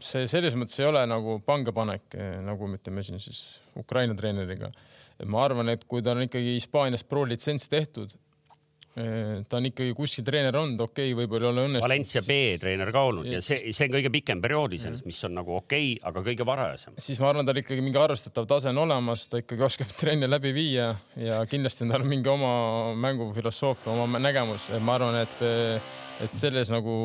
see 0.00 0.28
selles 0.28 0.56
mõttes 0.60 0.80
ei 0.80 0.88
ole 0.92 1.04
nagu 1.08 1.40
pangepanek, 1.46 2.08
eh, 2.16 2.32
nagu 2.44 2.68
me 2.68 2.80
ütleme 2.80 3.04
siin 3.06 3.20
siis 3.22 3.60
Ukraina 3.80 4.16
treeneriga. 4.16 4.72
ma 5.24 5.44
arvan, 5.44 5.68
et 5.72 5.84
kui 5.88 6.02
tal 6.04 6.20
on 6.20 6.28
ikkagi 6.28 6.58
Hispaanias 6.58 7.04
pro 7.04 7.24
litsents 7.28 7.68
tehtud 7.68 8.12
ta 8.90 9.58
on 9.60 9.68
ikkagi 9.68 9.92
kuskil 9.94 10.24
treener 10.26 10.56
olnud, 10.58 10.80
okei 10.82 11.12
okay,, 11.12 11.18
võib-olla 11.20 11.46
ei 11.46 11.52
ole 11.52 11.66
õnnestunud. 11.68 11.84
Valencia 11.86 12.22
B-treener 12.26 12.90
ka 12.90 13.04
olnud 13.06 13.28
ja 13.30 13.38
see, 13.44 13.70
see 13.70 13.86
on 13.86 13.94
kõige 13.94 14.10
pikem 14.10 14.42
periood 14.42 14.74
iseenesest, 14.74 15.06
mis 15.06 15.20
on 15.28 15.36
nagu 15.38 15.54
okei 15.60 15.92
okay,, 15.94 16.00
aga 16.10 16.24
kõige 16.26 16.46
varajasem. 16.48 16.96
siis 16.98 17.22
ma 17.22 17.30
arvan, 17.30 17.46
tal 17.46 17.60
ikkagi 17.62 17.84
mingi 17.86 18.00
arvestatav 18.02 18.48
tase 18.50 18.72
on 18.72 18.82
olemas, 18.82 19.28
ta 19.30 19.38
ikkagi 19.44 19.66
oskab 19.68 19.94
trenne 20.00 20.26
läbi 20.26 20.52
viia 20.56 20.90
ja 21.14 21.38
kindlasti 21.50 21.86
on 21.86 21.94
tal 21.94 22.08
mingi 22.10 22.32
oma 22.32 22.52
mängufilosoofia, 23.06 23.94
oma 23.94 24.18
nägemus, 24.22 24.66
ma 24.82 24.98
arvan, 24.98 25.22
et, 25.22 25.46
et 26.26 26.38
selles 26.42 26.74
nagu 26.74 26.98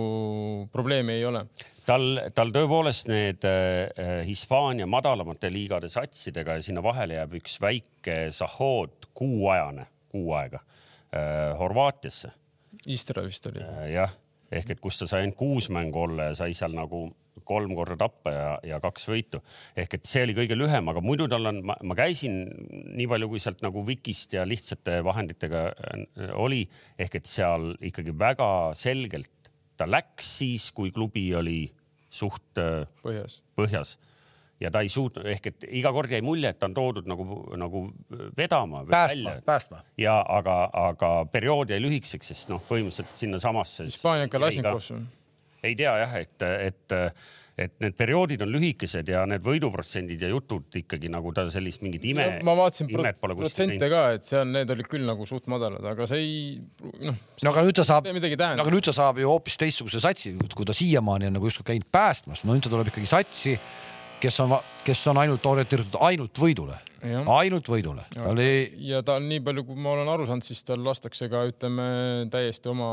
probleemi 0.74 1.20
ei 1.20 1.30
ole 1.30 1.46
tal, 1.86 2.16
tal 2.34 2.50
tõepoolest 2.56 3.14
need 3.14 3.46
äh, 3.46 4.24
Hispaania 4.26 4.90
madalamate 4.90 5.54
liigade 5.54 5.92
satsidega 5.94 6.58
ja 6.58 6.66
sinna 6.66 6.82
vahele 6.82 7.22
jääb 7.22 7.38
üks 7.44 7.60
väike 7.62 8.24
Sahhood 8.34 9.12
kuuajane, 9.14 9.86
kuu 10.10 10.34
aega 10.34 10.64
äh, 10.64 10.72
Horvaatiasse. 11.60 12.32
Istra 12.92 13.24
vist 13.26 13.48
oli 13.50 13.62
äh,. 13.64 13.92
jah, 13.96 14.16
ehk 14.52 14.76
et 14.76 14.82
kus 14.84 15.00
ta 15.00 15.08
sai 15.10 15.24
ainult 15.24 15.38
kuus 15.40 15.70
mängu 15.74 16.04
olla 16.06 16.32
ja 16.32 16.40
sai 16.42 16.54
seal 16.58 16.76
nagu 16.76 17.08
kolm 17.46 17.74
korda 17.76 17.98
tappa 18.00 18.32
ja, 18.32 18.50
ja 18.64 18.80
kaks 18.84 19.08
võitu. 19.10 19.42
ehk 19.78 19.98
et 19.98 20.08
see 20.08 20.24
oli 20.26 20.36
kõige 20.38 20.58
lühem, 20.58 20.88
aga 20.92 21.04
muidu 21.04 21.28
tal 21.32 21.52
on, 21.52 21.62
ma 21.66 21.98
käisin 21.98 22.46
nii 22.96 23.08
palju, 23.12 23.30
kui 23.32 23.44
sealt 23.44 23.64
nagu 23.66 23.84
Wikist 23.88 24.34
ja 24.38 24.46
lihtsate 24.48 25.02
vahenditega 25.06 25.66
äh, 25.72 26.34
oli, 26.40 26.64
ehk 27.00 27.20
et 27.20 27.30
seal 27.30 27.74
ikkagi 27.80 28.16
väga 28.18 28.50
selgelt 28.78 29.52
ta 29.76 29.88
läks 29.90 30.38
siis, 30.40 30.70
kui 30.76 30.94
klubi 30.96 31.28
oli 31.36 31.60
suht 32.16 32.60
põhjas, 33.04 33.42
põhjas 33.60 33.98
ja 34.60 34.72
ta 34.72 34.82
ei 34.86 34.90
suutnud 34.92 35.28
ehk 35.30 35.50
et 35.52 35.68
iga 35.82 35.92
kord 35.96 36.12
jäi 36.12 36.22
mulje, 36.26 36.52
et 36.54 36.60
ta 36.60 36.70
on 36.70 36.76
toodud 36.78 37.08
nagu, 37.12 37.40
nagu 37.60 37.86
vedama. 38.38 38.86
päästma, 38.90 39.38
päästma. 39.46 39.84
ja 40.00 40.20
aga, 40.38 40.58
aga 40.90 41.14
periood 41.32 41.74
jäi 41.76 41.82
lühikeseks, 41.84 42.34
sest 42.34 42.52
noh, 42.54 42.64
põhimõtteliselt 42.70 43.18
sinnasamasse. 43.20 43.90
Hispaania 43.90 44.32
Kalašnikov. 44.32 44.80
ei 45.64 45.76
tea 45.76 45.98
jah, 46.06 46.22
et, 46.22 46.48
et 46.70 47.00
et 47.56 47.72
need 47.80 47.96
perioodid 47.96 48.42
on 48.44 48.50
lühikesed 48.52 49.08
ja 49.08 49.22
need 49.30 49.44
võiduprotsendid 49.44 50.26
ja 50.26 50.28
jutud 50.28 50.76
ikkagi 50.76 51.08
nagu 51.12 51.32
ta 51.36 51.46
sellist 51.52 51.86
mingit 51.86 52.04
ime. 52.12 52.26
ma 52.44 52.56
vaatasin 52.60 52.90
protsente 52.92 53.90
ka, 53.92 54.02
et 54.18 54.28
seal 54.28 54.50
need 54.52 54.74
olid 54.76 54.90
küll 54.92 55.08
nagu 55.08 55.28
suht 55.30 55.48
madalad, 55.52 55.86
aga 55.88 56.08
see 56.12 56.26
ei 56.26 56.36
noh. 57.08 57.16
no 57.16 57.54
aga 57.54 57.64
nüüd 57.64 57.80
ta 57.80 57.88
saab, 57.88 58.12
aga 58.12 58.68
nüüd 58.68 58.90
ta 58.90 58.96
saab 58.96 59.24
ju 59.24 59.32
hoopis 59.32 59.56
teistsuguse 59.62 60.04
satsi, 60.04 60.36
kui 60.52 60.68
ta 60.68 60.76
siiamaani 60.76 61.32
on 61.32 61.40
nagu 61.40 61.48
justkui 61.48 61.72
käinud 61.72 61.88
päästmas, 61.96 62.44
no 62.44 62.58
nüüd 62.58 62.68
ta 62.68 62.74
tuleb 62.76 62.92
ikkagi 62.92 63.08
satsi 63.08 63.56
kes 64.22 64.40
on, 64.44 64.56
kes 64.86 65.02
on 65.12 65.20
ainult 65.22 65.46
orienteeritud 65.50 65.98
ainult 66.06 66.40
võidule, 66.40 66.78
ainult 67.36 67.70
võidule. 67.70 68.06
ta 68.14 68.28
oli. 68.32 68.48
ja 68.90 69.02
ta 69.06 69.18
on 69.20 69.28
nii 69.30 69.42
palju, 69.46 69.66
kui 69.68 69.80
ma 69.80 69.94
olen 69.96 70.12
aru 70.14 70.28
saanud, 70.30 70.46
siis 70.46 70.64
tal 70.68 70.84
lastakse 70.86 71.30
ka 71.32 71.44
ütleme 71.50 71.88
täiesti 72.34 72.72
oma. 72.72 72.92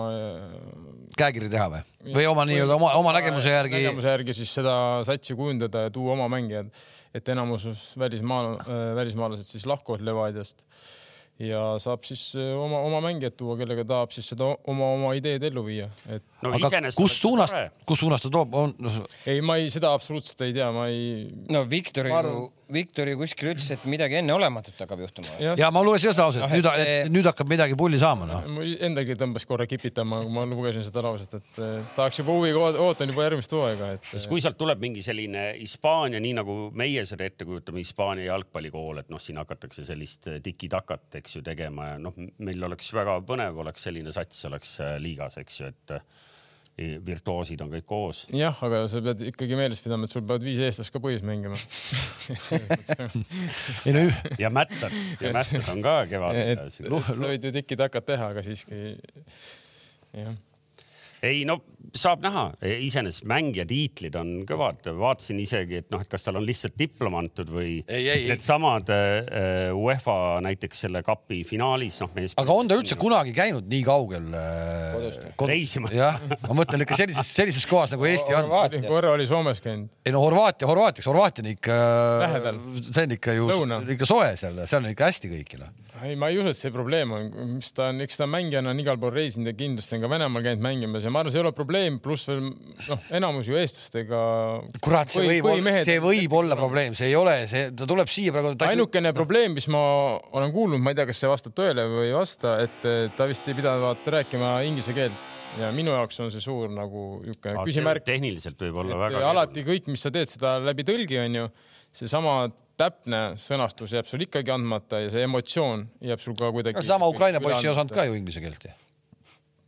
käekiri 1.18 1.50
teha 1.52 1.68
või, 1.72 1.84
või 2.16 2.26
oma 2.30 2.46
nii-öelda 2.48 2.78
oma, 2.78 2.94
oma 3.00 3.14
nägemuse 3.18 3.54
järgi. 3.54 3.78
nägemuse 3.80 4.16
järgi 4.16 4.36
siis 4.42 4.56
seda 4.60 4.74
satsi 5.08 5.36
kujundada 5.38 5.86
ja 5.86 5.94
tuua 5.94 6.16
oma 6.16 6.28
mängijad, 6.32 6.72
et 7.14 7.28
enamus 7.34 7.68
välismaal, 7.98 8.56
välismaalased 8.98 9.48
siis 9.54 9.68
lahkuvad 9.68 10.04
Levadiast 10.04 10.66
ja 11.40 11.62
saab 11.82 12.04
siis 12.06 12.32
äh, 12.36 12.52
oma, 12.58 12.82
oma 12.86 13.00
mängijad 13.04 13.36
tuua, 13.38 13.56
kellega 13.60 13.84
tahab 13.88 14.12
siis 14.14 14.28
seda 14.32 14.50
oma, 14.68 14.90
oma 14.98 15.12
ideed 15.18 15.42
ellu 15.48 15.64
viia, 15.66 15.88
et. 16.06 16.24
no 16.44 16.52
aga 16.58 16.92
kus 16.96 17.16
suunas, 17.20 17.54
kus 17.88 18.02
suunas 18.04 18.24
ta 18.24 18.30
toob, 18.32 18.54
on 18.58 18.74
no...? 18.82 18.92
ei, 19.26 19.40
ma 19.44 19.56
ei, 19.60 19.70
seda 19.72 19.94
absoluutselt 19.96 20.44
ei 20.46 20.54
tea, 20.56 20.68
ma 20.74 20.88
ei. 20.92 21.26
no 21.52 21.64
Viktor 21.68 22.10
ju 22.10 22.18
arvan..., 22.18 22.44
Viktor 22.72 23.10
ju 23.10 23.18
kuskil 23.20 23.52
ütles, 23.52 23.68
et 23.74 23.84
midagi 23.90 24.18
enneolematut 24.20 24.78
hakkab 24.82 25.02
juhtuma. 25.04 25.34
ja 25.58 25.70
ma 25.74 25.82
lugesin 25.84 26.12
seda 26.12 26.26
lauset 26.28 26.42
no,, 26.42 26.48
nüüd 26.52 26.68
see..., 26.68 26.96
nüüd 27.12 27.28
hakkab 27.28 27.50
midagi 27.50 27.76
pulli 27.78 28.00
saama 28.02 28.28
noh. 28.28 28.46
Endagi 28.88 29.16
tõmbas 29.20 29.46
korra 29.48 29.66
kipitama, 29.70 30.22
kui 30.24 30.34
ma 30.34 30.46
lugesin 30.48 30.84
seda 30.86 31.04
lauset, 31.04 31.36
et 31.38 31.60
eh, 31.62 31.92
tahaks 31.96 32.22
juba 32.22 32.36
huviga, 32.36 32.72
ootan 32.86 33.12
juba 33.12 33.26
järgmist 33.28 33.54
hooaega, 33.56 33.92
et. 33.98 34.10
sest 34.14 34.30
kui 34.30 34.42
sealt 34.44 34.58
tuleb 34.60 34.82
mingi 34.82 35.04
selline 35.04 35.46
Hispaania, 35.60 36.22
nii 36.22 36.34
nagu 36.40 36.58
meie 36.78 37.04
seda 37.08 37.28
ette 37.28 37.46
kujutame, 37.48 37.82
Hispaania 37.84 38.30
jalgpallikool, 38.30 39.02
et 39.04 39.12
noh, 39.12 39.22
siin 39.22 39.40
hakatakse 39.42 39.86
sellist 39.88 40.28
eh, 40.32 40.40
tiki-takat, 40.44 41.08
eks 41.22 41.38
ju, 41.38 41.46
tegema 41.46 41.92
ja 41.92 42.02
noh, 42.02 42.16
meil 42.42 42.68
oleks 42.70 42.92
väga 42.96 43.20
põnev, 43.28 43.62
oleks 43.64 43.88
selline 43.88 44.14
sats 44.14 44.46
oleks 44.50 44.78
eh, 44.82 44.98
liigas, 45.02 45.38
eks 45.42 45.62
ju, 45.62 45.72
et 45.72 45.98
virtuoosid 46.78 47.60
on 47.60 47.70
kõik 47.74 47.84
koos. 47.86 48.22
jah, 48.32 48.56
aga 48.64 48.86
sa 48.88 49.02
pead 49.04 49.20
ikkagi 49.28 49.58
meeles 49.58 49.82
pidama, 49.84 50.08
et 50.08 50.14
sul 50.14 50.24
peavad 50.24 50.44
viis 50.46 50.60
eestlast 50.64 50.92
ka 50.94 51.02
põhis 51.04 51.24
mängima 51.26 51.58
ja 54.42 54.50
Mättad, 54.50 54.94
ja 55.20 55.34
Mättad 55.36 55.68
on 55.74 55.84
ka 55.84 55.98
kevadel. 56.10 56.64
sa 56.72 57.18
võid 57.20 57.44
ju 57.44 57.52
tiki-takat 57.58 58.08
teha, 58.14 58.30
aga 58.32 58.46
siiski 58.46 58.96
jah 60.16 60.32
ei 61.22 61.44
no 61.46 61.60
saab 61.92 62.22
näha, 62.24 62.44
iseenesest 62.80 63.26
mängija 63.28 63.66
tiitlid 63.68 64.14
on 64.16 64.30
kõvad, 64.48 64.86
vaatasin 64.96 65.40
isegi, 65.42 65.82
et 65.82 65.90
noh, 65.92 66.00
et 66.00 66.08
kas 66.10 66.24
tal 66.24 66.38
on 66.40 66.46
lihtsalt 66.46 66.74
diplom 66.78 67.18
antud 67.18 67.50
või 67.52 67.82
needsamad 67.84 68.88
uh, 68.92 69.74
UEFA 69.76 70.14
näiteks 70.46 70.86
selle 70.86 71.02
kapi 71.04 71.42
finaalis, 71.48 72.00
noh. 72.00 72.14
aga 72.40 72.56
on 72.56 72.70
ta 72.70 72.78
üldse 72.80 72.96
kunagi 73.00 73.34
käinud 73.36 73.68
nii 73.68 73.82
kaugel 73.86 74.30
uh, 74.32 75.44
reisimas? 75.48 75.92
jah, 75.96 76.16
ma 76.46 76.56
mõtlen 76.62 76.86
ikka 76.86 76.96
sellises, 77.02 77.34
sellises 77.36 77.68
kohas 77.68 77.92
nagu 77.92 78.08
Eesti 78.08 78.38
on. 78.40 78.48
korra 78.88 79.12
oli 79.12 79.28
Soomes 79.28 79.60
käinud. 79.64 79.92
ei 80.06 80.16
no 80.16 80.24
Horvaatia, 80.24 80.70
Horvaatiaks, 80.70 81.10
Horvaatia 81.12 81.44
on 81.44 81.52
ikka, 81.52 81.78
see 82.88 83.04
on 83.04 83.16
ikka 83.18 83.36
ju, 83.36 83.50
ikka 83.98 84.08
soe 84.08 84.32
seal, 84.40 84.64
seal 84.64 84.80
on 84.80 84.94
ikka 84.94 85.12
hästi 85.12 85.34
kõiki 85.36 85.60
noh 85.60 85.91
ei, 86.06 86.16
ma 86.18 86.28
ei 86.32 86.38
usu, 86.40 86.50
et 86.52 86.58
see 86.58 86.72
probleem 86.74 87.12
on, 87.14 87.28
mis 87.54 87.70
ta 87.76 87.88
on, 87.92 88.02
eks 88.04 88.20
ta 88.20 88.26
mängijana 88.30 88.72
on 88.72 88.82
igal 88.82 88.98
pool 89.00 89.12
reisinud 89.14 89.50
ja 89.50 89.56
kindlasti 89.56 89.96
on 89.96 90.04
ka 90.04 90.10
Venemaal 90.12 90.44
käinud 90.46 90.64
mängimas 90.64 91.06
ja 91.06 91.12
ma 91.14 91.22
arvan, 91.22 91.34
see 91.34 91.40
ei 91.40 91.44
ole 91.44 91.52
probleem, 91.56 91.98
pluss 92.02 92.28
veel 92.30 92.42
noh, 92.48 93.08
enamus 93.18 93.50
ju 93.50 93.58
eestlastega. 93.60 94.22
kurat, 94.84 95.12
see 95.12 95.26
võib 95.28 95.50
olla, 95.52 95.74
see 95.86 95.98
võib 96.02 96.38
olla 96.38 96.58
probleem, 96.58 96.96
see 96.98 97.10
ei 97.12 97.18
ole, 97.18 97.36
see, 97.50 97.70
ta 97.78 97.88
tuleb 97.88 98.10
siia 98.10 98.34
praegu. 98.34 98.54
ainukene 98.68 99.14
probleem, 99.16 99.56
mis 99.58 99.68
ma 99.72 99.82
olen 100.34 100.54
kuulnud, 100.54 100.82
ma 100.82 100.94
ei 100.94 101.00
tea, 101.00 101.08
kas 101.10 101.22
see 101.22 101.30
vastab 101.30 101.56
tõele 101.58 101.86
või 101.92 102.08
ei 102.08 102.16
vasta, 102.16 102.56
et 102.66 102.88
ta 103.18 103.28
vist 103.30 103.46
ei 103.48 103.58
pidanud 103.58 104.10
rääkima 104.16 104.56
inglise 104.68 104.96
keelt 104.96 105.30
ja 105.60 105.68
minu 105.74 105.92
jaoks 105.92 106.20
on 106.24 106.32
see 106.32 106.42
suur 106.42 106.70
nagu 106.72 107.04
niisugune 107.26 107.66
küsimärk. 107.66 108.06
tehniliselt 108.08 108.60
võib 108.66 108.82
olla 108.84 108.98
väga. 109.06 109.22
alati 109.30 109.64
kõik, 109.66 109.90
mis 109.92 110.04
sa 110.04 110.12
teed, 110.14 110.30
seda 110.32 110.56
läbi 110.62 110.86
tõlgi 110.88 111.20
onju, 111.22 111.48
seesama 111.92 112.36
täpne 112.80 113.20
sõnastus 113.40 113.92
jääb 113.96 114.08
sul 114.08 114.24
ikkagi 114.24 114.52
andmata 114.54 115.02
ja 115.02 115.10
see 115.12 115.24
emotsioon 115.26 115.84
jääb 116.08 116.22
sul 116.22 116.36
ka 116.38 116.50
kuidagi. 116.54 116.84
sama 116.86 117.08
Ukraina 117.10 117.40
poiss 117.42 117.64
ei 117.64 117.72
osanud 117.72 117.92
ka 117.94 118.06
ju 118.08 118.16
inglise 118.18 118.42
keelt 118.44 118.64
ju 118.66 118.72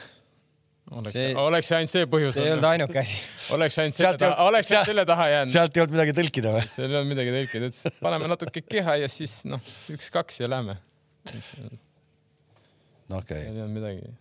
oleks 0.99 1.14
see, 1.16 1.28
oleks 1.45 1.70
see 1.70 1.78
ainult 1.78 1.95
see 1.95 2.09
põhjus. 2.14 2.37
see 2.37 2.47
ei 2.47 2.55
olnud 2.55 2.68
ainuke 2.72 3.03
asi. 3.03 3.20
oleks 3.57 3.78
ainult 3.83 3.99
selle 3.99 4.20
taha, 4.24 4.49
oleks 4.49 4.72
ainult 4.72 4.93
selle 4.93 5.07
taha 5.09 5.28
jäänud. 5.35 5.55
sealt 5.55 5.76
ei 5.76 5.85
olnud 5.85 5.97
midagi 5.97 6.16
tõlkida 6.20 6.57
või? 6.57 6.66
seal 6.74 6.89
ei 6.89 6.99
olnud 6.99 7.12
midagi 7.14 7.37
tõlkida, 7.39 7.70
ütles 7.72 8.03
paneme 8.03 8.30
natuke 8.35 8.64
keha 8.66 8.99
ja 9.05 9.09
siis 9.12 9.39
noh, 9.49 9.72
üks-kaks 9.95 10.43
ja 10.43 10.51
lähme. 10.53 10.78
no 13.09 13.22
okei 13.22 13.22
okay.. 13.22 13.43
seal 13.47 13.57
ei 13.57 13.64
olnud 13.64 13.76
midagi, 13.78 14.14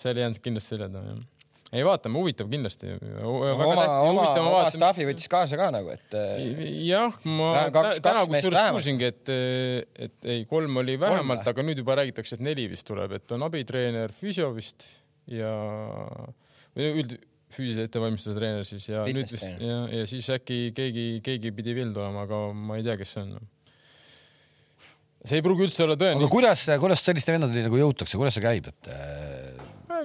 seal 0.00 0.16
ei 0.16 0.28
jäänud 0.28 0.42
kindlasti 0.48 0.76
selja 0.76 0.90
taha 0.96 1.12
jah 1.12 1.22
ei 1.74 1.84
vaatame, 1.86 2.20
huvitav 2.20 2.48
kindlasti. 2.52 2.94
oma, 3.24 3.84
oma, 4.06 4.26
oma 4.44 4.62
staffi 4.74 5.06
võttis 5.08 5.28
kaasa 5.30 5.58
ka 5.60 5.70
nagu, 5.74 5.92
et. 5.94 6.16
jah, 6.86 7.18
ma 7.26 7.66
täna 7.74 8.24
kusjuures 8.30 8.70
kuulsingi, 8.76 9.10
et, 9.10 9.34
et 10.08 10.30
ei, 10.36 10.46
kolm 10.50 10.82
oli 10.84 10.96
vähemalt, 11.00 11.46
aga 11.50 11.66
nüüd 11.66 11.82
juba 11.82 11.98
räägitakse, 12.00 12.38
et 12.38 12.46
neli 12.46 12.68
vist 12.72 12.86
tuleb, 12.88 13.18
et 13.18 13.36
on 13.36 13.46
abitreener, 13.48 14.14
füsio 14.16 14.52
vist 14.56 14.86
ja 15.30 15.54
üld 16.74 17.16
füüsilise 17.54 17.86
ettevalmistuse 17.88 18.36
treener 18.36 18.66
siis 18.66 18.88
ja 18.88 19.04
Fitness 19.06 19.34
nüüd 19.34 19.38
vist 19.38 19.62
ja, 19.62 19.80
ja 20.00 20.06
siis 20.10 20.28
äkki 20.34 20.60
keegi, 20.76 21.08
keegi 21.24 21.52
pidi 21.54 21.74
veel 21.76 21.92
tulema, 21.94 22.24
aga 22.26 22.46
ma 22.54 22.78
ei 22.80 22.86
tea, 22.86 22.96
kes 23.00 23.14
see 23.14 23.26
on 23.26 23.36
see 25.24 25.40
ei 25.40 25.44
pruugi 25.44 25.64
üldse 25.68 25.84
olla 25.86 25.96
tõene. 26.00 26.18
aga 26.20 26.30
kuidas, 26.32 26.64
kuidas 26.82 27.04
selliste 27.04 27.32
vendadeni 27.32 27.64
nagu 27.68 27.78
jõutakse, 27.80 28.18
kuidas 28.20 28.36
see 28.36 28.44
käib, 28.44 28.68
et 28.72 28.90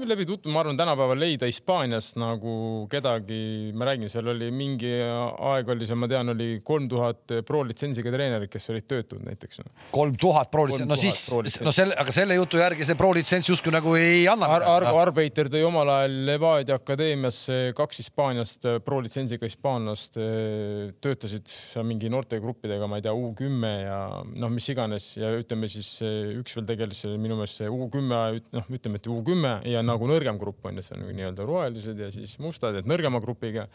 läbi 0.08 0.26
tutvu, 0.30 0.52
ma 0.54 0.62
arvan, 0.64 0.78
tänapäeval 0.80 1.20
leida 1.20 1.48
Hispaanias 1.50 2.14
nagu 2.20 2.88
kedagi, 2.92 3.72
ma 3.78 3.90
räägin, 3.90 4.10
seal 4.12 4.28
oli 4.32 4.50
mingi 4.54 4.92
aeg 5.00 5.70
oli 5.74 5.88
seal, 5.88 6.00
ma 6.00 6.10
tean, 6.12 6.34
oli 6.34 6.60
kolm 6.66 6.88
tuhat 6.92 7.34
pro 7.48 7.64
litsentsiga 7.68 8.14
treenerit, 8.14 8.52
kes 8.52 8.70
olid 8.74 8.88
töötud 8.90 9.24
näiteks 9.26 9.62
no.. 9.64 9.72
kolm 9.92 10.16
tuhat 10.20 10.52
pro 10.54 10.66
litsentsi, 10.70 10.90
no 10.90 11.00
siis, 11.00 11.60
no 11.66 11.74
selle, 11.76 11.98
aga 12.00 12.14
selle 12.16 12.38
jutu 12.38 12.62
järgi 12.62 12.88
see 12.88 13.00
pro 13.00 13.12
litsents 13.16 13.50
justkui 13.52 13.74
nagu 13.76 13.96
ei 14.00 14.26
anna 14.32 14.50
Ar. 14.60 14.66
Argo 14.80 15.02
Arbeiter 15.02 15.50
tõi 15.52 15.64
omal 15.68 15.92
ajal 15.98 16.18
Levadia 16.30 16.80
akadeemiasse 16.80 17.60
kaks 17.78 18.04
Hispaaniast 18.04 18.70
pro 18.86 19.02
litsentsiga 19.04 19.48
hispaanlast, 19.50 20.20
eh, 20.22 20.94
töötasid 21.04 21.50
seal 21.50 21.88
mingi 21.88 22.12
noortegruppidega, 22.12 22.88
ma 22.90 23.00
ei 23.00 23.06
tea, 23.06 23.16
U 23.20 23.34
kümme 23.38 23.74
ja 23.84 24.00
noh, 24.24 24.52
mis 24.54 24.70
iganes 24.72 25.12
ja 25.20 25.32
ütleme 25.38 25.70
siis 25.72 25.92
eh, 26.06 26.36
üks 26.40 26.56
veel 26.58 26.70
tegeles 26.70 27.04
minu 27.20 27.40
meelest 27.40 27.62
see 27.62 27.70
U 27.70 27.90
kümme, 27.92 28.22
noh, 28.56 28.70
ütleme, 28.74 29.02
et 29.02 29.10
U 29.12 29.20
kümme 29.26 29.58
ja 29.68 29.84
nagu 29.90 30.10
nõrgem 30.10 30.38
grupp 30.42 30.70
on 30.70 30.80
ju, 30.80 30.86
see 30.86 30.98
on 30.98 31.10
nii-öelda 31.10 31.48
rohelised 31.48 32.00
ja 32.00 32.12
siis 32.14 32.38
mustad, 32.44 32.78
et 32.80 32.88
nõrgema 32.90 33.22
grupiga. 33.24 33.68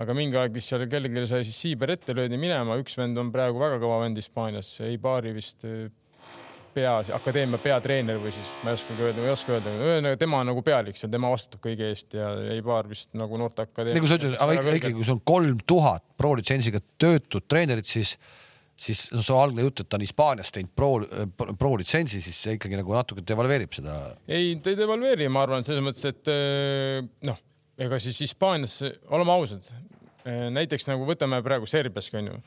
aga 0.00 0.14
mingi 0.16 0.38
aeg 0.40 0.54
vist 0.54 0.70
seal 0.70 0.86
kellelgi 0.88 1.26
sai 1.28 1.44
siis 1.44 1.58
siiber 1.60 1.90
ette, 1.92 2.14
löödi 2.16 2.38
minema, 2.40 2.78
üks 2.80 2.96
vend 2.96 3.18
on 3.20 3.32
praegu 3.34 3.60
väga 3.60 3.80
kõva 3.82 3.98
vend 4.04 4.16
Hispaanias, 4.16 4.70
Eibarri 4.86 5.34
vist 5.36 5.66
eh, 5.68 5.90
pea, 6.74 6.94
akadeemia 7.16 7.60
peatreener 7.60 8.20
või 8.22 8.32
siis 8.34 8.50
ma 8.62 8.72
ei 8.72 8.78
oskagi 8.78 9.04
öelda, 9.04 9.24
ei 9.24 9.32
oska 9.32 9.54
öelda, 9.56 9.72
ühesõnaga 9.76 10.20
tema 10.20 10.40
on 10.40 10.50
nagu 10.52 10.62
pealik 10.64 10.98
seal, 10.98 11.10
tema 11.12 11.32
vastutab 11.32 11.64
kõige 11.66 11.90
eest 11.90 12.16
ja 12.16 12.30
Eibar 12.54 12.88
vist 12.90 13.12
nagu 13.18 13.40
noorteakadeemia. 13.40 13.98
nagu 13.98 14.10
sa 14.10 14.20
ütled, 14.20 14.36
aga 14.40 14.76
ikkagi, 14.78 14.96
kui 14.96 15.06
sul 15.06 15.18
on 15.18 15.24
kolm 15.32 15.60
tuhat 15.68 16.06
pro 16.20 16.32
litsentsiga 16.38 16.82
töötud 17.00 17.46
treenerit, 17.50 17.90
siis 17.90 18.16
siis 18.80 19.04
no 19.12 19.22
su 19.24 19.36
algne 19.36 19.64
jutt, 19.66 19.82
et 19.82 19.90
ta 19.90 19.98
on 19.98 20.04
Hispaanias 20.04 20.52
teinud 20.54 20.72
pro, 20.76 20.90
pro 21.58 21.74
litsentsi, 21.80 22.22
siis 22.24 22.38
see 22.46 22.56
ikkagi 22.56 22.78
nagu 22.80 22.96
natuke 22.96 23.24
devalveerib 23.26 23.76
seda. 23.76 23.98
ei, 24.28 24.54
ta 24.62 24.72
ei 24.72 24.78
devalveeri, 24.80 25.28
ma 25.32 25.44
arvan, 25.44 25.66
selles 25.66 25.84
mõttes, 25.84 26.06
et 26.08 26.32
eh, 26.32 27.00
noh, 27.28 27.40
ega 27.80 28.00
siis 28.02 28.22
Hispaanias, 28.24 28.78
oleme 29.12 29.34
ausad, 29.36 29.68
eh, 30.24 30.46
näiteks 30.54 30.88
nagu 30.90 31.08
võtame 31.08 31.42
praegu 31.44 31.68
Serbiaski 31.70 32.20
onju. 32.22 32.40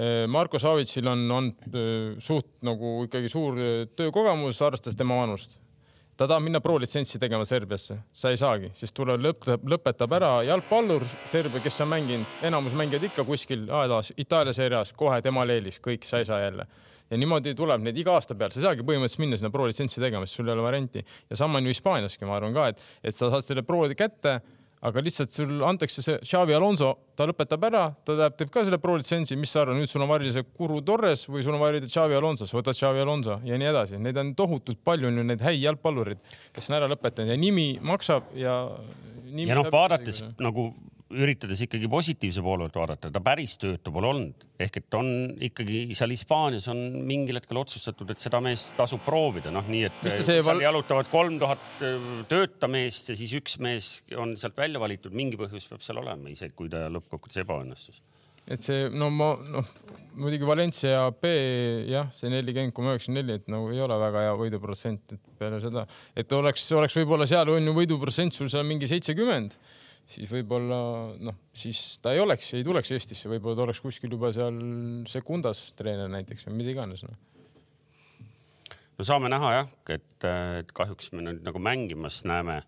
Eh, 0.00 0.26
Marko 0.30 0.60
Savitsil 0.62 1.10
on, 1.10 1.26
on 1.34 1.50
suht 2.22 2.52
nagu 2.66 3.00
ikkagi 3.08 3.32
suur 3.32 3.58
töökogemus, 3.98 4.62
arvestades 4.66 4.98
tema 4.98 5.18
vanust 5.18 5.58
ta 6.20 6.26
tahab 6.28 6.42
minna 6.44 6.60
pro 6.60 6.74
litsentsi 6.76 7.16
tegema 7.18 7.46
Serbiasse, 7.48 7.94
sa 8.12 8.28
ei 8.28 8.36
saagi, 8.36 8.68
siis 8.76 8.92
tuleb 8.92 9.22
lõpetab, 9.24 9.62
lõpetab 9.72 10.12
ära 10.18 10.28
jalgpallur 10.44 11.06
Serbia, 11.30 11.62
kes 11.64 11.80
on 11.80 11.88
mänginud, 11.94 12.34
enamus 12.44 12.76
mängijad 12.76 13.06
ikka 13.08 13.24
kuskil 13.24 13.62
aedas 13.78 14.12
Itaalia 14.20 14.52
seerias, 14.52 14.92
kohe 14.92 15.22
temal 15.24 15.48
eelis, 15.48 15.78
kõik, 15.80 16.04
sa 16.04 16.20
ei 16.20 16.28
saa 16.28 16.42
jälle. 16.42 16.66
Ja 17.10 17.16
niimoodi 17.16 17.54
tuleb 17.56 17.80
neid 17.86 17.96
iga 17.98 18.12
aasta 18.18 18.36
peale, 18.36 18.52
sa 18.52 18.60
ei 18.60 18.66
saagi 18.66 18.84
põhimõtteliselt 18.84 19.24
minna 19.24 19.38
sinna 19.40 19.50
pro 19.54 19.64
litsentsi 19.70 20.02
tegema, 20.04 20.28
sest 20.28 20.42
sul 20.42 20.50
ei 20.50 20.58
ole 20.58 20.66
varianti. 20.66 21.00
Ja 21.32 21.40
sama 21.40 21.56
on 21.56 21.70
ju 21.70 21.72
Hispaaniaski, 21.72 22.28
ma 22.28 22.36
arvan 22.36 22.52
ka, 22.58 22.68
et, 22.74 22.84
et 23.00 23.16
sa 23.16 23.32
saad 23.32 23.46
selle 23.46 23.64
pro 23.64 23.80
kätte 23.96 24.42
aga 24.80 25.02
lihtsalt 25.04 25.32
sul 25.34 25.64
antakse 25.66 26.02
see 26.04 26.16
Xavi 26.24 26.54
Alonso, 26.56 26.90
ta 27.16 27.26
lõpetab 27.28 27.64
ära, 27.68 27.82
ta 28.04 28.16
läheb, 28.16 28.36
teeb 28.38 28.52
ka 28.52 28.64
selle 28.64 28.78
pro 28.80 28.94
litsentsi, 28.96 29.36
mis 29.36 29.52
sa 29.52 29.64
arvad, 29.64 29.76
nüüd 29.76 29.90
sul 29.90 30.04
on 30.04 30.08
valida 30.08 30.32
see 30.38 30.46
Kuru 30.56 30.80
Torres 30.86 31.26
või 31.28 31.44
sul 31.44 31.56
on 31.56 31.60
valida 31.60 31.88
Xavi 31.90 32.16
Alonso, 32.16 32.48
sa 32.48 32.56
võtad 32.56 32.78
Xavi 32.78 33.02
Alonso 33.04 33.36
ja 33.44 33.58
nii 33.60 33.68
edasi. 33.70 34.00
Neid 34.00 34.20
on 34.22 34.32
tohutult 34.38 34.80
palju 34.84 35.10
on 35.10 35.20
ju 35.20 35.26
neid 35.28 35.44
häid 35.44 35.60
jalgpallureid, 35.66 36.22
kes 36.56 36.70
on 36.70 36.78
ära 36.80 36.88
lõpetanud 36.90 37.34
ja 37.34 37.40
nimi 37.40 37.66
maksab 37.84 38.32
ja. 38.38 38.56
ja 39.36 39.58
noh, 39.58 39.68
vaadates 39.72 40.24
nagu 40.40 40.70
üritades 41.10 41.60
ikkagi 41.64 41.88
positiivse 41.90 42.42
poole 42.44 42.66
pealt 42.66 42.78
vaadata, 42.78 43.10
ta 43.12 43.22
päris 43.24 43.56
töötu 43.60 43.92
pole 43.94 44.10
olnud, 44.10 44.44
ehk 44.62 44.78
et 44.80 44.96
on 44.98 45.08
ikkagi 45.48 45.82
seal 45.96 46.14
Hispaanias 46.14 46.68
on 46.70 46.80
mingil 47.08 47.40
hetkel 47.40 47.58
otsustatud, 47.60 48.12
et 48.12 48.22
seda 48.22 48.42
meest 48.44 48.76
tasub 48.78 49.02
proovida, 49.06 49.52
noh, 49.54 49.66
nii 49.66 49.88
et 49.88 50.04
seal 50.12 50.44
val... 50.46 50.62
jalutavad 50.62 51.10
kolm 51.10 51.40
tuhat 51.42 51.82
äh, 51.86 51.98
tööta 52.30 52.70
meest 52.70 53.10
ja 53.10 53.18
siis 53.18 53.34
üks 53.40 53.58
mees 53.62 53.90
on 54.18 54.36
sealt 54.38 54.58
välja 54.60 54.82
valitud, 54.82 55.14
mingi 55.16 55.40
põhjus 55.40 55.66
peab 55.70 55.82
seal 55.84 56.00
olema, 56.02 56.30
isegi 56.30 56.54
kui 56.56 56.70
ta 56.72 56.86
lõppkokkuvõttes 56.92 57.42
ebaõnnestus. 57.42 58.00
Et 58.50 58.62
see, 58.64 58.86
no 58.96 59.10
ma 59.14 59.34
noh, 59.38 59.66
muidugi 60.18 60.46
Valencia 60.48 61.04
B 61.14 61.30
jah, 61.90 62.08
see 62.16 62.30
nelikümmend 62.32 62.74
koma 62.74 62.94
üheksakümmend 62.96 63.28
neli, 63.28 63.42
et 63.42 63.52
nagu 63.52 63.68
ei 63.70 63.82
ole 63.84 63.98
väga 64.00 64.24
hea 64.24 64.32
võiduprotsent, 64.40 65.14
et 65.14 65.36
peale 65.38 65.60
seda, 65.62 65.84
et 66.18 66.32
oleks, 66.34 66.64
oleks 66.74 66.96
võib-olla 66.98 67.28
seal 67.30 67.52
on 67.52 67.70
ju 67.70 67.76
võiduprotsent 67.76 68.34
sul 68.34 68.50
seal 68.50 68.66
mingi 68.66 68.90
seitsekümmend 68.90 69.54
siis 70.10 70.30
võib-olla 70.32 70.80
noh, 71.22 71.36
siis 71.56 71.98
ta 72.02 72.14
ei 72.14 72.22
oleks, 72.22 72.52
ei 72.58 72.66
tuleks 72.66 72.90
Eestisse, 72.96 73.30
võib-olla 73.30 73.60
ta 73.60 73.66
oleks 73.68 73.82
kuskil 73.84 74.16
juba 74.16 74.32
seal 74.34 74.56
sekundas 75.10 75.70
treener 75.78 76.10
näiteks 76.12 76.48
või 76.48 76.58
mida 76.60 76.74
iganes 76.74 77.04
no.. 77.06 77.14
no 78.98 79.06
saame 79.06 79.30
näha 79.32 79.54
jah, 79.58 79.72
et, 79.94 80.28
et 80.62 80.74
kahjuks 80.76 81.12
me 81.14 81.26
nüüd 81.28 81.44
nagu 81.46 81.62
mängimas 81.62 82.22
näeme 82.28 82.60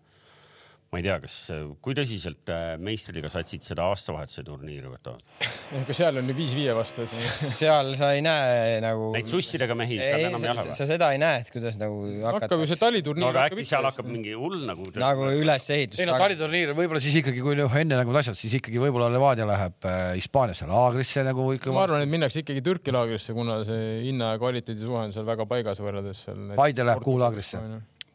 ma 0.93 0.99
ei 1.01 1.05
tea, 1.07 1.15
kas, 1.23 1.35
kui 1.81 1.95
tõsiselt 1.97 2.49
äh, 2.53 2.75
meistriga 2.77 3.29
satsid 3.31 3.63
seda 3.65 3.87
aastavahetuse 3.89 4.43
turniiri 4.45 4.91
võtavad? 4.91 5.23
aga 5.79 5.95
seal 5.97 6.19
on 6.21 6.27
ju 6.29 6.35
viis 6.37 6.51
viie 6.53 6.75
vastu, 6.77 7.07
et 7.07 7.53
seal 7.57 7.89
sa 7.97 8.11
ei 8.13 8.21
näe 8.21 8.75
nagu. 8.83 9.07
Neid 9.15 9.29
sussidega 9.31 9.73
mehi 9.77 9.97
seal 9.97 10.27
enam 10.27 10.37
ei 10.37 10.51
ole 10.51 10.65
või? 10.67 10.75
sa 10.77 10.87
seda 10.89 11.09
ei 11.15 11.21
näe, 11.23 11.39
et 11.41 11.49
kuidas 11.53 11.79
nagu 11.81 11.97
hakata. 12.27 12.45
hakkab 12.45 12.61
ju 12.61 12.69
see 12.69 12.81
taliturniir 12.83 13.25
no,. 13.25 13.31
aga 13.31 13.47
äkki 13.49 13.65
seal 13.71 13.87
hakkab 13.89 14.11
mingi 14.11 14.35
hull 14.37 14.59
nagu. 14.69 14.85
nagu 15.01 15.31
ülesehitus. 15.33 16.03
ei 16.03 16.09
no 16.09 16.19
taliturniir 16.21 16.75
võib-olla 16.77 17.01
siis 17.01 17.17
ikkagi, 17.23 17.41
kui 17.45 17.57
noh, 17.57 17.79
enne 17.81 17.97
nagu 17.97 18.13
asjad, 18.21 18.37
siis 18.37 18.53
ikkagi 18.59 18.81
võib-olla 18.83 19.09
Levadia 19.13 19.49
läheb 19.49 19.89
äh, 19.89 20.03
Hispaaniasse 20.19 20.69
laagrisse 20.69 21.25
nagu 21.25 21.47
ikka. 21.57 21.73
ma 21.73 21.87
arvan, 21.87 22.05
et 22.05 22.13
minnakse 22.13 22.45
ikkagi 22.45 22.61
Türki 22.69 22.93
laagrisse, 22.93 23.33
kuna 23.33 23.63
see 23.65 24.03
hinna 24.11 24.35
ja 24.35 24.43
kvaliteedi 24.45 24.85
suhe 24.85 25.07
on 25.07 25.15
seal 25.15 25.25
väga 25.25 25.49
paigas 25.49 25.81
võrreldes 25.81 26.21
seal. 26.27 26.53
Paide 26.59 26.85
läheb 26.85 27.01
kuhu 27.01 27.17
laagrisse? 27.25 27.65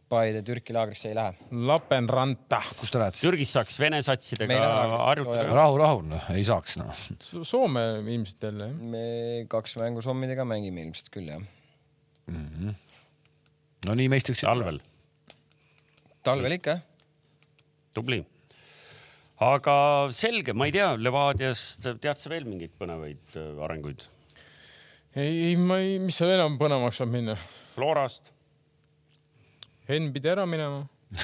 Paide 0.08 0.40
Türki 0.40 0.72
laagrisse 0.72 1.10
ei 1.10 1.16
lähe. 1.16 1.34
Lapenranta. 1.68 2.62
kus 2.78 2.92
te 2.92 3.00
lähete? 3.00 3.20
Türgis 3.20 3.50
saaks 3.52 3.74
vene 3.80 3.98
satsidega 4.04 4.60
harjutada. 5.02 5.48
rahu, 5.52 5.76
rahu, 5.80 6.00
noh, 6.08 6.30
ei 6.32 6.44
saaks 6.48 6.78
noh. 6.80 7.02
Soome 7.44 7.82
ilmselt 8.00 8.46
jälle, 8.48 8.70
jah? 8.70 8.78
me 8.94 9.02
kaks 9.52 9.76
mängu 9.82 10.00
sommidega 10.04 10.46
mängime 10.48 10.86
ilmselt 10.86 11.12
küll, 11.12 11.28
jah 11.28 11.42
mm. 12.28 12.46
-hmm. 12.48 12.74
no 13.86 13.94
nii 14.00 14.08
meistriks. 14.08 14.46
talvel. 14.46 14.80
talvel 16.22 16.56
ikka, 16.56 16.78
jah. 16.78 16.82
tubli. 17.94 18.22
aga 19.44 19.76
selge, 20.10 20.56
ma 20.56 20.70
ei 20.70 20.72
tea, 20.72 20.88
Levadiast 20.96 21.84
tead 22.00 22.16
sa 22.16 22.32
veel 22.32 22.48
mingeid 22.48 22.72
põnevaid 22.80 23.36
äh, 23.36 23.62
arenguid? 23.68 24.08
ei, 25.12 25.52
ma 25.56 25.82
ei, 25.84 25.98
mis 26.00 26.16
seal 26.16 26.32
enam 26.38 26.56
põnevaks 26.56 27.04
saab 27.04 27.12
minna? 27.12 27.36
Florast 27.76 28.32
Henn 29.88 30.12
pidi 30.12 30.28
ära 30.28 30.44
minema 30.44 30.84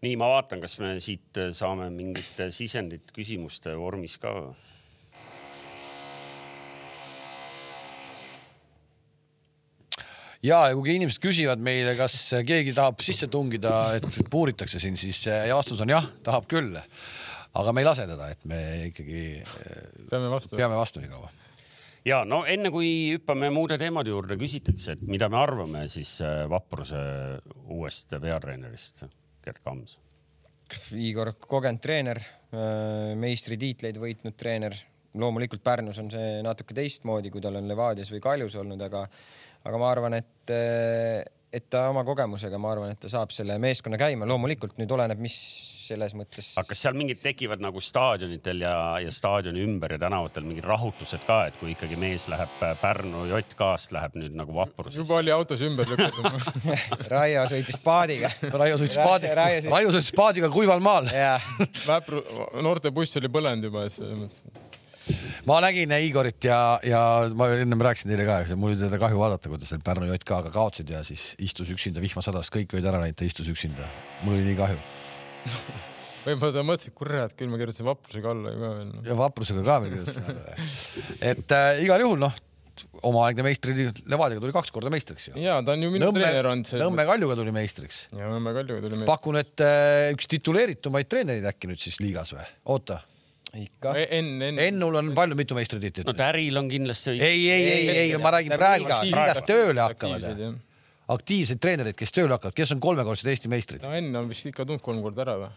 nii, 0.00 0.14
ma 0.16 0.30
vaatan, 0.32 0.60
kas 0.62 0.78
me 0.80 0.94
siit 1.04 1.36
saame 1.56 1.90
mingit 1.92 2.40
sisendit 2.56 3.12
küsimuste 3.12 3.74
vormis 3.76 4.16
ka. 4.22 4.32
ja, 10.40 10.68
ja 10.70 10.72
kui 10.72 10.94
inimesed 10.96 11.20
küsivad 11.20 11.60
meile, 11.60 11.92
kas 11.98 12.16
keegi 12.48 12.72
tahab 12.76 13.04
sisse 13.04 13.28
tungida, 13.28 13.74
et 13.98 14.08
puuritakse 14.32 14.80
siin, 14.80 14.96
siis 14.96 15.26
ja 15.28 15.52
vastus 15.58 15.80
on 15.84 15.92
jah, 15.92 16.08
tahab 16.24 16.48
küll. 16.48 16.72
aga 17.52 17.72
me 17.76 17.84
ei 17.84 17.90
lase 17.90 18.08
teda, 18.08 18.32
et 18.32 18.42
me 18.48 18.60
ikkagi 18.88 19.44
peame 20.08 20.32
vastu, 20.32 20.56
peame 20.56 20.76
vastu 20.80 21.04
nii 21.04 21.12
kaua 21.12 21.28
ja 22.06 22.20
no 22.28 22.42
enne 22.48 22.70
kui 22.72 22.90
hüppame 23.14 23.50
muude 23.54 23.78
teemade 23.80 24.12
juurde, 24.12 24.38
küsitakse, 24.40 24.96
et 24.96 25.02
mida 25.08 25.28
me 25.32 25.40
arvame 25.40 25.86
siis 25.92 26.16
äh, 26.24 26.44
Vapruse 26.50 27.00
uuest 27.70 28.14
peatreenerist, 28.20 29.04
Gerd 29.44 29.60
Kams. 29.64 29.98
Igor 30.94 31.32
kogenud 31.40 31.82
treener, 31.82 32.20
äh, 32.54 33.12
meistritiitleid 33.18 34.00
võitnud 34.00 34.38
treener. 34.38 34.76
loomulikult 35.10 35.62
Pärnus 35.66 35.98
on 35.98 36.06
see 36.10 36.38
natuke 36.46 36.74
teistmoodi, 36.74 37.32
kui 37.34 37.40
tal 37.42 37.56
on 37.58 37.66
Levadias 37.66 38.12
või 38.12 38.20
Kaljus 38.22 38.54
olnud, 38.60 38.80
aga, 38.86 39.00
aga 39.66 39.78
ma 39.82 39.88
arvan, 39.90 40.14
et, 40.14 40.52
äh, 40.54 41.24
et 41.52 41.66
ta 41.70 41.88
oma 41.90 42.04
kogemusega, 42.06 42.58
ma 42.58 42.70
arvan, 42.76 42.92
et 42.94 43.00
ta 43.00 43.10
saab 43.10 43.34
selle 43.34 43.58
meeskonna 43.58 43.98
käima. 43.98 44.28
loomulikult 44.30 44.78
nüüd 44.78 44.90
oleneb, 44.94 45.18
mis 45.18 45.36
selles 45.90 46.14
mõttes. 46.16 46.52
aga 46.58 46.68
kas 46.70 46.82
seal 46.84 46.96
mingid 46.98 47.20
tekivad 47.22 47.62
nagu 47.62 47.82
staadionitel 47.84 48.64
ja, 48.64 48.74
ja 49.02 49.12
staadioni 49.14 49.64
ümber 49.66 49.96
ja 49.96 50.00
tänavatel 50.02 50.46
mingid 50.46 50.66
rahutused 50.68 51.24
ka, 51.26 51.42
et 51.50 51.58
kui 51.60 51.74
ikkagi 51.74 51.98
mees 52.00 52.28
läheb 52.32 52.62
äh, 52.66 52.74
Pärnu 52.80 53.26
JK-st 53.30 53.96
läheb 53.96 54.16
nüüd 54.20 54.38
nagu 54.38 54.54
vaprusesse? 54.56 55.02
juba 55.02 55.20
oli 55.20 55.34
autos 55.34 55.64
ümber 55.66 55.88
lükatud 55.90 56.28
Raio 57.12 57.44
sõitis 57.50 57.78
paadiga. 57.84 58.30
Raio 58.52 58.78
sõitis 58.80 58.98
paadiga, 59.00 59.36
Raio 59.40 59.92
sõitis 59.94 60.14
paadiga 60.16 60.50
kuival 60.52 60.82
maal. 60.84 61.08
Väpru, 61.86 62.22
noortebuss 62.62 63.18
oli 63.20 63.30
põlenud 63.32 63.70
juba, 63.70 63.86
et 63.88 63.96
selles 63.96 64.18
mõttes 64.18 64.68
ma 65.48 65.56
nägin 65.64 65.92
Igorit 65.96 66.44
ja, 66.44 66.78
ja 66.84 67.00
ma 67.34 67.48
ennem 67.56 67.82
rääkisin 67.82 68.12
teile 68.12 68.26
ka, 68.28 68.42
mul 68.54 68.74
oli 68.74 68.80
teda 68.80 69.00
kahju 69.00 69.18
vaadata, 69.18 69.50
kuidas 69.50 69.72
seal 69.72 69.82
Pärnu 69.84 70.10
JK-ga 70.12 70.52
kaotsid 70.54 70.92
ja 70.92 71.02
siis 71.06 71.32
istus 71.42 71.72
üksinda, 71.72 72.04
vihma 72.04 72.22
sadas, 72.24 72.52
kõik 72.52 72.76
olid 72.76 72.88
ära 72.92 73.02
läinud, 73.02 73.18
ta 73.18 73.26
istus 73.26 73.48
üksinda. 73.50 73.88
mul 74.22 74.36
oli 74.36 74.50
nii 74.50 74.58
kahju 74.60 74.99
võib-olla 76.26 76.52
ta 76.54 76.66
mõtles, 76.66 76.90
et 76.90 76.96
kurat, 76.96 77.34
küll 77.38 77.50
ma 77.50 77.58
kirjutasin 77.60 77.88
vaprusega 77.88 78.34
alla 78.34 78.52
ju 78.52 78.60
ka 78.60 78.70
veel 78.76 78.86
no.. 78.92 79.02
ja 79.06 79.18
vaprusega 79.18 79.66
ka 79.66 79.80
veel 79.84 79.96
kirjutasin 79.96 80.30
alla. 80.30 80.54
et 81.32 81.56
äh, 81.56 81.82
igal 81.86 82.04
juhul 82.04 82.22
noh, 82.22 82.38
omaaegne 83.10 83.44
meistri 83.44 83.74
Levadiaga 84.08 84.42
tuli 84.42 84.54
kaks 84.56 84.72
korda 84.74 84.92
meistriks 84.92 85.30
ju. 85.30 85.36
ja 85.40 85.58
ta 85.64 85.76
on 85.76 85.84
ju 85.84 85.92
minu 85.92 86.08
Nõmme, 86.08 86.22
treener 86.22 86.50
olnud. 86.52 86.72
Nõmme 86.80 87.06
Kaljuga 87.08 87.36
tuli 87.40 87.54
meistriks. 87.54 88.02
ja 88.16 88.32
Nõmme 88.32 88.54
Kaljuga 88.56 88.84
tuli 88.86 89.00
meistriks. 89.00 89.12
pakun, 89.12 89.40
et 89.40 89.64
äh, 89.66 90.08
üks 90.14 90.30
tituleeritumaid 90.30 91.10
treenereid 91.10 91.48
äkki 91.52 91.70
nüüd 91.70 91.82
siis 91.82 92.00
liigas 92.02 92.34
või? 92.36 92.46
oota 92.76 93.00
ikka. 93.50 93.96
Enn, 93.98 94.42
Enn. 94.46 94.58
Ennul 94.62 95.00
on 95.00 95.12
palju, 95.16 95.36
mitu 95.38 95.56
meistritiitlit? 95.58 96.06
no 96.06 96.14
Täril 96.16 96.58
on 96.60 96.68
kindlasti. 96.70 97.16
ei, 97.16 97.46
ei, 97.50 97.62
ei, 97.62 97.86
ei, 97.88 98.02
ei, 98.04 98.18
ma 98.22 98.34
räägin 98.36 98.54
praegu, 98.56 98.90
liigas 99.08 99.44
tööle 99.48 99.88
hakkavad 99.88 100.60
aktiivseid 101.14 101.60
treenereid, 101.62 101.96
kes 101.98 102.12
tööle 102.14 102.36
hakkavad, 102.36 102.56
kes 102.56 102.74
on 102.74 102.82
kolmekordsed 102.82 103.30
Eesti 103.30 103.50
meistrid? 103.52 103.82
no 103.84 103.92
Enn 103.96 104.14
on 104.16 104.28
vist 104.30 104.46
ikka 104.50 104.66
tulnud 104.66 104.84
kolm 104.84 105.02
korda 105.04 105.24
ära 105.26 105.36
või? 105.40 105.50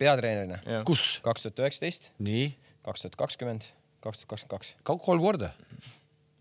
peatreenerina. 0.00 0.82
kus? 0.88 1.18
kaks 1.24 1.46
tuhat 1.46 1.62
üheksateist. 1.64 2.10
nii. 2.24 2.50
kaks 2.86 3.04
tuhat 3.04 3.18
kakskümmend, 3.20 3.68
kaks 4.04 4.24
tuhat 4.24 4.34
kakskümmend 4.34 4.54
kaks. 4.56 4.74
kolm 5.06 5.22
korda? 5.24 5.52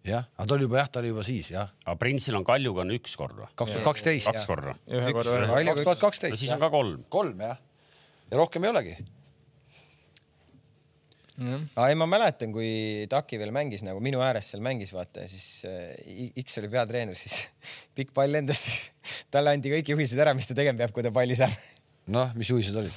jah, 0.07 0.25
aga 0.37 0.47
ta 0.47 0.57
oli 0.57 0.67
juba 0.67 0.81
jah, 0.81 0.89
ta 0.91 1.03
oli 1.03 1.11
juba 1.13 1.27
siis 1.27 1.51
jah. 1.53 1.69
aga 1.85 1.97
Prinsil 2.01 2.39
on 2.39 2.47
Kaljuga 2.47 2.85
on 2.85 2.95
üks 2.97 3.17
kord 3.19 3.37
või? 3.37 3.51
kaks 3.59 3.75
tuhat 3.75 3.87
kaksteist. 3.91 4.31
kaks 4.31 4.49
korda. 4.49 4.77
kaks 4.87 5.83
tuhat 5.83 6.01
kaksteist. 6.01 6.41
siis 6.41 6.55
on 6.55 6.63
ka 6.63 6.71
kolm. 6.73 7.05
kolm 7.13 7.45
jah. 7.45 7.61
ja 8.31 8.41
rohkem 8.41 8.65
ei 8.67 8.73
olegi 8.73 8.97
aga 11.37 11.87
ei, 11.91 11.97
ma 11.99 12.07
mäletan, 12.09 12.51
kui 12.53 13.05
Taki 13.11 13.37
veel 13.37 13.53
mängis 13.53 13.83
nagu 13.85 14.01
minu 14.03 14.21
ääres 14.25 14.51
seal 14.53 14.63
mängis, 14.65 14.93
vaata 14.95 15.25
ja 15.25 15.29
siis 15.29 15.65
äh, 15.69 16.31
X 16.41 16.57
oli 16.61 16.71
peatreener, 16.73 17.17
siis 17.17 17.43
pikk 17.97 18.13
pall 18.17 18.33
lendas. 18.33 18.63
talle 19.33 19.53
anti 19.53 19.73
kõik 19.73 19.93
juhised 19.93 20.19
ära, 20.21 20.33
mis 20.37 20.49
ta 20.49 20.57
tegema 20.57 20.81
peab, 20.81 20.95
kui 20.95 21.05
ta 21.05 21.13
palli 21.13 21.37
saab. 21.37 21.53
noh, 22.13 22.33
mis 22.39 22.49
juhised 22.49 22.75
olid 22.79 22.93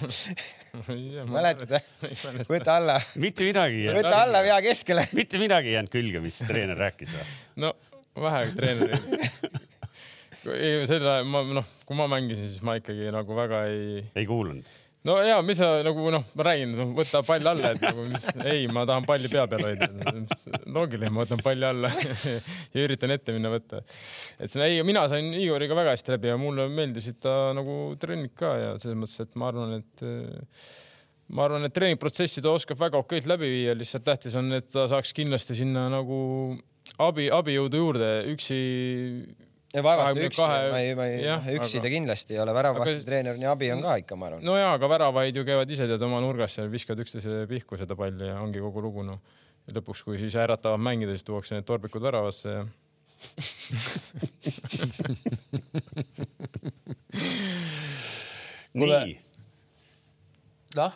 mäletad 1.37 1.77
jah? 1.77 1.87
võta 2.49 2.79
alla. 2.79 2.97
mitte 3.21 3.45
midagi. 3.49 3.87
võta 4.01 4.17
alla, 4.25 4.45
vea 4.47 4.61
keskele. 4.65 5.05
mitte 5.19 5.41
midagi 5.43 5.73
ei 5.73 5.79
jäänud 5.79 5.93
külge, 5.93 6.25
mis 6.25 6.41
treener 6.47 6.79
rääkis 6.79 7.13
või? 7.17 7.31
no 7.67 7.75
vähe 8.21 8.45
treenereid 8.57 9.59
ei, 10.49 10.87
selle 10.89 11.21
ma 11.29 11.43
noh, 11.45 11.67
kui 11.85 11.99
ma 11.99 12.07
mängisin, 12.11 12.49
siis 12.49 12.63
ma 12.65 12.79
ikkagi 12.81 13.11
nagu 13.13 13.37
väga 13.37 13.65
ei. 13.69 14.07
ei 14.17 14.29
kuulanud 14.29 14.79
no 15.09 15.17
ja, 15.25 15.39
mis 15.47 15.61
sa 15.61 15.71
nagu 15.87 16.11
noh, 16.13 16.27
ma 16.37 16.47
räägin 16.51 16.75
no,, 16.77 16.89
võta 16.97 17.23
pall 17.27 17.51
alla, 17.53 17.73
et 17.75 17.85
nagu 17.85 18.05
mis, 18.11 18.27
ei, 18.45 18.67
ma 18.73 18.85
tahan 18.89 19.07
palli 19.09 19.31
pea 19.33 19.47
peal 19.51 19.65
hoida. 19.69 19.89
loogiline, 20.67 21.13
ma 21.15 21.25
võtan 21.25 21.43
palli 21.45 21.67
alla 21.69 21.93
ja 22.75 22.85
üritan 22.85 23.15
ette 23.15 23.35
minna 23.37 23.53
võtta. 23.53 23.83
et 24.39 24.53
see, 24.53 24.67
ei, 24.67 24.85
mina 24.87 25.07
sain 25.11 25.33
Igoriga 25.37 25.79
väga 25.79 25.97
hästi 25.97 26.17
läbi 26.17 26.33
ja 26.33 26.39
mulle 26.41 26.69
meeldisid 26.73 27.21
ta 27.25 27.37
nagu 27.57 27.81
trennid 28.01 28.37
ka 28.39 28.55
ja 28.61 28.71
selles 28.83 29.01
mõttes, 29.01 29.19
et 29.25 29.37
ma 29.41 29.51
arvan, 29.53 29.79
et 29.81 30.07
ma 31.31 31.47
arvan, 31.47 31.67
et 31.67 31.75
treeningprotsessi 31.77 32.43
ta 32.45 32.53
oskab 32.53 32.81
väga 32.81 33.01
okeilt 33.01 33.29
läbi 33.31 33.49
viia, 33.51 33.77
lihtsalt 33.79 34.05
tähtis 34.07 34.37
on, 34.39 34.53
et 34.57 34.69
ta 34.71 34.89
saaks 34.91 35.15
kindlasti 35.17 35.57
sinna 35.63 35.87
nagu 35.93 36.19
abi, 37.01 37.31
abijõudu 37.33 37.85
juurde, 37.85 38.11
üksi 38.35 38.61
vaevalt 39.79 40.19
üksi, 40.19 40.43
ma 40.43 40.79
ei, 40.83 40.95
ma 40.99 41.07
ei, 41.07 41.21
üksi 41.55 41.79
aga... 41.79 41.85
ta 41.85 41.91
kindlasti 41.93 42.35
ei 42.35 42.41
ole, 42.43 42.55
väravahti 42.57 42.97
aga... 42.97 43.05
treeneri 43.07 43.47
abi 43.47 43.69
on 43.75 43.83
ka 43.85 43.93
ikka, 44.03 44.19
ma 44.19 44.27
arvan. 44.31 44.43
no 44.47 44.57
jaa, 44.59 44.73
aga 44.75 44.91
väravaid 44.91 45.37
ju 45.39 45.45
käivad 45.47 45.71
ise 45.71 45.87
tead 45.91 46.03
oma 46.07 46.19
nurgas 46.25 46.59
ja 46.59 46.67
viskavad 46.71 47.05
üksteise 47.05 47.45
pihku 47.51 47.79
seda 47.79 47.95
palli 47.99 48.27
ja 48.33 48.41
ongi 48.43 48.63
kogu 48.63 48.83
lugu 48.83 49.07
noh. 49.07 49.21
ja 49.69 49.77
lõpuks, 49.79 50.03
kui 50.07 50.19
siis 50.19 50.35
äratavad 50.43 50.83
mängida, 50.83 51.15
siis 51.15 51.27
tuuakse 51.29 51.55
need 51.55 51.67
torbikud 51.71 52.03
väravasse 52.03 52.49
ja 52.51 52.63
nii. 58.75 59.15
noh 60.81 60.93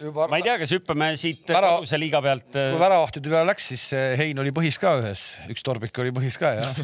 juba. 0.00 0.28
ma 0.30 0.38
ei 0.38 0.46
tea, 0.46 0.56
kas 0.60 0.72
hüppame 0.76 1.10
siit 1.20 1.50
Vära... 1.50 1.72
koduse 1.76 1.98
liiga 2.00 2.20
pealt. 2.24 2.48
Äh, 2.54 2.70
kui 2.74 2.80
väravahtide 2.82 3.32
peale 3.32 3.50
läks, 3.50 3.68
siis 3.72 3.88
äh, 3.96 4.14
Hein 4.20 4.40
oli 4.42 4.52
põhis 4.54 4.78
ka 4.80 4.94
ühes, 5.00 5.24
üks 5.52 5.66
torbik 5.66 6.00
oli 6.04 6.14
põhis 6.14 6.38
ka 6.40 6.54
jah 6.58 6.80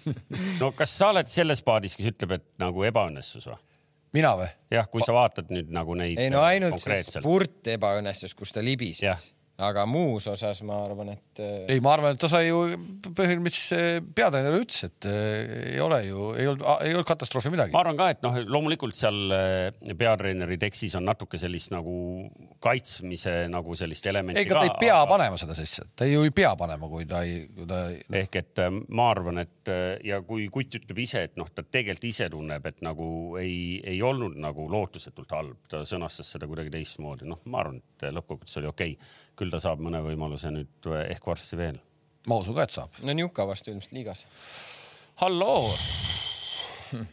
no 0.62 0.72
kas 0.76 0.96
sa 0.96 1.12
oled 1.14 1.30
selles 1.30 1.64
paadis, 1.66 1.96
kes 1.98 2.12
ütleb, 2.14 2.38
et 2.38 2.46
nagu 2.62 2.86
ebaõnnestus 2.88 3.48
või? 3.50 3.60
mina 4.16 4.34
või? 4.40 4.50
jah, 4.74 4.88
kui 4.90 5.04
sa 5.06 5.16
vaatad 5.16 5.52
nüüd 5.54 5.72
nagu 5.74 5.96
neid. 5.98 6.20
ei 6.20 6.32
no 6.32 6.42
äh, 6.44 6.56
ainult 6.56 6.82
see 6.82 7.00
spurt 7.08 7.74
ebaõnnestus, 7.74 8.36
kus 8.38 8.54
ta 8.54 8.64
libises 8.64 9.32
aga 9.62 9.84
muus 9.86 10.24
osas 10.26 10.58
ma 10.66 10.80
arvan, 10.82 11.12
et. 11.14 11.38
Äh, 11.38 11.74
ei, 11.76 11.82
ma 11.82 11.92
arvan, 11.94 12.16
et 12.16 12.20
ta 12.20 12.26
sai 12.30 12.48
ju 12.48 12.64
põhimõtteliselt, 13.14 13.42
mis 13.44 14.10
peatreener 14.16 14.56
ütles, 14.58 14.80
et 14.88 15.06
äh, 15.06 15.52
ei 15.76 15.82
ole 15.82 16.00
ju, 16.08 16.24
ei 16.34 16.48
olnud, 16.50 16.64
ei 16.82 16.94
olnud 16.96 17.06
katastroofi 17.06 17.52
midagi. 17.54 17.74
ma 17.74 17.84
arvan 17.84 18.00
ka, 18.00 18.08
et 18.16 18.24
noh, 18.26 18.34
loomulikult 18.50 18.98
seal 18.98 19.34
äh, 19.34 19.94
peatreeneri 20.00 20.58
tekstis 20.58 20.96
on 20.98 21.06
natuke 21.06 21.38
sellist 21.38 21.70
nagu 21.74 21.94
kaitsmise 22.64 23.44
nagu 23.52 23.78
sellist 23.78 24.10
elementi. 24.10 24.42
ega 24.42 24.58
ta 24.58 24.64
ei 24.66 24.74
pea 24.80 24.96
aga... 24.98 25.10
panema 25.12 25.38
seda 25.38 25.54
sisse, 25.58 25.86
ta 25.94 26.08
ju 26.08 26.26
ei 26.26 26.34
pea 26.34 26.54
panema, 26.58 26.90
kui 26.90 27.06
ta 27.06 27.22
ei, 27.22 27.44
kui 27.54 27.68
ta 27.70 27.84
ei 27.92 28.02
ehk 28.24 28.40
et 28.42 28.64
ma 28.90 29.08
arvan, 29.12 29.38
et 29.44 29.70
ja 30.02 30.18
kui 30.26 30.48
kutt 30.50 30.80
ütleb 30.80 30.98
ise, 31.04 31.28
et 31.28 31.38
noh, 31.38 31.46
ta 31.54 31.62
tegelikult 31.62 32.10
ise 32.10 32.26
tunneb, 32.32 32.66
et 32.66 32.82
nagu 32.82 33.06
ei, 33.38 33.78
ei 33.86 34.02
olnud 34.02 34.34
nagu 34.42 34.66
lootusetult 34.72 35.30
halb, 35.36 35.62
ta 35.70 35.84
sõnastas 35.86 36.34
seda 36.34 36.50
kuidagi 36.50 36.74
teistmoodi, 36.74 37.28
noh, 37.30 37.38
ma 37.46 37.62
arvan, 37.62 37.78
et 37.78 38.10
lõppkokkuvõttes 38.10 38.58
oli 38.58 38.74
okei 38.74 38.98
okay 38.98 39.22
küll 39.44 39.52
ta 39.52 39.60
saab 39.62 39.82
mõne 39.84 40.00
võimaluse 40.04 40.52
nüüd 40.54 40.88
ehk 41.04 41.26
varsti 41.28 41.58
veel. 41.60 41.76
ma 42.30 42.40
usun 42.40 42.56
ka, 42.56 42.64
et 42.64 42.74
saab. 42.74 43.02
no 43.04 43.16
Njuka 43.16 43.46
vastu 43.48 43.72
ilmselt 43.72 43.92
liigas. 43.96 44.24
halloo 45.20 45.68
hm.. 46.90 47.04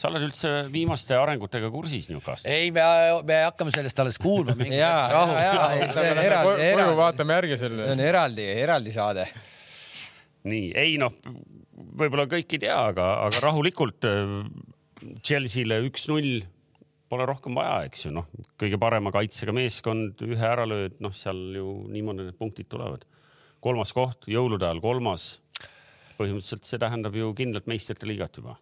sa 0.00 0.08
oled 0.08 0.26
üldse 0.30 0.52
viimaste 0.72 1.18
arengutega 1.18 1.70
kursis 1.72 2.08
Njukast? 2.12 2.48
ei, 2.48 2.72
me, 2.74 2.84
me 3.28 3.42
hakkame 3.50 3.74
sellest 3.74 4.04
alles 4.04 4.20
kuulma. 4.22 4.56
ja, 4.72 4.94
ja, 5.12 5.24
ja, 5.44 5.88
see 5.92 6.10
on 6.14 6.22
eraldi, 6.24 6.68
eraldi. 6.72 6.98
vaatame 7.04 7.40
järgi 7.40 7.62
selle. 7.64 7.86
see 7.86 7.96
on 7.98 8.04
eraldi, 8.08 8.50
eraldi 8.64 8.96
saade. 8.96 9.28
nii, 10.48 10.70
ei 10.80 10.96
noh, 11.00 11.12
võib-olla 12.00 12.28
kõik 12.30 12.56
ei 12.56 12.64
tea, 12.64 12.80
aga, 12.94 13.12
aga 13.26 13.44
rahulikult 13.44 14.08
äh, 14.08 14.38
Chelsea'le 15.24 15.82
üks-null 15.88 16.40
pole 17.10 17.26
rohkem 17.26 17.58
vaja, 17.58 17.82
eks 17.88 18.06
ju, 18.06 18.14
noh, 18.14 18.28
kõige 18.60 18.78
parema 18.80 19.12
kaitsega 19.14 19.54
meeskond, 19.56 20.22
ühe 20.22 20.46
ära 20.46 20.64
lööd, 20.68 20.96
noh, 21.02 21.14
seal 21.16 21.40
ju 21.58 21.66
niimoodi 21.90 22.28
need 22.28 22.38
punktid 22.38 22.70
tulevad. 22.70 23.06
kolmas 23.60 23.92
koht, 23.92 24.24
jõulude 24.30 24.64
ajal 24.64 24.80
kolmas. 24.80 25.40
põhimõtteliselt 26.16 26.64
see 26.68 26.78
tähendab 26.78 27.14
ju 27.16 27.34
kindlalt 27.34 27.66
meistrite 27.66 28.06
liigat 28.06 28.36
juba 28.36 28.58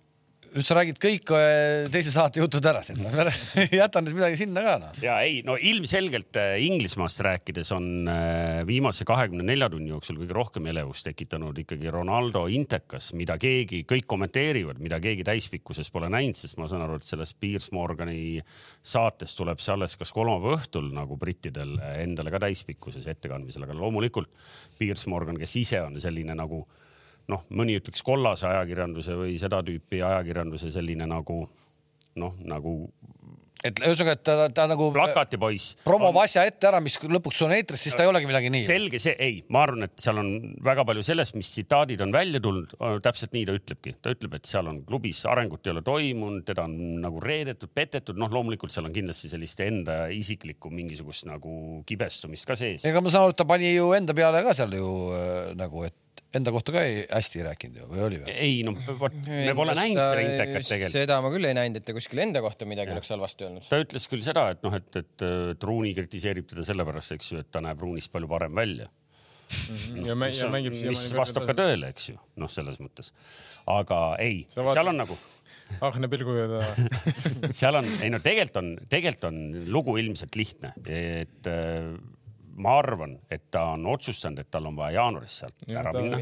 nüüd 0.55 0.67
sa 0.67 0.77
räägid 0.79 0.99
kõik 1.03 1.31
äh, 1.37 1.87
teise 1.93 2.13
saate 2.15 2.41
jutud 2.41 2.65
ära 2.69 2.81
sinna, 2.87 3.11
jätan 3.81 4.07
nüüd 4.07 4.17
midagi 4.17 4.39
sinna 4.41 4.63
ka 4.65 4.75
noh. 4.83 4.95
ja 5.03 5.19
ei, 5.25 5.41
no 5.47 5.57
ilmselgelt 5.57 6.39
äh, 6.41 6.57
Inglismaast 6.65 7.21
rääkides 7.25 7.73
on 7.77 8.09
äh, 8.11 8.63
viimase 8.69 9.07
kahekümne 9.09 9.45
nelja 9.47 9.69
tunni 9.73 9.93
jooksul 9.93 10.19
kõige 10.21 10.37
rohkem 10.37 10.71
elevust 10.73 11.07
tekitanud 11.09 11.59
ikkagi 11.65 11.93
Ronaldo 11.93 12.47
intekas, 12.53 13.11
mida 13.19 13.39
keegi, 13.41 13.85
kõik 13.89 14.09
kommenteerivad, 14.09 14.81
mida 14.83 15.01
keegi 15.05 15.27
täispikkuses 15.29 15.93
pole 15.95 16.11
näinud, 16.13 16.39
sest 16.39 16.59
ma 16.61 16.69
saan 16.71 16.87
aru, 16.87 16.99
et 16.99 17.09
sellest 17.09 17.39
Piers 17.41 17.71
Morgani 17.77 18.41
saatest 18.83 19.39
tuleb 19.39 19.63
see 19.63 19.75
alles 19.77 19.99
kas 20.01 20.15
kolmapäeva 20.15 20.59
õhtul 20.59 20.93
nagu 20.97 21.19
brittidel 21.21 21.77
endale 21.99 22.33
ka 22.35 22.43
täispikkuses 22.49 23.07
ettekandmisel, 23.13 23.69
aga 23.69 23.77
loomulikult 23.79 24.33
Piers 24.79 25.07
Morgan, 25.11 25.39
kes 25.41 25.57
ise 25.61 25.83
on 25.85 25.99
selline 26.01 26.37
nagu 26.39 26.65
noh, 27.33 27.45
mõni 27.55 27.77
ütleks 27.79 28.05
kollase 28.07 28.49
ajakirjanduse 28.49 29.17
või 29.19 29.37
seda 29.41 29.63
tüüpi 29.67 30.03
ajakirjanduse 30.05 30.73
selline 30.75 31.09
nagu 31.09 31.43
noh, 32.19 32.35
nagu 32.49 32.75
et 33.67 33.81
ühesõnaga, 33.83 34.15
et 34.15 34.21
ta, 34.23 34.35
ta, 34.39 34.47
ta 34.55 34.65
nagu 34.71 34.89
plakatipoiss 34.95 35.81
promob 35.87 36.15
on... 36.15 36.23
asja 36.23 36.45
ette 36.47 36.69
ära, 36.69 36.79
mis 36.83 36.95
lõpuks 37.03 37.41
on 37.47 37.55
eetris, 37.57 37.83
siis 37.87 37.97
ta 37.99 38.05
ei 38.05 38.11
olegi 38.11 38.29
midagi 38.31 38.53
nii. 38.55 38.65
selge 38.69 39.01
see, 39.03 39.17
ei, 39.19 39.41
ma 39.55 39.65
arvan, 39.67 39.89
et 39.89 39.97
seal 40.03 40.21
on 40.21 40.31
väga 40.65 40.85
palju 40.87 41.03
sellest, 41.09 41.35
mis 41.39 41.51
tsitaadid 41.55 42.03
on 42.07 42.15
välja 42.15 42.41
tulnud, 42.45 42.77
täpselt 43.03 43.35
nii 43.35 43.49
ta 43.49 43.57
ütlebki, 43.59 43.97
ta 44.05 44.15
ütleb, 44.15 44.39
et 44.39 44.51
seal 44.51 44.71
on 44.71 44.83
klubis 44.87 45.25
arengut 45.31 45.67
ei 45.67 45.75
ole 45.75 45.83
toimunud, 45.87 46.45
teda 46.47 46.69
on 46.69 46.77
nagu 47.03 47.23
reedetud, 47.25 47.73
petetud, 47.75 48.19
noh, 48.21 48.31
loomulikult 48.33 48.75
seal 48.75 48.87
on 48.87 48.95
kindlasti 48.95 49.33
sellist 49.33 49.63
enda 49.67 50.05
isiklikku 50.15 50.71
mingisugust 50.75 51.27
nagu 51.29 51.83
kibestumist 51.89 52.47
ka 52.47 52.59
sees. 52.59 52.87
ega 52.87 53.03
ma 53.03 53.11
saan 53.11 53.27
aru, 53.27 53.35
et 53.35 53.43
ta 53.43 53.49
pani 53.49 53.75
ju 53.75 53.91
enda 53.99 54.15
peale 54.15 54.45
ka 54.47 54.55
seal 54.55 54.79
ju 54.79 54.93
äh, 55.19 55.57
nagu, 55.59 55.83
et 55.89 55.99
enda 56.37 56.53
kohta 56.53 56.75
ka 56.75 56.83
ei, 56.85 57.01
hästi 57.09 57.41
ei 57.41 57.47
rääkinud 57.47 57.81
ju 57.81 57.89
või 57.89 58.03
oli 58.05 58.21
või? 58.21 58.35
ei 58.35 58.61
no 58.67 58.75
vot, 59.01 59.15
me 59.25 59.55
pole 59.57 59.75
näinud 59.79 60.03
seda 60.03 60.25
intekat 60.25 60.69
tegelikult. 60.69 60.97
seda 60.99 61.19
ma 61.25 61.33
küll 61.33 61.49
ei 61.49 61.57
näinud, 61.57 61.81
et 61.81 61.87
ta 61.89 61.95
kuskil 61.97 62.21
enda 62.25 62.43
kohta 62.45 62.69
midagi 62.69 62.93
oleks 62.93 63.13
halvasti 63.15 63.47
öelnud. 63.47 63.69
ta 63.71 63.81
ütles 63.81 64.09
küll 64.13 64.25
seda, 64.25 64.49
et 64.53 64.61
noh, 64.67 64.77
et, 64.77 64.91
et, 65.01 65.27
et 65.55 65.69
Ruuni 65.71 65.95
kritiseerib 65.97 66.51
teda 66.51 66.67
sellepärast, 66.69 67.17
eks 67.17 67.33
ju, 67.33 67.41
et 67.45 67.51
ta 67.55 67.65
näeb 67.65 67.81
Ruunist 67.81 68.13
palju 68.13 68.29
parem 68.31 68.61
välja 68.61 68.91
mm. 68.91 69.79
-hmm. 69.79 70.05
ja, 70.11 70.19
mis, 70.25 70.43
ja 70.43 70.51
mängib 70.53 70.77
mis 70.77 71.07
vastab 71.17 71.49
ka 71.49 71.57
tõele, 71.57 71.95
eks 71.95 72.11
ju, 72.13 72.21
noh, 72.37 72.53
selles 72.53 72.77
mõttes. 72.83 73.15
aga 73.67 74.03
ei, 74.21 74.45
seal 74.53 74.93
on 74.93 75.01
nagu 75.01 75.17
ahne 75.85 76.13
pilguga 76.13 76.45
ta 76.53 76.61
seal 77.63 77.81
on, 77.81 77.89
ei 78.03 78.13
no 78.13 78.21
tegelikult 78.25 78.61
on, 78.61 78.71
tegelikult 78.89 79.29
on 79.31 79.43
lugu 79.73 79.97
ilmselt 80.01 80.37
lihtne, 80.37 80.75
et 80.85 81.53
ma 82.59 82.75
arvan, 82.79 83.17
et 83.31 83.49
ta 83.55 83.65
on 83.75 83.87
otsustanud, 83.93 84.41
et 84.43 84.51
tal 84.51 84.67
on 84.69 84.77
vaja 84.79 84.99
jaanuaris 84.99 85.37
sealt 85.43 85.65
ja, 85.67 85.83
ära 85.83 85.93
minna. 85.95 86.21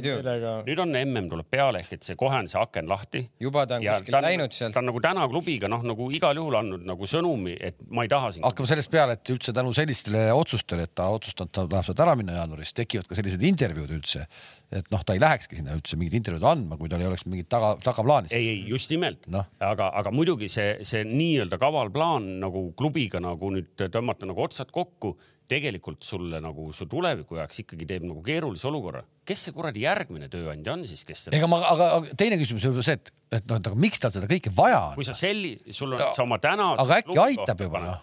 nüüd 0.67 0.83
on 0.83 0.93
mm 0.97 1.31
tuleb 1.33 1.49
peale 1.51 1.81
ehk 1.83 1.97
et 1.97 2.07
see 2.07 2.19
kohe 2.19 2.39
on 2.39 2.49
see 2.51 2.61
aken 2.61 2.89
lahti. 2.91 3.23
juba 3.41 3.67
ta 3.67 3.79
on 3.79 3.87
kuskil 3.87 4.19
läinud 4.27 4.57
sealt. 4.57 4.75
ta 4.75 4.83
on 4.83 4.91
nagu 4.91 5.03
täna 5.03 5.27
klubiga 5.31 5.71
noh, 5.73 5.85
nagu 5.87 6.11
igal 6.15 6.37
juhul 6.37 6.59
andnud 6.61 6.87
nagu 6.87 7.09
sõnumi, 7.11 7.57
et 7.61 7.81
ma 7.91 8.07
ei 8.07 8.13
taha 8.13 8.33
siin. 8.35 8.45
hakkame 8.47 8.71
sellest 8.71 8.93
peale, 8.93 9.17
et 9.19 9.35
üldse 9.35 9.55
tänu 9.57 9.73
sellistele 9.77 10.29
otsustele, 10.37 10.87
et 10.89 10.95
ta 10.95 11.09
otsustanud, 11.15 11.53
ta 11.53 11.67
tahab 11.67 11.89
sealt 11.89 12.05
ära 12.07 12.17
minna 12.19 12.39
jaanuaris, 12.41 12.75
tekivad 12.77 13.09
ka 13.09 13.19
sellised 13.19 13.43
intervjuud 13.43 13.97
üldse 13.99 14.27
et 14.75 14.89
noh, 14.91 15.03
ta 15.07 15.15
ei 15.15 15.23
lähekski 15.23 15.61
sinna 15.61 15.77
üldse 15.77 15.99
mingit 15.99 16.17
intervjuud 16.19 16.47
andma, 16.51 16.79
kui 16.79 16.91
tal 16.91 17.03
ei 17.03 17.07
oleks 17.09 17.27
mingit 17.29 17.49
taga, 17.51 17.75
tagaplaani. 17.85 18.33
ei, 18.35 18.49
ei 18.51 18.63
just 18.67 18.91
nimelt 18.91 19.29
no., 19.31 19.45
aga, 19.63 19.93
aga 20.01 20.13
muidugi 20.15 20.49
see, 20.51 20.73
see 20.87 21.05
nii-öelda 21.07 21.59
kaval 21.63 21.93
plaan 21.95 22.29
nagu 22.43 22.69
klubiga 22.79 23.23
nagu 23.23 23.53
nüüd 23.55 23.87
tõmmata 23.95 24.27
nagu 24.27 24.43
otsad 24.43 24.73
kokku 24.75 25.15
tegelikult 25.51 26.03
sulle 26.07 26.41
nagu 26.43 26.71
su 26.75 26.89
tuleviku 26.91 27.39
jaoks 27.39 27.63
ikkagi 27.63 27.87
teeb 27.89 28.07
nagu 28.07 28.23
keerulise 28.27 28.67
olukorra. 28.71 29.03
kes 29.27 29.47
see 29.47 29.55
kuradi 29.55 29.85
järgmine 29.85 30.29
tööandja 30.33 30.75
on 30.75 30.85
siis, 30.89 31.05
kes 31.07 31.27
seda? 31.27 31.37
ega 31.39 31.49
ma, 31.51 31.61
aga, 31.71 31.89
teine 32.19 32.39
küsimus 32.41 32.67
on 32.69 32.81
see, 32.83 32.99
et, 32.99 33.13
et 33.39 33.47
noh, 33.47 33.61
et 33.61 33.71
aga 33.71 33.79
miks 33.87 34.03
tal 34.03 34.15
seda 34.15 34.29
kõike 34.31 34.53
vaja 34.57 34.81
on? 34.91 34.99
kui 34.99 35.07
sa 35.07 35.15
selli-, 35.19 35.59
sul 35.75 35.95
on, 35.95 36.05
sa 36.17 36.27
oma 36.27 36.41
tänase. 36.43 36.83
aga 36.83 37.01
äkki 37.03 37.21
aitab 37.29 37.63
juba 37.67 37.85
noh, 37.85 38.03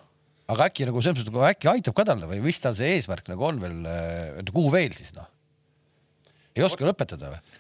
aga 0.56 0.70
äkki 0.70 0.88
nagu 0.90 1.04
selles 1.04 1.26
mõttes, 1.26 1.50
äkki 1.52 1.72
aitab 1.74 1.98
ka 2.00 2.08
talle 2.14 2.30
või 2.32 2.40
mis 2.46 2.62
tal 2.64 2.78
see 2.80 2.96
eesmärk 2.98 3.28
nagu 3.32 3.50
on 3.50 3.60
veel, 3.64 3.84
kuhu 4.54 4.72
veel 4.74 4.96
siis 4.98 5.12
noh? 5.18 5.28
ei 6.56 6.64
oska 6.66 6.88
lõpetada 6.88 7.34
või? 7.36 7.60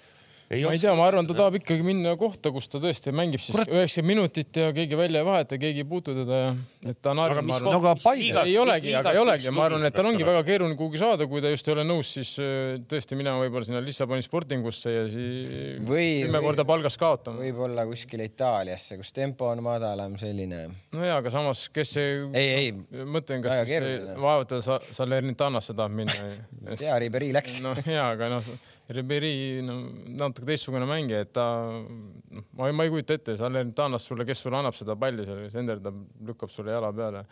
Ei 0.53 0.65
ma 0.67 0.75
ei 0.75 0.81
tea, 0.81 0.93
ma 0.97 1.07
arvan, 1.09 1.27
ta 1.29 1.37
tahab 1.37 1.57
ikkagi 1.61 1.85
minna 1.85 2.15
kohta, 2.19 2.51
kus 2.53 2.69
ta 2.71 2.81
tõesti 2.83 3.13
mängib 3.15 3.41
siis 3.43 3.57
üheksakümmend 3.65 4.11
minutit 4.13 4.61
ja 4.61 4.69
keegi 4.75 4.99
välja 4.99 5.23
ei 5.23 5.27
vaheta, 5.27 5.59
keegi 5.61 5.83
ei 5.83 5.89
puutu 5.89 6.15
teda 6.17 6.43
ja 6.43 6.53
et 6.89 6.99
ta 7.01 7.13
on 7.13 7.21
harjunud. 7.23 7.63
no 7.63 7.73
aga 7.77 7.93
Paide. 8.03 8.43
ei 8.47 8.55
olegi, 8.59 8.91
aga 8.97 9.13
ei 9.15 9.21
olegi, 9.21 9.51
ma 9.55 9.67
arvan, 9.67 9.85
et 9.87 9.95
tal 9.95 10.07
ongi 10.09 10.25
väga 10.27 10.43
keeruline 10.47 10.77
kuhugi 10.79 10.99
saada, 11.01 11.27
kui 11.29 11.41
ta 11.43 11.51
just 11.51 11.67
ei 11.67 11.75
ole 11.75 11.85
nõus, 11.87 12.11
siis 12.17 12.33
äh, 12.43 12.75
tõesti 12.89 13.17
minema 13.19 13.39
võib-olla 13.43 13.67
sinna 13.67 13.81
Lissaboni 13.83 14.25
Sportingusse 14.25 14.93
ja 14.93 15.05
siis 15.11 15.79
kümme 15.79 16.43
korda 16.43 16.67
palgast 16.67 16.99
kaotama. 17.01 17.43
võib-olla 17.43 17.87
kuskile 17.89 18.27
Itaaliasse, 18.29 18.99
kus 18.99 19.13
tempo 19.15 19.47
on 19.51 19.63
madalam, 19.65 20.17
selline. 20.19 20.65
no 20.95 21.07
ja, 21.07 21.17
aga 21.21 21.33
samas, 21.33 21.65
kes 21.73 21.95
see. 21.97 22.11
ei, 22.33 22.51
ei. 22.59 23.03
mõtlen, 23.05 23.43
kas 23.45 23.63
siis 23.69 24.11
vaevalt 24.19 24.53
ta 24.53 24.79
Salernitanasse 24.91 25.75
tahab 25.77 25.95
minna. 26.03 26.33
ei 26.67 26.79
tea, 26.79 26.99
Riberi 27.05 27.31
läks. 27.35 27.61
no 27.63 27.75
ja, 27.87 28.11
aga 28.11 28.35
noh 28.37 28.53
Riberi 28.91 29.61
no, 29.63 29.77
natuke 30.19 30.49
teistsugune 30.49 30.83
mängija, 30.87 31.21
et 31.23 31.31
ta, 31.31 31.45
noh, 31.71 32.47
ma 32.59 32.67
ei, 32.67 32.75
ma 32.75 32.83
ei 32.83 32.91
kujuta 32.91 33.15
ette, 33.15 33.37
Salernitanas 33.39 34.03
sulle, 34.09 34.25
kes 34.27 34.41
sulle 34.43 34.59
annab 34.59 34.75
seda 34.75 34.97
palli, 34.99 35.23
see 35.27 35.47
senderdab, 35.53 36.01
lükkab 36.27 36.51
sulle 36.51 36.75
jala 36.75 36.91
peale. 36.95 37.23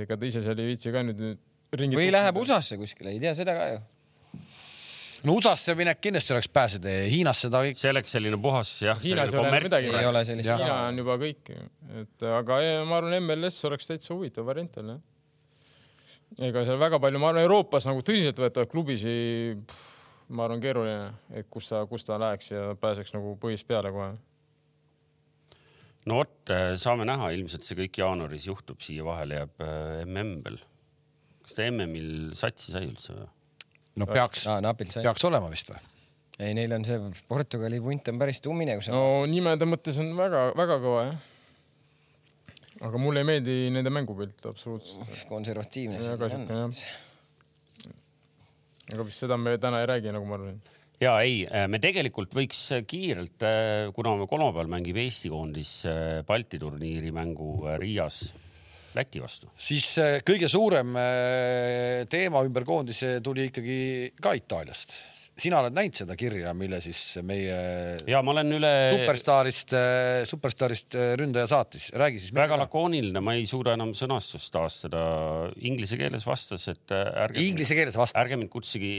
ega 0.00 0.16
ta 0.18 0.26
ise 0.26 0.42
seal 0.42 0.58
ei 0.58 0.72
viitsi 0.72 0.90
ka 0.92 1.04
nüüd 1.06 1.22
ringi. 1.78 1.96
või 1.96 2.10
läheb 2.10 2.42
USA-sse 2.42 2.76
kuskile, 2.80 3.14
ei 3.14 3.22
tea 3.22 3.36
seda 3.38 3.54
ka 3.56 3.68
ju 3.70 3.78
no 5.22 5.36
USA-sse 5.36 5.76
minek 5.78 6.00
kindlasti 6.02 6.34
oleks 6.34 6.48
pääsetee, 6.52 7.04
Hiinasse 7.12 7.50
ta 7.52 7.62
kõik. 7.64 7.78
see 7.78 7.92
oleks 7.92 8.14
selline 8.16 8.40
puhas 8.40 8.72
jah. 8.84 8.98
Hiinas 9.04 9.34
ei 9.34 9.40
ole 9.40 9.52
midagi, 9.54 9.92
ei 9.92 10.08
ole 10.08 10.24
sellist. 10.24 10.48
Hiina 10.48 10.80
on 10.88 11.00
juba 11.02 11.16
kõik, 11.20 11.52
et 12.02 12.26
aga 12.40 12.58
ma 12.88 12.98
arvan, 12.98 13.16
MLS 13.22 13.62
oleks 13.68 13.90
täitsa 13.90 14.14
huvitav 14.14 14.48
variant 14.48 14.80
jälle. 14.80 14.98
ega 16.50 16.64
seal 16.66 16.80
väga 16.80 17.00
palju, 17.02 17.22
ma 17.22 17.32
arvan, 17.32 17.44
Euroopas 17.44 17.88
nagu 17.90 18.02
tõsiseltvõetavaid 18.06 18.70
klubisid 18.70 19.78
ma 20.30 20.46
arvan, 20.46 20.62
keeruline, 20.62 21.12
et 21.34 21.48
kus 21.50 21.70
ta, 21.72 21.84
kus 21.90 22.06
ta 22.06 22.18
läheks 22.20 22.52
ja 22.52 22.74
pääseks 22.80 23.14
nagu 23.16 23.34
põhist 23.42 23.66
peale 23.68 23.92
kohe. 23.94 24.12
no 26.06 26.20
vot, 26.22 26.34
äh, 26.54 26.74
saame 26.80 27.06
näha, 27.08 27.32
ilmselt 27.36 27.66
see 27.66 27.78
kõik 27.82 28.02
jaanuaris 28.02 28.46
juhtub, 28.50 28.80
siia 28.84 29.06
vahele 29.06 29.42
jääb 29.42 29.66
mm 30.06 30.34
veel. 30.46 30.60
kas 31.44 31.58
ta 31.58 31.66
MM-il 31.70 32.34
satsi 32.38 32.74
sai 32.74 32.86
üldse 32.88 33.16
või? 33.16 33.30
no 34.00 34.06
peaks 34.10 34.46
no,, 34.46 34.74
peaks 34.78 35.26
olema 35.28 35.50
vist 35.52 35.72
või? 35.72 35.82
ei, 36.40 36.54
neil 36.56 36.72
on 36.76 36.86
see 36.86 37.00
Portugali 37.28 37.80
punt 37.82 38.08
on 38.12 38.22
päris 38.22 38.40
tummine, 38.44 38.78
kui 38.78 38.86
sa. 38.86 38.94
no 38.94 39.26
nimede 39.30 39.68
mõttes 39.68 39.98
on 40.02 40.14
väga-väga 40.18 40.80
kõva 40.82 41.04
jah. 41.08 41.28
aga 42.88 43.02
mulle 43.02 43.24
ei 43.24 43.30
meeldi 43.34 43.60
nende 43.74 43.92
mängupilt 43.92 44.46
absoluutselt. 44.52 45.24
konservatiivne. 45.28 46.00
väga 46.06 46.32
siuke 46.34 46.60
jah. 46.64 46.98
Aga 48.94 49.06
vist 49.06 49.24
seda 49.24 49.38
me 49.40 49.56
täna 49.62 49.82
ei 49.82 49.88
räägi, 49.90 50.12
nagu 50.14 50.28
ma 50.28 50.38
arvan 50.38 50.60
ja 51.00 51.14
ei, 51.24 51.44
me 51.70 51.80
tegelikult 51.80 52.34
võiks 52.36 52.60
kiirelt, 52.88 53.46
kuna 53.96 54.14
kolmapäeval 54.28 54.70
mängib 54.76 55.00
Eesti 55.00 55.32
koondis 55.32 55.74
Balti 56.28 56.60
turniiri 56.60 57.12
mängu 57.14 57.54
Riias 57.80 58.22
Läti 58.90 59.20
vastu. 59.22 59.46
siis 59.54 59.86
kõige 60.26 60.48
suurem 60.50 60.96
teema 62.10 62.42
ümber 62.42 62.66
koondise 62.66 63.20
tuli 63.22 63.46
ikkagi 63.48 63.80
ka 64.20 64.34
Itaaliast 64.34 64.96
sina 65.40 65.60
oled 65.62 65.76
näinud 65.76 65.96
seda 66.02 66.16
kirja, 66.18 66.52
mille 66.56 66.80
siis 66.84 67.00
meie. 67.26 67.56
ja 68.10 68.20
ma 68.24 68.34
olen 68.34 68.56
üle. 68.58 68.72
superstaarist, 68.96 69.74
superstaarist 70.30 70.98
ründaja 71.20 71.48
saatis, 71.50 71.88
räägi 71.96 72.22
siis. 72.22 72.34
väga 72.36 72.58
lakooniline, 72.60 73.22
ma 73.24 73.36
ei 73.38 73.46
suuda 73.50 73.74
enam 73.78 73.94
sõnastust 73.96 74.52
taastada. 74.54 75.02
Inglise 75.66 75.98
keeles 76.00 76.26
vastas, 76.28 76.68
et 76.72 76.94
ärge. 76.94 77.42
Inglise 77.46 77.78
keeles 77.78 77.98
vastas. 77.98 78.20
ärge 78.20 78.38
mind 78.40 78.52
kutsuge 78.52 78.92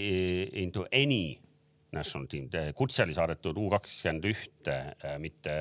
into 0.64 0.88
any 0.92 1.38
national 1.92 2.28
team, 2.32 2.48
kutse 2.76 3.04
oli 3.04 3.16
saadetud 3.16 3.58
U 3.60 3.70
kakskümmend 3.74 4.28
ühte, 4.32 4.78
mitte 5.20 5.54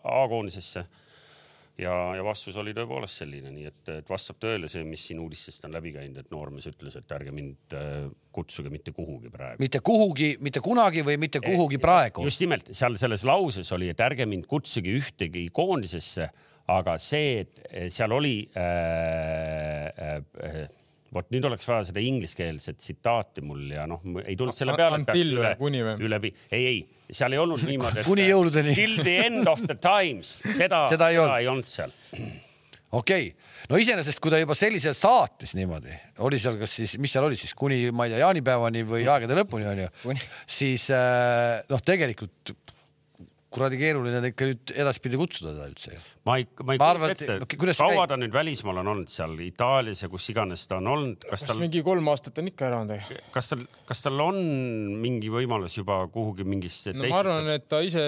A-koondisesse 0.00 0.86
ja, 1.78 1.94
ja 2.16 2.24
vastus 2.24 2.56
oli 2.60 2.74
tõepoolest 2.76 3.22
selline, 3.22 3.50
nii 3.54 3.66
et, 3.70 3.82
et 3.98 4.10
vastab 4.10 4.38
tõele 4.42 4.68
see, 4.70 4.84
mis 4.86 5.06
siin 5.08 5.20
uudistest 5.22 5.66
on 5.66 5.74
läbi 5.74 5.94
käinud, 5.96 6.20
et 6.22 6.30
noormees 6.32 6.68
ütles, 6.70 6.96
et 7.00 7.14
ärge 7.16 7.34
mind 7.34 7.76
äh, 7.78 8.06
kutsuge 8.34 8.70
mitte 8.72 8.94
kuhugi 8.94 9.32
praegu. 9.32 9.62
mitte 9.62 9.80
kuhugi, 9.84 10.34
mitte 10.44 10.62
kunagi 10.64 11.04
või 11.06 11.18
mitte 11.22 11.42
kuhugi 11.44 11.80
praegu? 11.82 12.26
just 12.28 12.44
nimelt 12.44 12.70
seal 12.72 12.98
selles 13.00 13.26
lauses 13.26 13.72
oli, 13.74 13.90
et 13.92 14.04
ärge 14.04 14.26
mind 14.30 14.48
kutsuge 14.50 14.94
ühtegi 15.00 15.48
koondisesse, 15.54 16.30
aga 16.74 16.96
see, 17.02 17.42
et 17.44 17.92
seal 17.92 18.14
oli 18.16 18.38
äh, 18.56 19.90
äh, 19.90 20.64
vot 21.14 21.30
nüüd 21.34 21.46
oleks 21.46 21.66
vaja 21.68 21.86
seda 21.90 22.02
ingliskeelset 22.02 22.80
tsitaati 22.80 23.44
mul 23.46 23.68
ja 23.74 23.86
noh, 23.90 24.02
ei 24.24 24.36
tulnud 24.38 24.56
selle 24.56 24.74
peale. 24.78 25.02
üle, 25.14 25.54
kuni 25.60 25.82
või? 25.86 25.96
üle, 26.06 26.20
ei, 26.50 26.66
ei, 26.66 26.80
seal 27.10 27.36
ei 27.36 27.40
olnud 27.42 27.64
niimoodi, 27.66 28.02
et 28.02 28.08
kuni 28.08 28.28
jõuludeni. 28.28 28.74
Till 28.80 28.96
the 29.02 29.16
end 29.26 29.50
of 29.50 29.62
the 29.66 29.76
times, 29.76 30.38
seda, 30.56 30.86
seda 30.92 31.10
ei 31.12 31.20
olnud, 31.20 31.36
ei 31.40 31.50
olnud 31.52 31.70
seal. 31.70 31.94
okei 32.94 33.30
okay., 33.30 33.30
no 33.70 33.80
iseenesest, 33.80 34.20
kui 34.22 34.32
ta 34.32 34.40
juba 34.40 34.56
selliselt 34.58 34.98
saatis 34.98 35.54
niimoodi, 35.58 35.94
oli 36.24 36.40
seal, 36.40 36.58
kas 36.60 36.76
siis, 36.80 36.96
mis 37.02 37.12
seal 37.14 37.26
oli 37.28 37.38
siis 37.38 37.54
kuni, 37.58 37.86
ma 37.94 38.08
ei 38.08 38.14
tea, 38.14 38.22
jaanipäevani 38.24 38.84
või 38.88 39.06
aegade 39.08 39.38
lõpuni 39.40 39.68
onju, 39.70 39.88
siis 40.46 40.88
äh, 40.94 41.62
noh, 41.70 41.82
tegelikult 41.84 42.56
kuradi 43.54 43.78
keeruline 43.80 44.18
on 44.20 44.26
ikka 44.28 44.48
nüüd 44.50 44.72
edaspidi 44.84 45.18
kutsuda 45.20 45.52
teda 45.54 45.68
üldse 45.70 45.98
ma 46.26 46.36
ei, 46.40 46.46
ma 46.64 46.74
ei 46.74 46.80
kujuta 46.80 47.10
ette 47.12 47.36
no,, 47.40 47.74
kaua 47.78 48.06
ta 48.10 48.18
nüüd 48.20 48.34
välismaal 48.34 48.80
on 48.82 48.90
olnud 48.94 49.12
seal 49.12 49.36
Itaalias 49.44 50.04
ja 50.04 50.10
kus 50.12 50.26
iganes 50.32 50.66
ta 50.70 50.78
on 50.80 50.90
olnud, 50.90 51.26
kas 51.30 51.46
tal. 51.48 51.60
mingi 51.62 51.84
kolm 51.86 52.08
aastat 52.12 52.40
on 52.42 52.50
ikka 52.50 52.68
ära 52.70 52.80
olnud. 52.82 53.14
kas 53.34 53.52
tal, 53.52 53.64
kas 53.88 54.02
tal 54.04 54.24
on 54.24 54.40
mingi 55.04 55.30
võimalus 55.32 55.78
juba 55.78 56.00
kuhugi 56.14 56.46
mingisse 56.48 56.96
no, 56.96 57.06
ma 57.06 57.22
arvan, 57.22 57.52
et 57.54 57.68
ta 57.70 57.82
ise, 57.84 58.04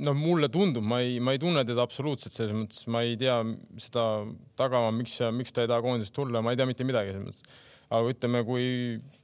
no 0.00 0.16
mulle 0.18 0.50
tundub, 0.52 0.84
ma 0.84 1.00
ei, 1.04 1.18
ma 1.22 1.36
ei 1.36 1.42
tunne 1.42 1.64
teda 1.68 1.84
absoluutselt 1.84 2.34
selles 2.34 2.56
mõttes, 2.56 2.84
ma 2.90 3.04
ei 3.06 3.16
tea 3.20 3.38
seda 3.80 4.08
tagamaa, 4.58 4.94
miks, 4.98 5.20
miks 5.36 5.54
ta 5.54 5.64
ei 5.64 5.70
taha 5.70 5.84
koondisest 5.84 6.16
tulla, 6.16 6.42
ma 6.44 6.54
ei 6.54 6.60
tea 6.60 6.68
mitte 6.68 6.86
midagi 6.88 7.14
selles 7.14 7.30
mõttes 7.30 7.64
aga 7.88 8.12
ütleme, 8.12 8.42
kui 8.44 8.64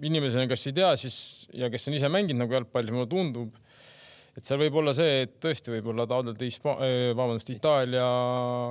inimesena, 0.09 0.49
kes 0.49 0.71
ei 0.71 0.77
tea, 0.79 0.95
siis 0.97 1.17
ja 1.53 1.69
kes 1.73 1.85
on 1.91 1.97
ise 1.99 2.09
mänginud 2.13 2.45
nagu 2.45 2.57
jalgpalli, 2.57 2.95
mulle 2.95 3.09
tundub, 3.11 3.53
et 4.35 4.43
seal 4.43 4.61
võib 4.65 4.81
olla 4.81 4.95
see, 4.97 5.25
et 5.25 5.37
tõesti 5.43 5.73
võib-olla 5.77 6.07
taotleda 6.11 6.47
Hispa-, 6.47 6.79
eh, 6.87 7.11
vabandust, 7.15 7.53
Itaalia 7.55 8.07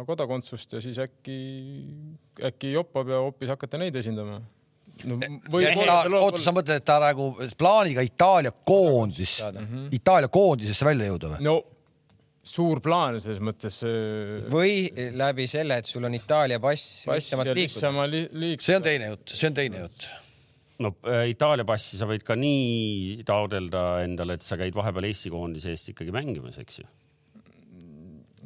kodakondsust 0.08 0.78
ja 0.78 0.84
siis 0.84 1.00
äkki, 1.04 1.38
äkki 2.52 2.74
joppab 2.76 3.14
ja 3.14 3.22
hoopis 3.24 3.54
hakata 3.54 3.80
neid 3.82 3.96
esindama 4.00 4.42
no, 5.10 5.20
oota, 6.20 6.42
sa 6.44 6.54
mõtled, 6.56 6.82
et 6.82 6.88
ta 6.88 7.00
nagu 7.02 7.32
plaaniga 7.60 8.04
Itaalia 8.06 8.52
koondis, 8.66 9.40
Itaalia 9.96 10.32
koondisesse 10.34 10.88
välja 10.88 11.08
jõuda 11.14 11.36
või? 11.36 11.46
no 11.48 11.56
suur 12.44 12.82
plaan 12.84 13.22
selles 13.24 13.40
mõttes. 13.40 13.78
Eh, 13.88 14.44
või 14.52 14.90
läbi 15.16 15.48
selle, 15.48 15.80
et 15.80 15.88
sul 15.88 16.04
on 16.04 16.18
Itaalia 16.18 16.60
pass, 16.64 17.06
pass 17.08 17.32
lihtsamalt 17.32 17.56
liikuda. 17.56 17.94
liikuda. 18.36 18.68
see 18.68 18.76
on 18.76 18.86
teine 18.90 19.14
jutt, 19.14 19.36
see 19.40 19.48
on 19.48 19.58
teine 19.62 19.86
jutt 19.86 20.10
no 20.84 20.94
äh, 21.10 21.26
Itaalia 21.32 21.66
passi 21.68 22.00
sa 22.00 22.08
võid 22.10 22.26
ka 22.28 22.38
nii 22.40 23.24
taodelda 23.28 24.04
endale, 24.04 24.38
et 24.38 24.46
sa 24.46 24.60
käid 24.60 24.76
vahepeal 24.78 25.10
Eesti 25.10 25.34
koondise 25.34 25.74
eest 25.74 25.94
ikkagi 25.94 26.16
mängimas, 26.16 26.60
eks 26.62 26.84
ju. 26.84 26.88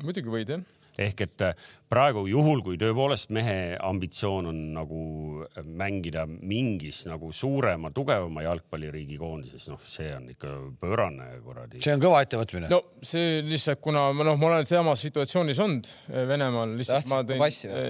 muidugi 0.06 0.34
võid 0.34 0.56
jah 0.56 0.66
ehk 0.98 1.22
et 1.28 1.44
äh, 1.46 1.68
praegu 1.92 2.26
juhul, 2.30 2.62
kui 2.66 2.78
tõepoolest 2.82 3.32
mehe 3.36 3.78
ambitsioon 3.86 4.50
on 4.50 4.62
nagu 4.76 5.02
äh, 5.46 5.66
mängida 5.66 6.26
mingis 6.28 7.04
nagu 7.10 7.30
suurema, 7.36 7.92
tugevama 7.96 8.44
jalgpalliriigi 8.48 9.20
koondises, 9.22 9.68
noh, 9.72 9.82
see 9.90 10.10
on 10.16 10.30
ikka 10.34 10.54
pöörane 10.82 11.30
kuradi. 11.46 11.84
see 11.86 11.94
on 11.96 12.04
kõva 12.04 12.24
ettevõtmine. 12.26 12.72
no 12.74 12.82
see 13.02 13.44
lihtsalt, 13.46 13.82
kuna 13.84 14.08
ma 14.18 14.28
noh, 14.28 14.40
ma 14.42 14.52
olen 14.54 14.70
samas 14.70 15.06
situatsioonis 15.06 15.62
olnud 15.64 15.92
Venemaal, 16.08 16.74
lihtsalt 16.80 17.12
ma 17.12 17.22
tõin, 17.28 17.46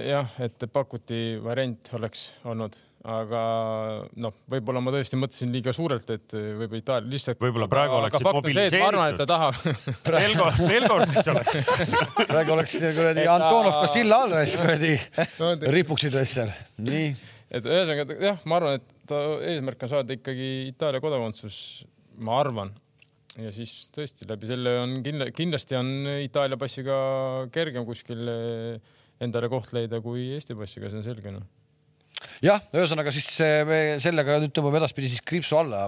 jah, 0.08 0.36
et 0.44 0.68
pakuti 0.72 1.22
variant 1.42 1.94
oleks 1.98 2.30
olnud 2.48 2.76
aga 3.06 3.40
noh, 4.18 4.34
võib-olla 4.50 4.80
ma 4.82 4.90
tõesti 4.90 5.18
mõtlesin 5.20 5.52
liiga 5.54 5.72
suurelt, 5.74 6.08
et 6.10 6.34
võib-olla 6.34 6.80
Itaalia 6.80 7.12
lihtsalt. 7.12 7.38
võib-olla 7.42 7.68
praegu 7.70 7.94
oleksid 8.00 8.26
mobiliseeritud. 8.26 8.82
ma 8.82 8.88
arvan, 8.90 9.12
et 9.12 9.20
ta 9.20 9.26
tahab 9.28 10.64
veel 10.64 10.86
kord, 10.90 11.12
mis 11.12 11.30
oleks. 11.30 11.76
praegu 12.32 12.54
oleks 12.56 12.74
kuradi 12.82 13.26
Antonov 13.30 13.78
ka 13.78 13.86
silla 13.92 14.18
all, 14.24 14.34
kuradi 14.34 14.92
ripuksid 15.78 16.18
seal, 16.26 16.50
nii. 16.82 17.12
et 17.54 17.70
ühesõnaga 17.70 18.18
jah, 18.24 18.42
ma 18.50 18.58
arvan, 18.58 18.82
et 18.82 19.06
ta 19.08 19.22
eesmärk 19.52 19.86
on 19.86 19.94
saada 19.94 20.18
ikkagi 20.18 20.50
Itaalia 20.72 21.02
kodakondsus, 21.04 21.60
ma 22.18 22.40
arvan 22.42 22.74
ja 23.38 23.52
siis 23.54 23.92
tõesti 23.94 24.26
läbi 24.26 24.50
selle 24.50 24.74
on 24.82 24.98
kindla, 25.06 25.30
kindlasti 25.30 25.78
on 25.78 25.94
Itaalia 26.24 26.58
passiga 26.58 26.98
kergem 27.54 27.86
kuskil 27.86 28.26
endale 29.22 29.50
koht 29.52 29.70
leida 29.76 30.02
kui 30.02 30.32
Eesti 30.34 30.58
passiga, 30.58 30.90
see 30.90 30.98
on 30.98 31.06
selge 31.06 31.30
noh 31.30 31.46
jah, 32.44 32.62
ühesõnaga 32.74 33.12
siis 33.14 33.28
me 33.68 33.78
sellega 34.02 34.38
nüüd 34.42 34.54
tõmbame 34.56 34.80
edaspidi 34.80 35.10
siis 35.12 35.22
kriipsu 35.26 35.58
alla, 35.60 35.86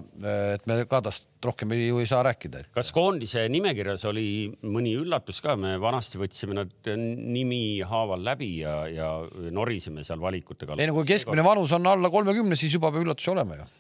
et 0.55 0.64
me 0.68 0.80
ka 0.90 1.03
tast 1.07 1.28
rohkem 1.44 1.72
ei, 1.76 1.88
ju 1.88 2.01
ei 2.03 2.09
saa 2.09 2.22
rääkida. 2.26 2.64
kas 2.74 2.92
koondise 2.94 3.46
nimekirjas 3.53 4.05
oli 4.11 4.26
mõni 4.66 4.94
üllatus 5.01 5.40
ka, 5.44 5.57
me 5.61 5.76
vanasti 5.82 6.20
võtsime 6.20 6.57
nad 6.59 6.72
nimi 6.96 7.80
haaval 7.86 8.24
läbi 8.32 8.53
ja, 8.61 8.76
ja 8.92 9.11
norisime 9.55 10.05
seal 10.07 10.20
valikute 10.22 10.66
kallal. 10.66 10.82
ei 10.82 10.90
no 10.90 10.98
kui 10.98 11.09
keskmine 11.09 11.44
vanus 11.46 11.72
on 11.76 11.88
alla 11.90 12.12
kolmekümne, 12.12 12.59
siis 12.59 12.76
juba 12.76 12.92
peab 12.92 13.07
üllatusi 13.07 13.32
olema 13.34 13.62
ju 13.62 13.70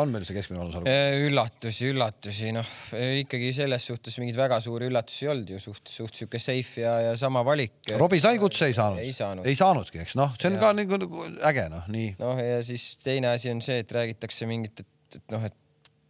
on 0.00 0.12
meil 0.12 0.24
see 0.26 0.36
keskmine 0.36 0.60
vanusarv? 0.62 0.88
Äh, 0.88 1.18
üllatusi, 1.28 1.88
üllatusi, 1.92 2.52
noh 2.56 2.74
äh, 2.96 3.20
ikkagi 3.22 3.52
selles 3.56 3.86
suhtes 3.90 4.18
mingeid 4.20 4.38
väga 4.40 4.60
suuri 4.64 4.88
üllatusi 4.90 5.26
ei 5.26 5.32
olnud 5.34 5.54
ju 5.54 5.62
suht, 5.62 5.84
suht 5.90 6.20
sihuke 6.20 6.40
safe 6.42 6.84
ja, 6.84 6.94
ja 7.08 7.14
sama 7.20 7.44
valik. 7.46 7.78
Robbie 8.00 8.22
sai 8.22 8.40
kutse, 8.42 8.68
ei 8.70 8.76
saanud? 8.76 9.02
ei 9.02 9.16
saanud. 9.16 9.48
ei 9.48 9.58
saanudki, 9.58 10.02
eks 10.04 10.18
noh, 10.20 10.34
see 10.38 10.52
on 10.52 10.58
ja. 10.58 10.62
ka 10.64 10.74
nagu, 10.78 11.00
nagu 11.06 11.26
äge 11.52 11.66
noh, 11.72 11.88
nii. 11.92 12.14
noh, 12.22 12.40
ja 12.42 12.60
siis 12.66 12.92
teine 13.02 13.34
asi 13.36 13.52
on 13.52 13.64
see, 13.64 13.82
et 13.84 13.96
räägitakse 13.98 14.48
mingit, 14.50 14.84
et, 14.84 15.20
et 15.20 15.36
noh, 15.36 15.48
et 15.48 15.58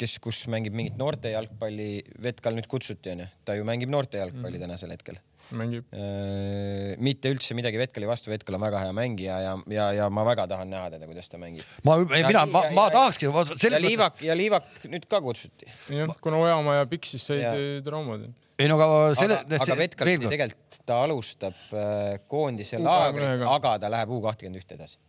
kes, 0.02 0.18
kus 0.22 0.44
mängib 0.52 0.76
mingit 0.76 0.98
noorte 1.00 1.32
jalgpalli, 1.32 1.90
Vetkal 2.22 2.56
nüüd 2.58 2.68
kutsuti 2.70 3.14
onju, 3.14 3.28
ta 3.46 3.56
ju 3.58 3.66
mängib 3.68 3.92
noorte 3.92 4.20
jalgpalli 4.20 4.58
mm. 4.58 4.66
tänasel 4.66 4.94
hetkel 4.94 5.20
mängib. 5.56 5.86
Äh, 5.92 6.94
mitte 7.02 7.32
üldse 7.32 7.56
midagi 7.56 7.80
Vetkali 7.80 8.08
vastu, 8.08 8.30
Vetkal 8.32 8.56
on 8.58 8.64
väga 8.64 8.82
hea 8.84 8.94
mängija 8.96 9.38
ja, 9.44 9.54
ja, 9.72 9.88
ja 9.98 10.08
ma 10.12 10.24
väga 10.26 10.46
tahan 10.50 10.70
näha 10.72 10.92
teda, 10.94 11.08
kuidas 11.10 11.30
ta 11.32 11.40
mängib. 11.40 11.66
ma, 11.86 11.98
mina, 12.12 12.44
ma, 12.50 12.64
ma 12.74 12.88
tahakski. 12.94 13.28
ja 13.28 13.82
Liivak 13.82 14.22
ja 14.24 14.36
Liivak 14.38 14.86
nüüd 14.88 15.06
ka 15.10 15.20
kutsuti. 15.24 15.68
jah, 15.92 16.16
kuna 16.24 16.40
Ojamaa 16.42 16.80
ja 16.80 16.88
Piksis 16.90 17.26
said 17.28 17.84
traumad. 17.86 18.26
ei 18.58 18.70
no 18.70 18.78
aga 18.80 19.14
selle. 19.18 19.40
aga, 19.44 19.78
Vetkal 19.84 20.12
tegelikult, 20.26 20.82
ta 20.88 21.02
alustab 21.06 21.58
äh, 21.76 22.18
koondise 22.30 22.80
laagrit, 22.82 23.46
aga 23.48 23.78
ta 23.82 23.92
läheb 23.92 24.14
U 24.14 24.22
kakskümmend 24.24 24.62
ühte 24.62 24.78
edasi 24.78 25.00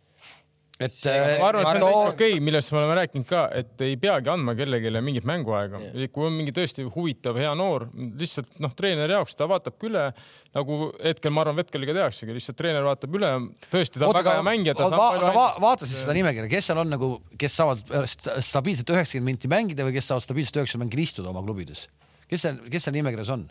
et 0.82 0.96
ma 1.06 1.48
arvan, 1.48 1.60
et 1.62 1.68
see 1.68 1.78
on 1.78 1.84
täitsa 1.84 2.10
okei, 2.10 2.38
millest 2.42 2.72
me 2.74 2.80
oleme 2.80 2.96
rääkinud 2.98 3.26
ka, 3.28 3.44
et 3.54 3.84
ei 3.86 3.94
peagi 4.00 4.30
andma 4.32 4.56
kellelegi 4.58 4.90
mingit 5.06 5.26
mänguaega. 5.28 5.78
kui 6.10 6.26
on 6.26 6.34
mingi 6.34 6.54
tõesti 6.56 6.82
huvitav, 6.96 7.38
hea 7.38 7.52
noor, 7.58 7.86
lihtsalt 7.94 8.58
noh, 8.64 8.74
treeneri 8.74 9.14
jaoks 9.14 9.38
ta 9.38 9.46
vaatabki 9.50 9.88
üle 9.90 10.08
nagu 10.56 10.80
hetkel 10.98 11.34
ma 11.34 11.44
arvan, 11.44 11.60
Vetkaliga 11.62 11.94
tehaksegi, 12.00 12.34
lihtsalt 12.34 12.58
treener 12.58 12.86
vaatab 12.86 13.14
üle, 13.20 13.32
tõesti 13.70 14.02
ta 14.02 14.10
on 14.10 14.18
väga 14.18 14.38
hea 14.40 14.46
mängija. 14.50 14.76
Va 14.82 14.90
va 14.90 15.32
va 15.38 15.48
vaata 15.62 15.86
siis 15.86 16.02
seda 16.02 16.16
nimekirja, 16.18 16.50
kes 16.50 16.70
seal 16.70 16.82
on 16.82 16.90
nagu, 16.90 17.10
kes 17.38 17.60
saavad 17.62 17.98
stabiilselt 18.42 18.90
üheksakümmend 18.96 19.30
minti 19.30 19.50
mängida 19.50 19.86
või 19.86 19.94
kes 19.94 20.10
saavad 20.10 20.26
stabiilselt 20.26 20.62
üheksakümmend 20.62 20.90
minti 20.90 21.06
istuda 21.06 21.30
oma 21.30 21.44
klubides? 21.46 21.86
kes 22.26 22.48
seal, 22.48 22.58
kes 22.72 22.88
seal 22.88 22.98
nimekirjas 22.98 23.30
on? 23.36 23.46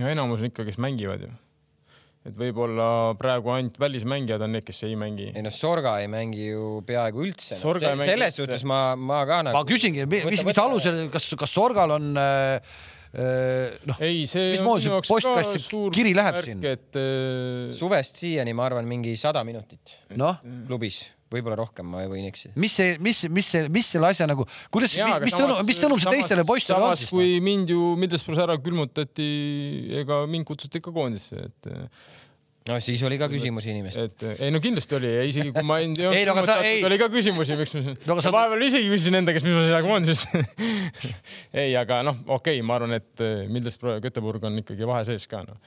no 0.00 0.08
enamus 0.08 0.40
on 0.40 0.48
ikka, 0.48 0.64
kes 0.64 0.80
mängivad 0.80 1.28
ju 1.28 1.34
et 2.26 2.34
võib-olla 2.38 2.88
praegu 3.20 3.52
ainult 3.54 3.78
välismängijad 3.80 4.42
on 4.46 4.56
need, 4.56 4.66
kes 4.66 4.82
ei 4.88 4.96
mängi. 4.98 5.30
ei 5.32 5.44
noh, 5.44 5.54
Sorga 5.54 5.96
ei 6.02 6.10
mängi 6.10 6.50
ju 6.50 6.66
peaaegu 6.86 7.24
üldse 7.26 7.58
no.. 7.60 7.94
selles 8.02 8.40
suhtes 8.40 8.66
ma, 8.68 8.80
ma 8.98 9.22
ka 9.28 9.40
nagu. 9.46 9.58
ma 9.58 9.64
küsingi, 9.68 10.06
mis, 10.10 10.44
mis 10.46 10.60
alusel, 10.62 11.06
kas, 11.12 11.28
kas 11.38 11.54
Sorgal 11.54 11.96
on 11.96 12.12
äh, 12.20 12.76
äh 13.16 13.76
noh, 13.88 14.00
mismoodi 14.02 14.88
see 14.88 15.02
postkast 15.08 15.76
kiri 15.94 16.14
läheb 16.16 16.40
siin? 16.44 16.64
et 16.66 16.98
äh... 16.98 17.74
suvest 17.76 18.22
siiani 18.22 18.56
ma 18.56 18.66
arvan, 18.70 18.88
mingi 18.90 19.14
sada 19.20 19.44
minutit 19.46 19.98
no? 20.18 20.34
klubis 20.66 21.04
võib-olla 21.32 21.58
rohkem, 21.58 21.88
ma 21.90 22.04
võin 22.10 22.28
eksida. 22.28 22.54
mis 22.60 22.76
see, 22.78 22.96
mis, 23.02 23.24
mis 23.32 23.48
see, 23.54 23.70
mis 23.72 23.88
selle 23.94 24.10
asja 24.12 24.28
nagu, 24.30 24.46
kuidas, 24.74 24.94
mis 25.22 25.34
sõnum, 25.34 25.58
mis 25.66 25.80
sõnum 25.80 26.02
see 26.02 26.18
teistele 26.18 26.46
poistele 26.46 26.90
on 26.90 26.98
siis? 26.98 27.10
kui 27.10 27.36
no? 27.36 27.46
mind 27.48 27.72
ju 27.74 27.88
Middlesbrough's 27.98 28.44
ära 28.44 28.58
külmutati, 28.62 29.26
ega 30.02 30.22
mind 30.30 30.46
kutsuti 30.48 30.82
ikka 30.82 30.94
koondisse, 30.94 31.48
et 31.48 31.70
no 32.66 32.78
siis 32.82 33.02
oli 33.06 33.18
ka 33.18 33.28
küsimusi 33.30 33.72
inimestel. 33.74 34.08
et 34.10 34.46
ei 34.46 34.54
no 34.54 34.62
kindlasti 34.62 34.98
oli 34.98 35.10
ja 35.10 35.26
isegi 35.26 35.52
kui 35.54 35.66
ma 35.66 35.80
ei 35.82 35.90
olnud 36.06 36.30
no, 36.40 36.46
sa, 36.46 36.60
ei. 36.66 36.80
oli 36.86 36.98
ka 37.02 37.10
küsimusi, 37.10 37.58
miks 37.58 37.74
ma 37.78 37.96
no, 38.14 38.18
sa... 38.22 38.32
vahepeal 38.34 38.66
isegi 38.68 38.90
küsisin 38.90 39.18
enda 39.18 39.34
käest, 39.34 39.46
mis 39.50 39.58
ma 39.58 39.66
seal 39.66 39.86
koondisest 39.86 40.38
ei, 41.62 41.74
aga 41.78 42.02
noh, 42.06 42.22
okei 42.26 42.58
okay,, 42.58 42.64
ma 42.66 42.78
arvan, 42.78 42.96
et 42.98 43.26
Middlesbrough 43.50 43.98
ja 43.98 44.06
Göteborg 44.06 44.46
on 44.46 44.62
ikkagi 44.62 44.88
vahe 44.88 45.06
sees 45.10 45.26
ka 45.30 45.42
noh 45.46 45.58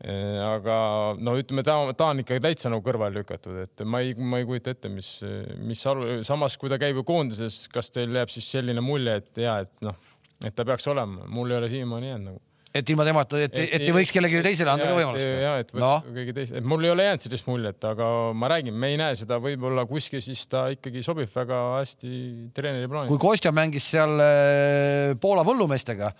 aga 0.00 0.76
no 1.20 1.34
ütleme, 1.36 1.64
ta, 1.66 1.76
ta 1.96 2.10
on 2.14 2.22
ikkagi 2.22 2.40
täitsa 2.44 2.72
nagu 2.72 2.84
kõrvale 2.86 3.20
lükatud, 3.20 3.58
et 3.66 3.82
ma 3.84 4.00
ei, 4.04 4.14
ma 4.16 4.40
ei 4.40 4.48
kujuta 4.48 4.72
ette, 4.72 4.92
mis, 4.92 5.18
mis 5.60 5.82
aru, 5.90 6.20
samas 6.26 6.56
kui 6.60 6.72
ta 6.72 6.80
käib 6.80 7.02
ju 7.02 7.06
koondises, 7.08 7.66
kas 7.72 7.92
teil 7.92 8.14
jääb 8.16 8.32
siis 8.32 8.48
selline 8.56 8.84
mulje, 8.84 9.18
et 9.20 9.42
ja 9.44 9.58
et 9.64 9.84
noh, 9.84 9.98
et 10.40 10.56
ta 10.56 10.64
peaks 10.64 10.88
olema, 10.88 11.26
mul 11.28 11.52
ei 11.52 11.60
ole 11.60 11.68
siiamaani 11.72 12.14
jäänud 12.14 12.30
nagu 12.30 12.40
et 12.70 12.90
ilma 12.92 13.04
temata, 13.06 13.38
et, 13.42 13.54
et, 13.58 13.72
et 13.76 13.84
ei 13.88 13.94
võiks 13.94 14.12
kellelegi 14.14 14.42
teisele 14.46 14.70
anda 14.70 14.86
ka 14.86 14.94
võimalust? 14.94 15.26
ja, 15.42 15.54
et 15.62 15.72
no. 15.74 15.92
keegi 16.14 16.34
teise, 16.36 16.58
et 16.60 16.66
mul 16.70 16.86
ei 16.86 16.92
ole 16.92 17.06
jäänud 17.08 17.24
sellist 17.24 17.48
muljet, 17.50 17.86
aga 17.90 18.10
ma 18.36 18.50
räägin, 18.52 18.76
me 18.78 18.92
ei 18.92 19.00
näe 19.00 19.16
seda 19.18 19.40
võib-olla 19.42 19.84
kuskil, 19.90 20.22
siis 20.22 20.44
ta 20.50 20.68
ikkagi 20.74 21.02
sobib 21.04 21.30
väga 21.34 21.58
hästi 21.80 22.12
treeneri 22.54 22.90
plaani. 22.90 23.10
kui 23.10 23.22
Kostja 23.22 23.50
mängis 23.54 23.90
seal 23.90 24.14
äh, 24.22 25.16
Poola 25.20 25.42
põllumeestega 25.46 26.12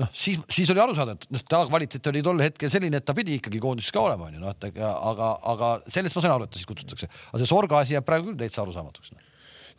noh, 0.00 0.10
siis, 0.16 0.38
siis 0.52 0.70
oli 0.72 0.82
aru 0.82 0.94
saada, 0.96 1.14
et 1.16 1.26
noh, 1.34 1.42
ta 1.48 1.62
kvaliteet 1.68 2.10
oli 2.12 2.22
tol 2.24 2.42
hetkel 2.42 2.72
selline, 2.72 3.00
et 3.00 3.06
ta 3.06 3.14
pidi 3.16 3.36
ikkagi 3.38 3.60
koondises 3.62 3.94
ka 3.94 4.02
olema, 4.02 4.28
onju, 4.30 4.40
noh, 4.42 4.54
et 4.54 4.80
aga, 4.86 5.32
aga 5.52 5.72
sellest 5.86 6.16
ma 6.16 6.24
sain 6.24 6.34
aru, 6.34 6.46
et 6.48 6.54
ta 6.54 6.60
siis 6.60 6.70
kutsutakse, 6.70 7.10
aga 7.30 7.42
see 7.42 7.50
Sorga 7.50 7.82
asi 7.82 7.96
jääb 7.96 8.06
praegu 8.08 8.30
küll 8.30 8.40
täitsa 8.40 8.64
arusaamatuks 8.64 9.14
no 9.14 9.26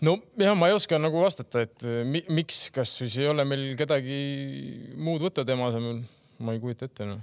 no 0.01 0.15
jah, 0.39 0.55
ma 0.57 0.69
ei 0.69 0.77
oska 0.77 0.99
nagu 1.01 1.21
vastata, 1.21 1.65
et 1.65 1.85
mi, 2.07 2.23
miks, 2.33 2.63
kas 2.73 2.95
siis 3.01 3.17
ei 3.21 3.29
ole 3.29 3.45
meil 3.47 3.71
kedagi 3.79 4.21
muud 4.97 5.21
võtta 5.25 5.45
tema 5.47 5.69
asemel, 5.69 6.01
ma 6.41 6.55
ei 6.55 6.63
kujuta 6.63 6.89
ette 6.89 7.09
noh. 7.09 7.21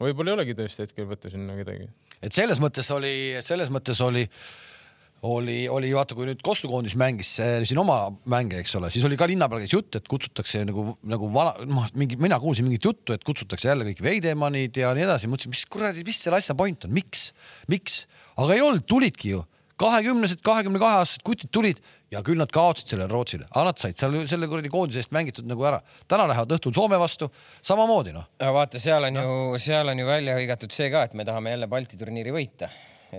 võib-olla 0.00 0.32
ei 0.32 0.38
olegi 0.38 0.56
tõesti 0.58 0.86
hetkel 0.86 1.08
võtta 1.10 1.32
sinna 1.32 1.56
kedagi. 1.58 1.88
et 2.24 2.36
selles 2.36 2.62
mõttes 2.62 2.88
oli, 2.96 3.14
selles 3.44 3.72
mõttes 3.72 4.00
oli 4.04 4.24
äh, 4.24 4.38
oli, 5.24 5.64
oli 5.72 5.92
vaata, 5.94 6.16
kui 6.16 6.26
nüüd 6.28 6.42
Kossu 6.44 6.68
koondis 6.70 6.96
mängis 7.00 7.34
siin 7.38 7.80
oma 7.80 7.98
mänge, 8.30 8.60
eks 8.60 8.76
ole, 8.78 8.90
siis 8.92 9.06
oli 9.08 9.18
ka 9.20 9.28
linna 9.30 9.48
peal 9.50 9.64
käis 9.64 9.72
jutt, 9.72 9.96
et 9.98 10.10
kutsutakse 10.10 10.64
nagu, 10.68 10.90
nagu 11.08 11.30
vana, 11.32 11.54
noh, 11.68 11.88
mingi, 11.98 12.18
mina 12.20 12.38
kuulsin 12.42 12.66
mingit 12.68 12.84
juttu, 12.84 13.16
et 13.16 13.24
kutsutakse 13.24 13.70
jälle 13.70 13.88
kõik 13.88 14.04
Veidemannid 14.04 14.76
ja 14.82 14.92
nii 14.96 15.06
edasi. 15.06 15.30
mõtlesin, 15.32 15.54
mis 15.54 15.64
kuradi, 15.70 16.04
mis 16.06 16.20
selle 16.20 16.40
asja 16.42 16.56
point 16.58 16.86
on, 16.86 16.94
miks, 16.94 17.30
miks, 17.72 18.04
aga 18.36 18.56
ei 18.56 18.64
olnud, 18.64 18.86
tulidki 18.90 19.34
ju 19.34 19.42
kahekümnesed, 19.80 20.38
kahekümne 20.46 20.78
kahe 20.78 21.00
aastased 21.00 21.24
kutid 21.26 21.50
tulid 21.50 21.80
ja 22.14 22.20
küll 22.22 22.38
nad 22.38 22.52
kaotasid 22.54 22.92
sellele 22.92 23.10
Rootsile, 23.10 23.48
aga 23.50 23.64
nad 23.72 23.80
said 23.80 23.98
seal 23.98 24.14
selle 24.30 24.46
kuradi 24.50 24.70
koondise 24.70 25.02
eest 25.02 25.10
mängitud 25.14 25.48
nagu 25.50 25.66
ära. 25.66 25.80
täna 26.06 26.28
lähevad 26.30 26.54
õhtul 26.54 26.76
Soome 26.76 26.98
vastu, 27.00 27.30
samamoodi 27.64 28.14
noh. 28.14 28.28
vaata, 28.38 28.78
seal 28.78 29.10
on 29.10 29.18
ju, 29.18 29.36
seal 29.58 29.90
on 29.90 29.98
ju 29.98 30.06
välja 30.06 30.38
hõigatud 30.38 30.74
see 30.74 30.92
ka, 30.94 31.08
et 31.08 31.18
me 31.18 31.26
tahame 31.26 31.56
jälle 31.56 31.70
Balti 31.70 31.98
turniiri 31.98 32.34
võita 32.34 32.70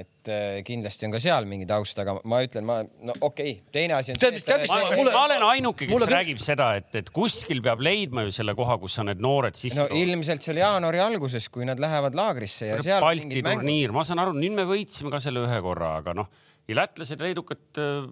et 0.01 0.31
äh, 0.31 0.59
kindlasti 0.67 1.07
on 1.07 1.13
ka 1.15 1.21
seal 1.23 1.47
mingi 1.49 1.67
taust, 1.69 1.99
aga 2.01 2.17
ma 2.27 2.41
ütlen, 2.45 2.65
ma 2.67 2.79
no 2.83 3.15
okei 3.19 3.55
okay., 3.57 3.73
teine 3.75 3.97
asi 3.97 4.13
on 4.13 4.21
see, 4.21 4.31
et. 4.35 4.65
Ma, 4.69 4.79
mulle, 4.91 5.13
ma 5.13 5.23
olen 5.27 5.45
ainuke, 5.51 5.85
kes 5.85 5.93
mulle... 5.95 6.09
räägib 6.11 6.41
seda, 6.43 6.71
et, 6.79 6.89
et 7.01 7.11
kuskil 7.15 7.61
peab 7.65 7.83
leidma 7.85 8.25
ju 8.27 8.33
selle 8.35 8.55
koha, 8.57 8.79
kus 8.81 8.99
sa 8.99 9.05
need 9.07 9.23
noored 9.23 9.57
sisse 9.59 9.79
no 9.79 9.87
ilmselt 9.95 10.45
seal 10.45 10.61
jaanuari 10.61 11.03
alguses, 11.03 11.49
kui 11.53 11.67
nad 11.67 11.81
lähevad 11.81 12.17
laagrisse 12.17 12.71
ja 12.73 12.81
seal. 12.81 13.03
Balti 13.05 13.43
turniir, 13.45 13.95
ma 13.95 14.05
saan 14.07 14.23
aru, 14.25 14.35
nüüd 14.37 14.57
me 14.57 14.67
võitsime 14.69 15.13
ka 15.13 15.21
selle 15.23 15.45
ühe 15.45 15.61
korra, 15.65 15.97
aga 16.01 16.17
noh 16.17 16.31
ja 16.65 16.77
lätlased, 16.79 17.21
leedukad 17.21 17.79
äh, 17.81 18.07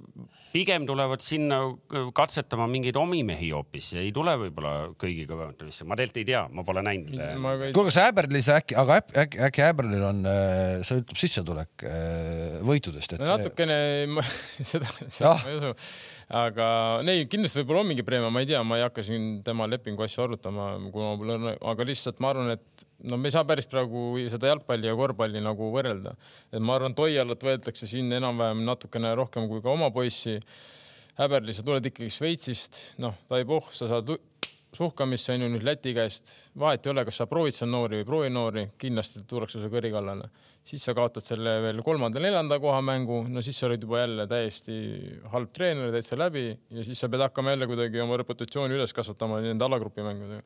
pigem 0.53 0.85
tulevad 0.87 1.23
sinna 1.25 1.59
äh, 1.65 2.07
katsetama 2.15 2.67
mingeid 2.69 2.97
omi 2.99 3.23
mehi 3.25 3.49
hoopis, 3.53 3.93
ei 4.01 4.11
tule 4.15 4.35
võib-olla 4.45 4.73
kõigiga 4.99 5.37
võõrandamisse, 5.39 5.87
ma 5.89 5.97
tegelikult 5.97 6.21
ei 6.21 6.27
tea, 6.29 6.43
ma 6.53 6.65
pole 6.67 6.85
näinud. 6.85 7.15
kuulge, 7.73 7.89
kas 7.89 8.01
Äberlis 8.05 8.49
äkki, 8.53 8.77
aga 8.79 8.99
äkki, 9.25 9.41
äkki 9.49 9.65
Äberlil 9.65 10.07
on, 10.09 10.23
äh, 10.29 10.81
sõltub 10.85 11.19
sissetulek 11.19 11.87
võitudest, 12.67 13.17
et 13.17 13.23
no, 13.23 13.31
natukene 13.33 13.77
ma, 14.13 14.25
seda, 14.73 14.89
seda 15.07 15.33
ah. 15.33 15.47
ma 15.47 15.53
ei 15.53 15.61
usu 15.61 15.73
aga 16.33 16.67
ei, 17.05 17.27
kindlasti 17.29 17.61
võib-olla 17.61 17.83
on 17.83 17.89
mingi 17.91 18.05
preemia, 18.05 18.31
ma 18.33 18.41
ei 18.41 18.49
tea, 18.49 18.61
ma 18.65 18.79
ei 18.79 18.85
hakka 18.87 19.05
siin 19.05 19.27
tema 19.45 19.67
lepingu 19.69 20.05
asju 20.05 20.25
arutama, 20.25 20.71
kuna 20.93 21.13
mul 21.19 21.33
on, 21.35 21.49
aga 21.73 21.87
lihtsalt 21.87 22.21
ma 22.23 22.31
arvan, 22.33 22.53
et 22.55 22.85
no 23.09 23.19
me 23.21 23.29
ei 23.29 23.35
saa 23.35 23.45
päris 23.47 23.69
praegu 23.69 24.15
seda 24.33 24.49
jalgpalli 24.49 24.89
ja 24.89 24.95
korvpalli 24.97 25.43
nagu 25.43 25.69
võrrelda. 25.75 26.15
et 26.51 26.61
ma 26.63 26.77
arvan, 26.79 26.95
Toialat 26.97 27.45
võetakse 27.45 27.89
siin 27.89 28.11
enam-vähem 28.17 28.63
natukene 28.65 29.13
rohkem 29.19 29.47
kui 29.51 29.61
ka 29.61 29.73
oma 29.73 29.91
poissi. 29.93 30.39
Häberli, 31.13 31.53
sa 31.53 31.61
tuled 31.61 31.85
ikkagi 31.85 32.09
Šveitsist, 32.09 32.79
noh, 33.03 33.13
tai 33.29 33.43
pohh, 33.45 33.67
sa 33.69 33.85
saad 33.85 34.09
suhkamisse 34.73 35.35
on 35.35 35.45
ju 35.45 35.49
nüüd 35.53 35.65
Läti 35.67 35.93
käest, 35.93 36.31
vahet 36.57 36.87
ei 36.87 36.89
ole, 36.95 37.03
kas 37.05 37.19
sa 37.21 37.27
proovid 37.29 37.53
seal 37.53 37.69
noori 37.69 37.99
või 37.99 38.01
ei 38.01 38.07
proovi 38.07 38.31
noori, 38.33 38.63
kindlasti 38.81 39.21
tullakse 39.29 39.61
su 39.61 39.69
kõri 39.69 39.93
kallale 39.93 40.31
siis 40.63 40.83
sa 40.87 40.93
kaotad 40.95 41.23
selle 41.23 41.57
veel 41.65 41.81
kolmanda-neljanda 41.83 42.57
koha 42.63 42.79
mängu, 42.85 43.23
no 43.29 43.41
siis 43.43 43.57
sa 43.59 43.67
oled 43.67 43.81
juba 43.83 43.99
jälle 44.03 44.25
täiesti 44.31 44.75
halb 45.33 45.51
treener, 45.55 45.91
täitsa 45.93 46.17
läbi. 46.19 46.45
Ja 46.71 46.85
siis 46.87 47.01
sa 47.03 47.09
pead 47.11 47.25
hakkama 47.25 47.53
jälle 47.53 47.67
kuidagi 47.67 47.99
oma 48.03 48.17
reputatsiooni 48.21 48.77
üles 48.77 48.95
kasvatama 48.95 49.41
nende 49.43 49.67
alagrupi 49.67 50.05
mängudega. 50.05 50.43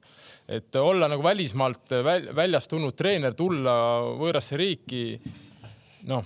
et 0.48 0.76
olla 0.76 1.08
nagu 1.12 1.24
välismaalt 1.24 1.94
väl, 2.04 2.32
väljast 2.36 2.72
tulnud 2.72 2.98
treener, 2.98 3.36
tulla 3.38 3.76
võõrasse 4.18 4.58
riiki, 4.58 5.04
noh, 6.10 6.24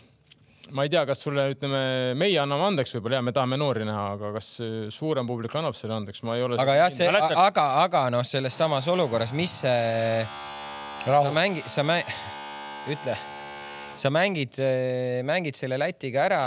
ma 0.71 0.85
ei 0.87 0.93
tea, 0.93 1.03
kas 1.09 1.23
sulle, 1.25 1.49
ütleme, 1.51 1.81
meie 2.15 2.37
anname 2.39 2.69
andeks, 2.69 2.95
võib-olla. 2.95 3.19
Ja 3.19 3.25
me 3.27 3.35
tahame 3.35 3.59
noori 3.59 3.83
näha, 3.87 4.05
aga 4.15 4.31
kas 4.37 4.53
suurem 4.93 5.27
publik 5.27 5.55
annab 5.59 5.75
selle 5.75 5.97
andeks, 5.97 6.23
ma 6.23 6.37
ei 6.39 6.45
ole. 6.47 6.59
aga 6.61 6.77
jah, 6.85 6.93
see, 6.93 7.11
aga, 7.11 7.67
aga 7.83 8.05
noh, 8.15 8.23
selles 8.23 8.55
samas 8.55 8.87
olukorras, 8.93 9.35
mis 9.35 9.59
see, 9.65 10.23
sa 11.03 11.35
mängi-, 11.35 11.67
sa 11.67 11.83
mä-, 11.83 11.99
ütle 12.87 13.19
sa 14.01 14.09
mängid, 14.09 14.57
äh, 14.59 15.21
mängid 15.23 15.57
selle 15.57 15.77
Lätiga 15.77 16.25
ära, 16.25 16.41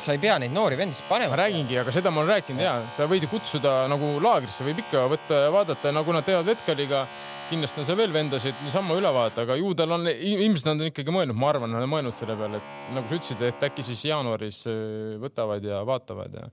sa 0.00 0.12
ei 0.12 0.20
pea 0.20 0.36
neid 0.40 0.52
noori 0.52 0.76
vendasid 0.76 1.06
panema. 1.08 1.32
ma 1.32 1.42
räägingi, 1.42 1.78
aga 1.80 1.92
seda 1.92 2.10
ma 2.12 2.22
olen 2.22 2.34
rääkinud 2.34 2.64
ja 2.64 2.74
sa 2.92 3.06
võid 3.08 3.24
ju 3.24 3.30
kutsuda 3.32 3.74
nagu 3.90 4.14
laagrisse, 4.20 4.64
võib 4.66 4.82
ikka 4.84 5.04
võtta 5.12 5.44
ja 5.46 5.52
vaadata, 5.54 5.92
nagu 5.96 6.12
nad 6.16 6.26
teevad 6.26 6.48
Vetkaliga. 6.48 7.06
kindlasti 7.50 7.80
on 7.82 7.86
seal 7.88 7.98
veel 7.98 8.12
vendasid 8.14 8.60
niisama 8.64 8.94
üle 8.98 9.12
vaadata, 9.12 9.46
aga 9.46 9.56
ju 9.58 9.72
tal 9.74 9.96
on, 9.96 10.06
ilmselt 10.08 10.68
nad 10.70 10.84
on 10.84 10.90
ikkagi 10.92 11.14
mõelnud, 11.14 11.36
ma 11.36 11.48
arvan, 11.50 11.72
nad 11.72 11.82
on 11.86 11.90
mõelnud 11.90 12.14
selle 12.14 12.36
peale, 12.38 12.60
et 12.60 12.92
nagu 12.94 13.08
sa 13.08 13.16
ütlesid, 13.16 13.42
et 13.48 13.64
äkki 13.70 13.86
siis 13.86 14.04
jaanuaris 14.10 14.60
äh, 14.70 15.16
võtavad 15.24 15.64
ja 15.64 15.82
vaatavad 15.88 16.36
ja 16.36 16.46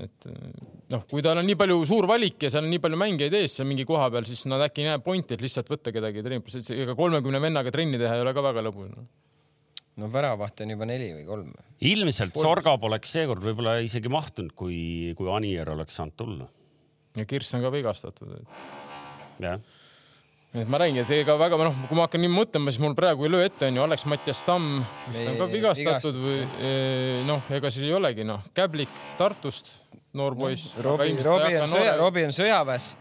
et 0.00 0.28
äh, 0.30 0.50
noh, 0.94 1.06
kui 1.10 1.22
tal 1.22 1.40
on 1.40 1.46
nii 1.46 1.58
palju 1.60 1.80
suur 1.88 2.08
valik 2.08 2.46
ja 2.46 2.52
seal 2.52 2.64
on 2.64 2.72
nii 2.72 2.82
palju 2.82 2.98
mängijaid 3.00 3.40
ees 3.42 3.60
seal 3.60 3.68
mingi 3.68 3.84
koha 3.88 4.08
peal, 4.12 4.28
siis 4.28 4.44
nad 4.50 4.64
äkki 4.66 4.84
ei 4.84 4.92
näe 4.92 5.04
pointi, 5.04 5.36
et 5.36 5.44
lihtsalt 5.44 5.70
võtta 5.70 5.92
kedagi 5.94 6.24
trenni, 6.24 6.62
ega 6.80 6.96
kolmekümne 6.98 7.42
vennaga 7.42 7.72
trenni 7.74 8.00
teha 8.00 8.16
ei 8.16 8.24
ole 8.24 8.34
ka 8.36 8.44
väga 8.50 8.66
lõbus 8.68 8.92
no 8.92 9.08
no 10.00 10.08
väravahte 10.12 10.64
on 10.66 10.74
juba 10.74 10.88
neli 10.88 11.10
või 11.18 11.26
kolm. 11.28 11.50
ilmselt 11.92 12.34
kolm. 12.34 12.46
Sorga 12.46 12.76
poleks 12.80 13.12
seekord 13.16 13.44
võib-olla 13.44 13.78
isegi 13.84 14.12
mahtunud, 14.12 14.54
kui, 14.56 15.12
kui 15.18 15.30
Anier 15.32 15.74
oleks 15.74 15.98
saanud 16.00 16.16
tulla. 16.18 16.48
ja 17.18 17.26
Kirss 17.28 17.54
on 17.58 17.66
ka 17.66 17.74
vigastatud. 17.74 18.40
jah 19.40 19.60
et 20.50 20.66
ma 20.66 20.80
räägin, 20.82 21.04
et 21.04 21.10
ega 21.14 21.36
väga 21.38 21.58
noh, 21.60 21.76
kui 21.86 21.94
ma 21.98 22.08
hakkan 22.08 22.24
nii 22.24 22.32
mõtlema, 22.34 22.72
siis 22.72 22.82
mul 22.82 22.96
praegu 22.98 23.26
ei 23.26 23.30
löö 23.30 23.44
ette, 23.46 23.68
onju, 23.68 23.84
Alex 23.84 24.06
Mattias 24.10 24.40
Tamm 24.46 24.80
vist 25.12 25.28
on 25.30 25.38
ka 25.38 25.46
vigastatud 25.52 26.18
või 26.18 26.40
eh, 26.42 27.20
noh, 27.28 27.44
ega 27.54 27.70
siis 27.70 27.86
ei 27.86 27.94
olegi 27.94 28.26
noh, 28.26 28.42
Käblik 28.56 28.90
Tartust, 29.18 29.70
noor 30.18 30.34
poiss 30.38 30.72
no,. 30.74 30.88
Robbie, 30.88 31.14
Robbie 31.22 31.60
on 31.62 31.70
sõja, 31.70 31.94
Robbie 32.00 32.26
on 32.26 32.34
sõjaväes. 32.34 32.94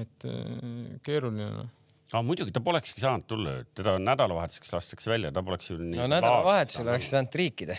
et 0.00 0.28
eh, 0.30 0.94
keeruline 1.04 1.50
noh 1.52 1.74
aga 2.12 2.22
muidugi 2.24 2.54
ta 2.54 2.62
polekski 2.64 3.02
saanud 3.02 3.26
tulla, 3.28 3.58
teda 3.76 3.98
nädalavahetuseks 4.02 4.72
lastakse 4.76 5.10
välja, 5.12 5.32
ta 5.34 5.42
poleks 5.44 5.70
ju 5.70 5.80
nii. 5.80 6.00
no 6.00 6.08
nädalavahetusel 6.14 6.88
oleks 6.88 7.12
saanud 7.12 7.34
triikida. 7.34 7.76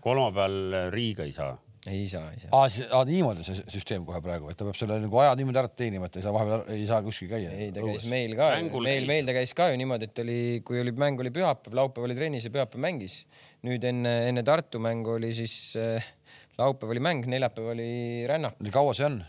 kolmapäeval 0.00 0.92
Riiga 0.92 1.24
ei 1.24 1.32
saa 1.32 1.56
ei 1.86 2.08
saa, 2.08 2.30
ei 2.32 2.40
saa. 2.40 2.50
aa, 2.52 3.04
niimoodi 3.06 3.44
see 3.46 3.62
süsteem 3.70 4.04
kohe 4.06 4.20
praegu, 4.24 4.50
et 4.50 4.58
ta 4.58 4.66
peab 4.66 4.76
selle 4.78 4.98
nagu 5.02 5.20
aja 5.22 5.34
niimoodi 5.38 5.60
ära 5.60 5.70
teenima, 5.70 6.08
et 6.08 6.18
ei 6.18 6.24
saa 6.24 6.34
vahepeal, 6.34 6.64
ei 6.74 6.84
saa 6.88 7.00
kuskil 7.04 7.30
käia. 7.30 7.52
ei, 7.54 7.70
ta 7.74 7.84
käis 7.84 8.04
meil 8.10 8.34
ka, 8.38 8.50
meil, 8.84 9.08
meil 9.08 9.28
ta 9.28 9.36
käis 9.36 9.54
ka 9.56 9.70
ju 9.72 9.78
niimoodi, 9.80 10.10
et 10.10 10.22
oli, 10.24 10.38
kui 10.66 10.82
oli 10.82 10.94
mäng 10.98 11.22
oli 11.22 11.32
pühapäev, 11.34 11.76
laupäev 11.78 12.08
oli 12.08 12.18
trennis 12.18 12.48
ja 12.48 12.52
pühapäev 12.54 12.82
mängis. 12.84 13.20
nüüd 13.66 13.84
enne, 13.88 14.14
enne 14.28 14.44
Tartu 14.46 14.82
mängu 14.82 15.16
oli 15.16 15.32
siis 15.36 15.54
äh, 15.78 16.12
laupäev 16.60 16.94
oli 16.94 17.04
mäng, 17.04 17.26
neljapäev 17.30 17.72
oli 17.74 17.90
rännak. 18.30 18.58
kaua 18.74 18.94
see 18.98 19.08
on? 19.08 19.22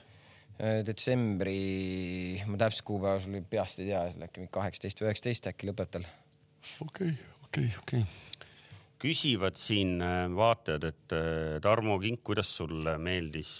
Äh, 0.59 0.81
detsembri, 0.83 1.59
ma 2.51 2.57
täpset 2.59 2.83
kuupäeva 2.83 3.19
sul 3.23 3.37
peast 3.47 3.79
ei 3.79 3.93
tea, 3.93 4.01
äkki 4.25 4.41
mingi 4.41 4.51
kaheksateist 4.51 4.99
või 4.99 5.07
üheksateist 5.07 5.45
äkki 5.53 5.69
lõpeb 5.69 5.93
tal. 5.93 6.07
okei, 6.83 7.13
okei, 7.47 7.69
okei 7.79 8.01
küsivad 8.99 9.55
siin 9.55 10.01
äh, 10.03 10.25
vaatajad, 10.35 10.89
et 10.89 11.15
äh, 11.15 11.53
Tarmo 11.63 11.95
Kink, 12.03 12.25
kuidas 12.27 12.51
sulle 12.59 12.97
meeldis 12.99 13.53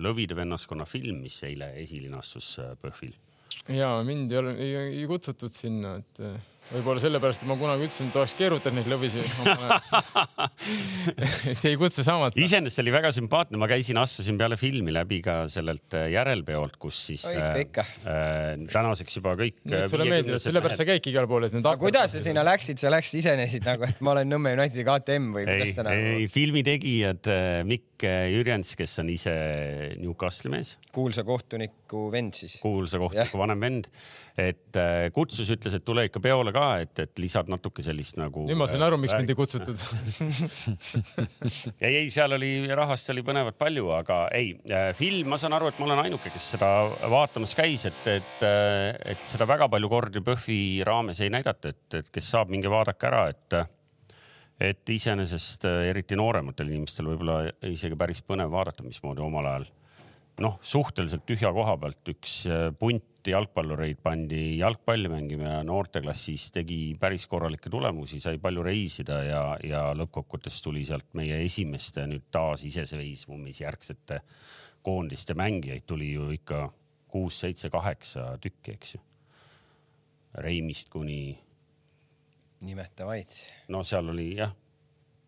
Lõvide 0.00 0.32
vennaskonna 0.38 0.86
film, 0.88 1.20
mis 1.26 1.42
eile 1.44 1.74
esilinastus 1.82 2.54
PÖFFil? 2.80 3.12
ja 3.76 3.92
mind 4.08 4.32
ei 4.32 4.40
ole, 4.40 4.56
ei 4.64 5.04
kutsutud 5.08 5.52
sinna, 5.52 5.98
et 6.00 6.24
võib-olla 6.72 7.00
sellepärast, 7.02 7.42
et 7.44 7.48
ma 7.48 7.56
kunagi 7.60 7.84
ütlesin, 7.86 8.08
et 8.08 8.16
oleks 8.16 8.34
keerutanud 8.38 8.78
neid 8.78 8.88
lõvisi 8.88 9.20
et 11.52 11.64
ei 11.68 11.76
kutsu 11.80 12.04
saamata. 12.06 12.38
iseenesest 12.40 12.80
oli 12.82 12.92
väga 12.94 13.10
sümpaatne, 13.14 13.56
ma 13.60 13.66
käisin, 13.70 13.98
astusin 14.00 14.36
peale 14.40 14.56
filmi 14.60 14.92
läbi 14.94 15.18
ka 15.24 15.34
sellelt 15.52 15.96
äh, 15.98 16.06
järelpeolt, 16.14 16.76
kus 16.80 16.96
siis 17.10 17.22
oh, 17.28 17.34
ikka, 17.34 17.50
ikka. 17.66 17.82
Äh, 18.08 18.64
tänaseks 18.72 19.12
juba 19.20 19.32
kõik. 19.40 19.56
Äh, 19.68 19.84
sulle 19.92 20.08
meeldib, 20.08 20.38
sellepärast 20.42 20.80
sa 20.80 20.88
käidki 20.88 21.08
igal 21.12 21.26
pool, 21.30 21.42
et 21.48 21.54
need. 21.56 21.68
kuidas 21.82 22.10
sa 22.16 22.20
sinna 22.24 22.42
läksid, 22.46 22.76
sa 22.80 22.88
läksid 22.94 23.16
iseenesest 23.20 23.64
nagu, 23.68 23.82
et 23.88 23.98
ma 24.04 24.08
olen 24.16 24.26
Nõmme 24.34 24.50
Unitedi 24.56 24.84
KTM 24.88 25.24
või 25.36 25.44
kuidas 25.50 25.76
ta 25.76 25.82
nagu? 25.86 26.10
ei, 26.16 26.24
filmi 26.32 26.62
tegijad 26.66 27.24
Mikk 27.68 28.08
Jürjens, 28.32 28.68
kes 28.78 28.92
on 29.04 29.08
ise 29.12 29.34
Newcastle'i 30.00 30.50
mees. 30.56 30.68
kuulsa 30.94 31.22
kohtuniku 31.26 32.00
vend 32.12 32.32
siis. 32.40 32.54
kuulsa 32.64 32.96
kohtuniku 33.02 33.36
vanem 33.44 33.60
vend 33.68 33.84
et 34.34 34.78
äh, 34.78 35.08
kutsus, 35.14 35.46
ütles, 35.54 35.76
et 35.76 35.84
tule 35.86 36.08
ikka 36.08 36.22
peole 36.22 36.50
ka, 36.54 36.64
et, 36.84 36.94
et 37.02 37.22
lisad 37.22 37.50
natuke 37.52 37.84
sellist 37.84 38.18
nagu. 38.20 38.44
nüüd 38.48 38.58
ma 38.58 38.68
sain 38.70 38.82
aru, 38.84 38.98
miks 39.00 39.14
mind 39.16 39.32
ei 39.32 39.38
kutsutud 39.38 39.78
ei, 41.86 41.94
ei, 42.04 42.08
seal 42.14 42.36
oli 42.36 42.52
rahvast 42.70 43.12
oli 43.14 43.24
põnevat 43.26 43.58
palju, 43.60 43.90
aga 43.96 44.24
ei, 44.34 44.54
äh, 44.70 44.90
film, 44.96 45.32
ma 45.34 45.40
saan 45.40 45.56
aru, 45.58 45.70
et 45.70 45.80
ma 45.80 45.88
olen 45.90 46.04
ainuke, 46.06 46.32
kes 46.34 46.50
seda 46.56 46.70
vaatamas 47.12 47.56
käis, 47.58 47.86
et, 47.90 48.02
et, 48.10 48.34
äh, 48.46 48.90
et 49.14 49.24
seda 49.28 49.48
väga 49.50 49.68
palju 49.72 49.92
kordi 49.92 50.24
PÖFFi 50.24 50.58
raames 50.86 51.22
ei 51.24 51.32
näidata, 51.34 51.74
et, 51.74 51.86
et 52.00 52.12
kes 52.14 52.34
saab, 52.36 52.52
minge 52.54 52.72
vaadake 52.72 53.10
ära, 53.10 53.26
et 53.34 53.64
et 54.64 54.90
iseenesest 54.94 55.64
eriti 55.66 56.14
noorematel 56.14 56.68
inimestel 56.70 57.08
võib-olla 57.10 57.40
isegi 57.66 57.96
päris 57.98 58.20
põnev 58.22 58.52
vaadata, 58.54 58.84
mismoodi 58.86 59.20
omal 59.20 59.48
ajal 59.50 59.66
noh, 60.44 60.54
suhteliselt 60.62 61.26
tühja 61.26 61.50
koha 61.54 61.74
pealt 61.82 62.12
üks 62.14 62.36
punt 62.78 63.02
jalgpallureid 63.30 64.00
pandi 64.02 64.58
jalgpalli 64.58 65.08
mängima 65.08 65.56
ja 65.56 65.62
noorteklassis 65.66 66.50
tegi 66.54 66.78
päris 67.00 67.26
korralikke 67.30 67.70
tulemusi, 67.72 68.20
sai 68.20 68.38
palju 68.42 68.64
reisida 68.66 69.20
ja, 69.24 69.42
ja 69.64 69.84
lõppkokkuvõttes 69.96 70.60
tuli 70.64 70.84
sealt 70.86 71.08
meie 71.18 71.40
esimeste 71.44 72.06
nüüd 72.10 72.26
taas 72.34 72.64
iseseisvumisjärgsete 72.68 74.20
koondiste 74.84 75.36
mängijaid 75.38 75.86
tuli 75.86 76.12
ju 76.12 76.30
ikka 76.34 76.66
kuus, 77.08 77.38
seitse, 77.40 77.70
kaheksa 77.70 78.34
tükki, 78.42 78.74
eks 78.74 78.96
ju. 78.96 79.00
Reimist 80.34 80.90
kuni. 80.90 81.38
nimeta 82.64 83.06
vaid. 83.06 83.30
no 83.68 83.84
seal 83.84 84.08
oli 84.10 84.34
jah 84.36 84.52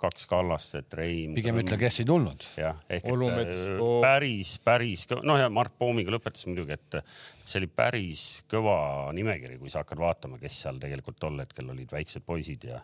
kaks 0.00 0.26
Kallastet, 0.28 0.92
Reim. 0.98 1.34
pigem 1.36 1.60
ütle, 1.62 1.78
kes 1.80 2.02
ei 2.02 2.08
tulnud. 2.08 2.44
jah, 2.60 2.80
ehk 2.92 3.06
Olumets, 3.12 3.54
et 3.66 3.80
oh. 3.82 3.98
päris, 4.04 4.56
päris, 4.64 5.06
noh 5.26 5.38
ja 5.40 5.48
Mart 5.52 5.76
Poomiga 5.78 6.12
lõpetas 6.14 6.46
muidugi, 6.48 6.76
et 6.76 6.98
see 7.44 7.60
oli 7.62 7.70
päris 7.70 8.26
kõva 8.50 8.76
nimekiri, 9.16 9.60
kui 9.60 9.72
sa 9.72 9.84
hakkad 9.84 10.02
vaatama, 10.02 10.40
kes 10.42 10.60
seal 10.66 10.82
tegelikult 10.82 11.18
tol 11.22 11.40
hetkel 11.40 11.72
olid 11.72 11.92
väiksed 11.92 12.26
poisid 12.26 12.68
ja. 12.68 12.82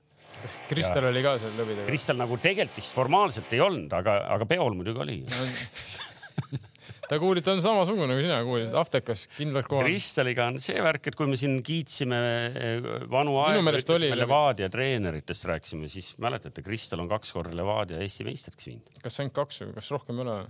Kristel 0.71 1.05
oli 1.11 1.21
ka 1.25 1.37
seal 1.43 1.53
lõvidega? 1.59 1.85
Kristel 1.91 2.17
nagu 2.17 2.39
tegelikult 2.41 2.81
vist 2.81 2.97
formaalselt 2.97 3.53
ei 3.53 3.61
olnud, 3.61 3.93
aga, 3.93 4.17
aga 4.33 4.49
peol 4.49 4.79
muidugi 4.79 5.05
oli 5.05 5.19
no, 5.27 5.51
ta 7.13 7.19
kuulib, 7.21 7.45
ta 7.45 7.53
on 7.53 7.61
samasugune 7.61 8.17
kui 8.17 8.25
sina 8.25 8.39
kuulid, 8.47 8.73
Aftekas 8.79 9.27
kindlalt 9.37 9.69
kohal. 9.69 9.85
Kristeliga 9.85 10.47
on 10.49 10.59
see 10.63 10.81
värk, 10.85 11.11
et 11.11 11.19
kui 11.19 11.29
me 11.29 11.37
siin 11.41 11.59
kiitsime 11.67 12.19
eh, 12.49 12.89
vanu 13.13 13.37
aegu, 13.43 13.65
ütlesime 13.69 14.17
Levadia 14.17 14.71
treeneritest 14.73 15.49
rääkisime, 15.51 15.91
siis 15.93 16.15
mäletate, 16.23 16.65
Kristel 16.65 17.05
on 17.05 17.11
kaks 17.13 17.35
korda 17.37 17.57
Levadia 17.59 18.01
Eesti 18.03 18.27
meistriks 18.29 18.71
viinud. 18.71 18.99
kas 19.05 19.21
ainult 19.21 19.37
kaks 19.43 19.65
või 19.65 19.77
kas 19.77 19.93
rohkem 19.93 20.23
ei 20.23 20.27
ole? 20.27 20.41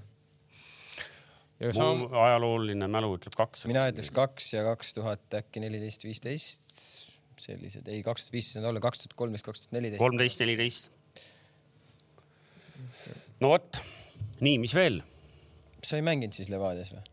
mu 1.67 1.75
sam... 1.77 2.07
ajalooline 2.25 2.89
mälu 2.91 3.13
ütleb 3.19 3.37
kaks. 3.39 3.67
mina 3.71 3.87
ütleks 3.91 4.11
kaks 4.15 4.51
ja 4.55 4.65
kaks 4.67 4.97
tuhat 4.99 5.39
äkki 5.43 5.63
neliteist, 5.63 6.07
viisteist, 6.07 6.75
sellised, 7.43 7.87
ei, 7.91 8.03
kaks 8.07 8.27
tuhat 8.27 8.39
viisteist 8.39 8.63
on 8.63 8.71
olla, 8.71 8.83
kaks 8.83 9.03
tuhat 9.03 9.17
kolmteist, 9.19 9.47
kaks 9.47 9.65
tuhat 9.65 9.79
neliteist. 9.79 10.03
kolmteist, 10.03 10.43
neliteist. 10.43 10.93
no 13.43 13.57
vot, 13.57 13.83
nii, 14.43 14.61
mis 14.63 14.75
veel? 14.79 15.03
Sa 15.83 15.99
ei 15.99 16.05
mänginud 16.07 16.37
siis 16.37 16.51
Levadias 16.53 16.93
või? 16.95 17.05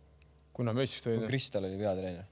kuna 0.60 0.76
meistriks 0.76 1.06
tulid? 1.06 1.24
Kristal 1.30 1.70
oli 1.70 1.80
peatreener. 1.80 2.28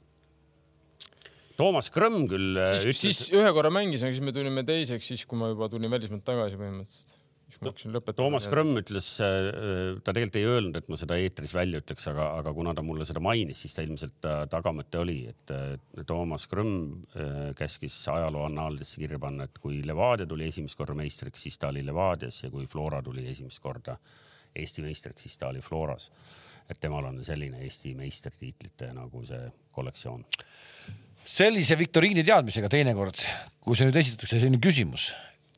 Toomas 1.58 1.88
Krõmm 1.90 2.28
küll 2.30 2.58
siis, 2.76 2.84
ütles. 2.92 3.22
siis 3.22 3.32
ühe 3.34 3.54
korra 3.56 3.72
mängisime, 3.74 4.12
siis 4.14 4.26
me 4.26 4.34
tulime 4.36 4.62
teiseks, 4.68 5.08
siis 5.14 5.24
kui 5.26 5.40
ma 5.40 5.50
juba 5.50 5.70
tulin 5.72 5.90
välismaalt 5.90 6.26
tagasi 6.28 6.60
põhimõtteliselt 6.60 7.16
siis 7.48 7.62
ma 7.62 7.72
hakkasin 7.72 7.96
lõpetama. 7.96 8.18
Toomas 8.20 8.48
Krõmm 8.52 8.80
ütles, 8.82 9.08
äh, 9.24 9.98
ta 10.04 10.14
tegelikult 10.14 10.38
ei 10.40 10.48
öelnud, 10.48 10.78
et 10.80 10.90
ma 10.92 11.00
seda 11.00 11.18
eetris 11.22 11.54
välja 11.56 11.82
ütleks, 11.82 12.08
aga, 12.12 12.28
aga 12.42 12.54
kuna 12.54 12.74
ta 12.78 12.84
mulle 12.86 13.08
seda 13.08 13.24
mainis, 13.24 13.64
siis 13.64 13.76
ta 13.76 13.86
ilmselt 13.88 14.30
tagamõte 14.52 15.02
oli, 15.02 15.18
et 15.32 16.06
Toomas 16.10 16.48
Krõmm 16.52 17.08
äh, 17.16 17.50
käskis 17.58 17.96
ajaloo 18.14 18.46
annaalidesse 18.50 19.02
kirja 19.02 19.20
panna, 19.24 19.48
et 19.48 19.58
kui 19.64 19.82
Levadia 19.86 20.28
tuli 20.30 20.50
esimest 20.52 20.78
korda 20.78 20.98
meistriks, 20.98 21.48
siis 21.48 21.58
ta 21.58 21.72
oli 21.72 21.86
Levadias 21.88 22.44
ja 22.44 22.52
kui 22.54 22.68
Flora 22.70 23.02
tuli 23.06 23.26
esimest 23.32 23.64
korda 23.64 23.98
Eesti 24.62 24.86
meistriks, 24.86 25.28
siis 25.28 25.38
ta 25.38 25.51
oli 25.51 25.62
Floras. 25.62 26.12
et 26.68 26.80
temal 26.84 27.05
on 27.08 27.22
selline 27.24 27.62
Eesti 27.64 27.93
meistritiitlite 27.95 28.91
nagu 28.93 29.24
see 29.26 29.51
kollektsioon. 29.72 30.26
sellise 31.24 31.78
viktoriini 31.78 32.24
teadmisega 32.24 32.70
teinekord, 32.70 33.24
kui 33.62 33.76
see 33.76 33.88
nüüd 33.88 33.99
esitatakse 33.99 34.39
selline 34.39 34.60
küsimus, 34.64 35.12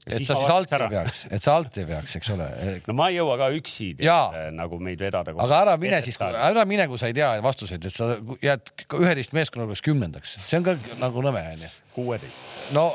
et 0.08 0.26
sa 0.26 0.36
siis 0.38 0.50
alt 0.50 0.74
ei 0.74 0.88
peaks, 0.89 1.20
et 1.30 1.43
sa 1.43 1.56
alt 1.60 1.78
ei 1.78 1.86
peaks, 1.89 2.16
eks 2.20 2.32
ole. 2.34 2.47
no 2.88 2.95
ma 2.97 3.10
ei 3.12 3.20
jõua 3.20 3.38
ka 3.41 3.50
üksi 3.58 3.91
tead, 4.00 4.39
nagu 4.56 4.80
meid 4.82 5.02
vedada. 5.02 5.36
aga 5.36 5.62
ära 5.66 5.76
mine 5.82 6.02
siis, 6.06 6.18
ära 6.22 6.66
mine, 6.70 6.88
kui 6.89 7.02
sa 7.02 7.12
ei 7.12 7.18
tea 7.18 7.32
vastuseid, 7.45 7.86
et 7.86 7.95
sa 7.95 8.16
jääd 8.43 8.74
üheteist 9.00 9.36
meeskonnaga 9.38 9.78
kümnendaks, 9.86 10.39
see 10.45 10.62
on 10.62 10.68
ka 10.68 10.78
nagu 11.02 11.26
nõme 11.26 11.43
onju. 11.56 11.72
kuueteist. 11.97 12.50
no 12.76 12.91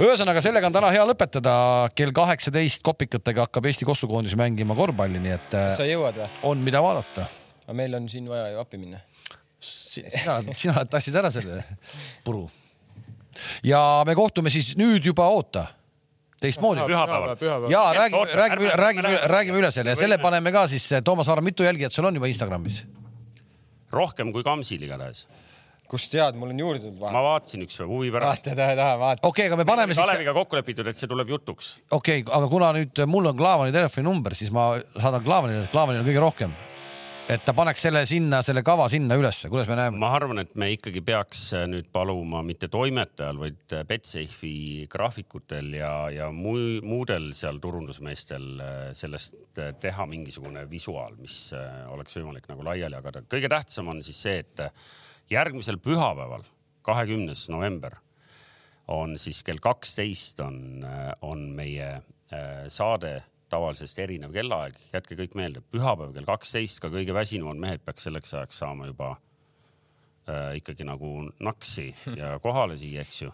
ühesõnaga, 0.00 0.40
sellega 0.44 0.68
on 0.68 0.74
täna 0.74 0.90
hea 0.94 1.02
lõpetada. 1.08 1.54
kell 1.94 2.12
kaheksateist 2.16 2.82
kopikatega 2.86 3.46
hakkab 3.46 3.66
Eesti 3.68 3.88
kossukoondis 3.88 4.36
mängima 4.38 4.76
korvpalli, 4.78 5.20
nii 5.20 5.34
et. 5.34 5.56
sa 5.76 5.86
jõuad 5.88 6.16
või? 6.16 6.28
on, 6.48 6.62
mida 6.64 6.82
vaadata. 6.84 7.26
aga 7.66 7.76
meil 7.76 7.94
on 7.98 8.08
siin 8.08 8.28
vaja 8.28 8.48
ju 8.54 8.62
appi 8.62 8.80
minna. 8.80 9.02
sina, 9.60 10.40
sina 10.56 10.84
tassid 10.88 11.16
ära 11.16 11.30
selle 11.34 11.60
puru. 12.24 12.46
ja 13.66 14.02
me 14.06 14.16
kohtume 14.16 14.50
siis 14.50 14.72
nüüd 14.80 15.04
juba, 15.12 15.28
oota 15.28 15.66
teistmoodi. 16.40 16.86
pühapäeval. 16.88 17.70
ja 17.70 17.84
räägime, 17.98 18.24
räägime, 18.34 18.74
räägime, 18.74 19.14
räägime 19.36 19.62
üle 19.62 19.70
selle 19.70 19.96
ja 19.96 19.96
selle 19.96 20.18
paneme 20.18 20.52
ka 20.52 20.66
siis, 20.66 20.88
Toomas 21.04 21.28
Aar, 21.28 21.44
mitu 21.44 21.68
jälgijat 21.68 21.92
sul 21.92 22.08
on 22.08 22.20
juba 22.20 22.32
Instagramis? 22.32 22.84
rohkem 23.92 24.32
kui 24.32 24.44
Kamsil 24.44 24.82
igatahes 24.88 25.26
kust 25.92 26.10
tead, 26.12 26.38
mul 26.40 26.54
on 26.54 26.64
juurde 26.64 26.82
tulnud 26.82 26.98
vahe. 27.02 27.14
ma 27.14 27.22
vaatasin 27.28 27.66
üks 27.66 27.78
päev 27.78 27.92
huvi 27.92 28.10
pärast. 28.14 28.48
vaata, 28.48 28.58
taha, 28.58 28.76
taha, 28.80 28.98
vaata. 29.04 29.22
okei 29.22 29.46
okay,, 29.46 29.52
aga 29.52 29.60
me 29.60 29.68
paneme 29.68 29.94
siis. 29.94 30.02
Kaleviga 30.02 30.36
kokku 30.40 30.60
lepitud, 30.60 30.88
et 30.90 30.98
see 30.98 31.10
tuleb 31.10 31.32
jutuks. 31.36 31.72
okei 31.90 32.24
okay,, 32.24 32.36
aga 32.40 32.50
kuna 32.52 32.74
nüüd 32.80 33.06
mul 33.12 33.32
on 33.32 33.38
Klaavani 33.38 33.74
telefoninumber, 33.74 34.36
siis 34.38 34.52
ma 34.54 34.72
saadan 34.98 35.24
Klaavanile, 35.24 35.68
Klaavanil 35.72 36.04
on 36.04 36.10
kõige 36.10 36.26
rohkem 36.26 36.60
et 37.30 37.44
ta 37.46 37.54
paneks 37.54 37.84
selle 37.86 38.02
sinna, 38.08 38.40
selle 38.44 38.62
kava 38.66 38.88
sinna 38.90 39.16
ülesse, 39.18 39.48
kuidas 39.52 39.68
me 39.70 39.76
näeme? 39.78 39.98
ma 40.00 40.10
arvan, 40.16 40.42
et 40.42 40.54
me 40.58 40.68
ikkagi 40.74 41.02
peaks 41.06 41.42
äh, 41.56 41.66
nüüd 41.70 41.88
paluma 41.94 42.42
mitte 42.46 42.68
toimetajal, 42.72 43.38
vaid 43.40 43.76
äh, 43.76 43.84
Betsafe'i 43.88 44.88
graafikutel 44.90 45.70
ja, 45.78 45.92
ja 46.12 46.30
muu, 46.34 46.58
muudel 46.86 47.30
seal 47.38 47.60
turundusmeestel 47.62 48.48
äh, 48.64 48.82
sellest 48.98 49.38
teha 49.80 50.06
mingisugune 50.10 50.64
visuaal, 50.70 51.14
mis 51.20 51.38
oleks 51.92 52.16
võimalik 52.18 52.48
nagu 52.50 52.64
laiali 52.66 52.98
jagada. 52.98 53.24
kõige 53.30 53.50
tähtsam 53.52 53.90
on 53.92 54.02
siis 54.04 54.20
see, 54.24 54.42
et 54.42 54.62
järgmisel 55.32 55.78
pühapäeval, 55.82 56.44
kahekümnes 56.86 57.48
november 57.52 57.96
on 58.92 59.18
siis 59.18 59.42
kell 59.46 59.60
kaksteist 59.62 60.40
on, 60.40 60.84
on 61.22 61.44
meie 61.56 61.88
äh, 61.94 62.64
saade 62.68 63.20
tavalisest 63.52 64.00
erinev 64.00 64.32
kellaaeg, 64.34 64.78
jätke 64.94 65.16
kõik 65.18 65.36
meelde, 65.38 65.62
pühapäev 65.72 66.14
kell 66.16 66.28
kaksteist, 66.28 66.80
ka 66.82 66.90
kõige 66.92 67.14
väsinumad 67.14 67.60
mehed 67.60 67.84
peaks 67.84 68.08
selleks 68.08 68.34
ajaks 68.34 68.62
saama 68.64 68.88
juba 68.88 69.12
äh, 69.12 70.56
ikkagi 70.60 70.86
nagu 70.88 71.28
naksi 71.40 71.90
ja 72.20 72.36
kohale 72.42 72.78
siia, 72.80 73.04
eks 73.04 73.22
ju. 73.26 73.32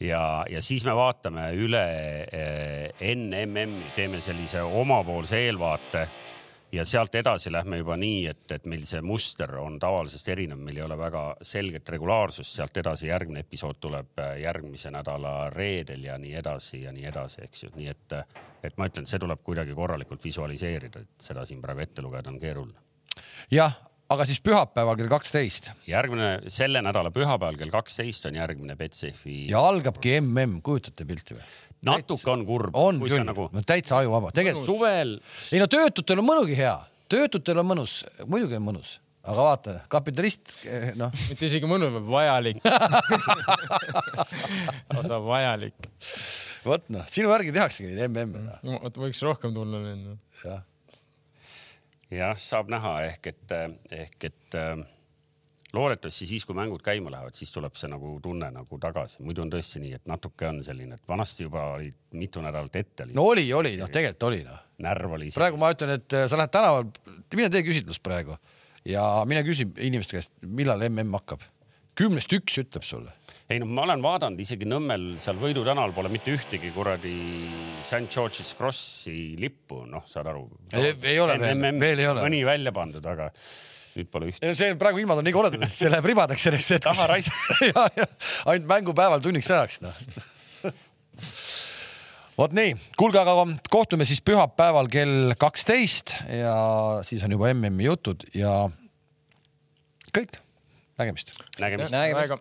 ja, 0.00 0.44
ja 0.50 0.62
siis 0.64 0.84
me 0.84 0.96
vaatame 0.96 1.50
üle 1.56 1.84
eh, 2.26 3.04
enne 3.12 3.44
MM-i, 3.46 3.92
teeme 3.96 4.20
sellise 4.24 4.64
omapoolse 4.64 5.44
eelvaate 5.46 6.08
ja 6.76 6.84
sealt 6.84 7.14
edasi 7.14 7.52
lähme 7.52 7.80
juba 7.80 7.96
nii, 8.00 8.26
et, 8.30 8.44
et 8.52 8.66
meil 8.68 8.84
see 8.88 9.00
muster 9.04 9.52
on 9.60 9.78
tavalisest 9.82 10.28
erinev, 10.34 10.60
meil 10.62 10.80
ei 10.80 10.84
ole 10.84 10.98
väga 10.98 11.24
selget 11.46 11.88
regulaarsust, 11.96 12.58
sealt 12.58 12.76
edasi 12.82 13.10
järgmine 13.10 13.44
episood 13.46 13.80
tuleb 13.80 14.22
äh, 14.22 14.36
järgmise 14.44 14.92
nädala 14.94 15.50
reedel 15.54 16.04
ja 16.10 16.18
nii 16.20 16.36
edasi 16.42 16.82
ja 16.84 16.94
nii 16.94 17.08
edasi, 17.12 17.44
eks 17.46 17.66
ju, 17.66 17.72
nii 17.76 17.90
et, 17.92 18.16
et 18.66 18.78
ma 18.78 18.90
ütlen, 18.90 19.08
see 19.08 19.20
tuleb 19.22 19.42
kuidagi 19.46 19.76
korralikult 19.76 20.24
visualiseerida, 20.24 21.04
et 21.06 21.28
seda 21.30 21.46
siin 21.48 21.62
praegu 21.64 21.84
ette 21.86 22.04
lugeda 22.04 22.32
on 22.32 22.40
keeruline. 22.42 22.80
jah, 23.50 23.78
aga 24.12 24.26
siis 24.28 24.40
pühapäeval 24.44 24.98
kell 25.00 25.10
kaksteist. 25.10 25.70
järgmine, 25.88 26.50
selle 26.52 26.82
nädala 26.84 27.10
pühapäeval 27.14 27.58
kell 27.58 27.72
kaksteist 27.74 28.28
on 28.30 28.38
järgmine 28.38 28.76
Betsafe. 28.76 29.38
ja 29.50 29.62
algabki 29.68 30.18
mm, 30.20 30.60
kujutate 30.66 31.08
pilti 31.08 31.38
või? 31.38 31.46
Natuke 31.86 32.30
on 32.32 32.44
kurb. 32.48 32.76
on 32.76 33.00
küll 33.02 33.24
nagu..., 33.26 33.48
no 33.52 33.64
täitsa 33.66 34.00
ajuvaba, 34.02 34.32
tegelikult 34.36 34.68
suvel. 34.68 35.16
ei 35.52 35.62
no 35.62 35.68
töötutel 35.70 36.22
on 36.22 36.28
mõnugi 36.28 36.56
hea, 36.58 36.76
töötutel 37.12 37.62
on 37.62 37.68
mõnus, 37.72 37.98
muidugi 38.24 38.58
on 38.58 38.66
mõnus, 38.68 38.96
aga 39.26 39.48
vaata, 39.50 39.74
kapitalist, 39.92 40.54
eh, 40.68 40.92
noh. 40.98 41.12
mitte 41.30 41.50
isegi 41.50 41.68
mõnus, 41.70 41.92
vaid 41.98 42.08
vajalik 42.14 42.62
lausa 44.94 45.20
vajalik. 45.26 45.90
vot 46.66 46.88
noh, 46.94 47.04
sinu 47.12 47.34
järgi 47.34 47.54
tehaksegi 47.56 47.92
neid 47.92 48.08
MM-e. 48.08 48.46
Noh. 48.64 48.80
vot 48.86 49.04
võiks 49.06 49.22
rohkem 49.26 49.54
tulla 49.56 49.82
minna. 49.82 50.16
jah 50.44 50.64
jah, 52.12 52.36
saab 52.38 52.70
näha 52.70 52.98
ehk 53.08 53.32
et, 53.32 53.56
ehk 53.90 54.28
et 54.28 54.58
loodetavasti 55.76 56.28
siis, 56.28 56.44
kui 56.48 56.56
mängud 56.56 56.82
käima 56.84 57.12
lähevad, 57.12 57.36
siis 57.36 57.52
tuleb 57.54 57.76
see 57.78 57.90
nagu 57.92 58.16
tunne 58.24 58.50
nagu 58.54 58.78
tagasi, 58.82 59.20
muidu 59.26 59.44
on 59.44 59.52
tõesti 59.52 59.82
nii, 59.82 59.94
et 60.00 60.10
natuke 60.10 60.48
on 60.48 60.62
selline, 60.66 60.98
et 60.98 61.08
vanasti 61.08 61.46
juba 61.46 61.66
oli 61.76 61.90
mitu 62.16 62.42
nädalat 62.44 62.80
ette. 62.82 63.08
no 63.14 63.26
oli, 63.32 63.46
oli, 63.54 63.76
noh, 63.80 63.90
tegelikult 63.92 64.28
oli 64.30 64.42
noh. 64.46 64.62
närv 64.86 65.18
oli. 65.18 65.30
praegu 65.34 65.60
ma 65.60 65.72
ütlen, 65.74 65.96
et 65.98 66.16
äh, 66.16 66.26
sa 66.30 66.40
lähed 66.40 66.54
tänaval, 66.54 66.88
mine 67.36 67.50
tee 67.52 67.64
küsitlust 67.66 68.04
praegu 68.04 68.38
ja 68.86 69.04
mine 69.28 69.44
küsi 69.46 69.68
inimeste 69.76 70.18
käest, 70.18 70.34
millal 70.42 70.82
mm 70.88 71.14
hakkab. 71.20 71.44
kümnest 71.96 72.32
üks 72.32 72.58
ütleb 72.64 72.84
sulle 72.84 73.14
ei 73.50 73.60
noh, 73.62 73.68
ma 73.70 73.84
olen 73.86 74.02
vaadanud 74.02 74.40
isegi 74.42 74.66
Nõmmel 74.68 75.04
seal 75.22 75.38
Võidu 75.38 75.62
tänaval 75.66 75.94
pole 75.94 76.10
mitte 76.10 76.34
ühtegi 76.34 76.72
kuradi 76.74 77.14
St 77.84 78.10
George's 78.10 78.54
Crossi 78.58 79.36
lippu, 79.38 79.84
noh, 79.90 80.02
saad 80.08 80.32
aru. 80.32 80.48
ei 80.74 81.20
ole 81.22 81.38
veel, 81.38 81.62
veel 81.78 82.02
ei 82.02 82.10
ole. 82.10 82.24
mõni 82.26 82.42
välja 82.46 82.74
pandud, 82.74 83.06
aga 83.06 83.30
nüüd 84.00 84.10
pole 84.12 84.30
ühtegi. 84.30 84.54
see 84.58 84.76
praegu 84.80 85.02
ilmad 85.02 85.20
on 85.22 85.26
nii 85.26 85.36
koledad, 85.36 85.66
et 85.66 85.74
see 85.74 85.90
läheb 85.92 86.08
ribadeks 86.12 86.46
selleks 86.48 86.70
hetkeks. 86.76 86.86
taha 86.88 87.10
raisata 87.14 87.86
ainult 88.52 88.68
mängupäeval 88.70 89.24
tunniks 89.24 89.50
ajaks 89.50 89.82
noh 89.84 89.96
vot 92.40 92.56
nii, 92.56 92.74
kuulge, 93.00 93.20
aga 93.20 93.46
kohtume 93.72 94.06
siis 94.08 94.20
pühapäeval 94.24 94.90
kell 94.92 95.36
kaksteist 95.40 96.16
ja 96.28 96.56
siis 97.06 97.24
on 97.24 97.36
juba 97.36 97.52
MM-i 97.54 97.88
jutud 97.88 98.26
ja 98.36 98.58
kõik, 100.16 100.36
nägemist. 101.00 101.32
nägemist, 101.62 101.96
nägemist.. 101.96 102.36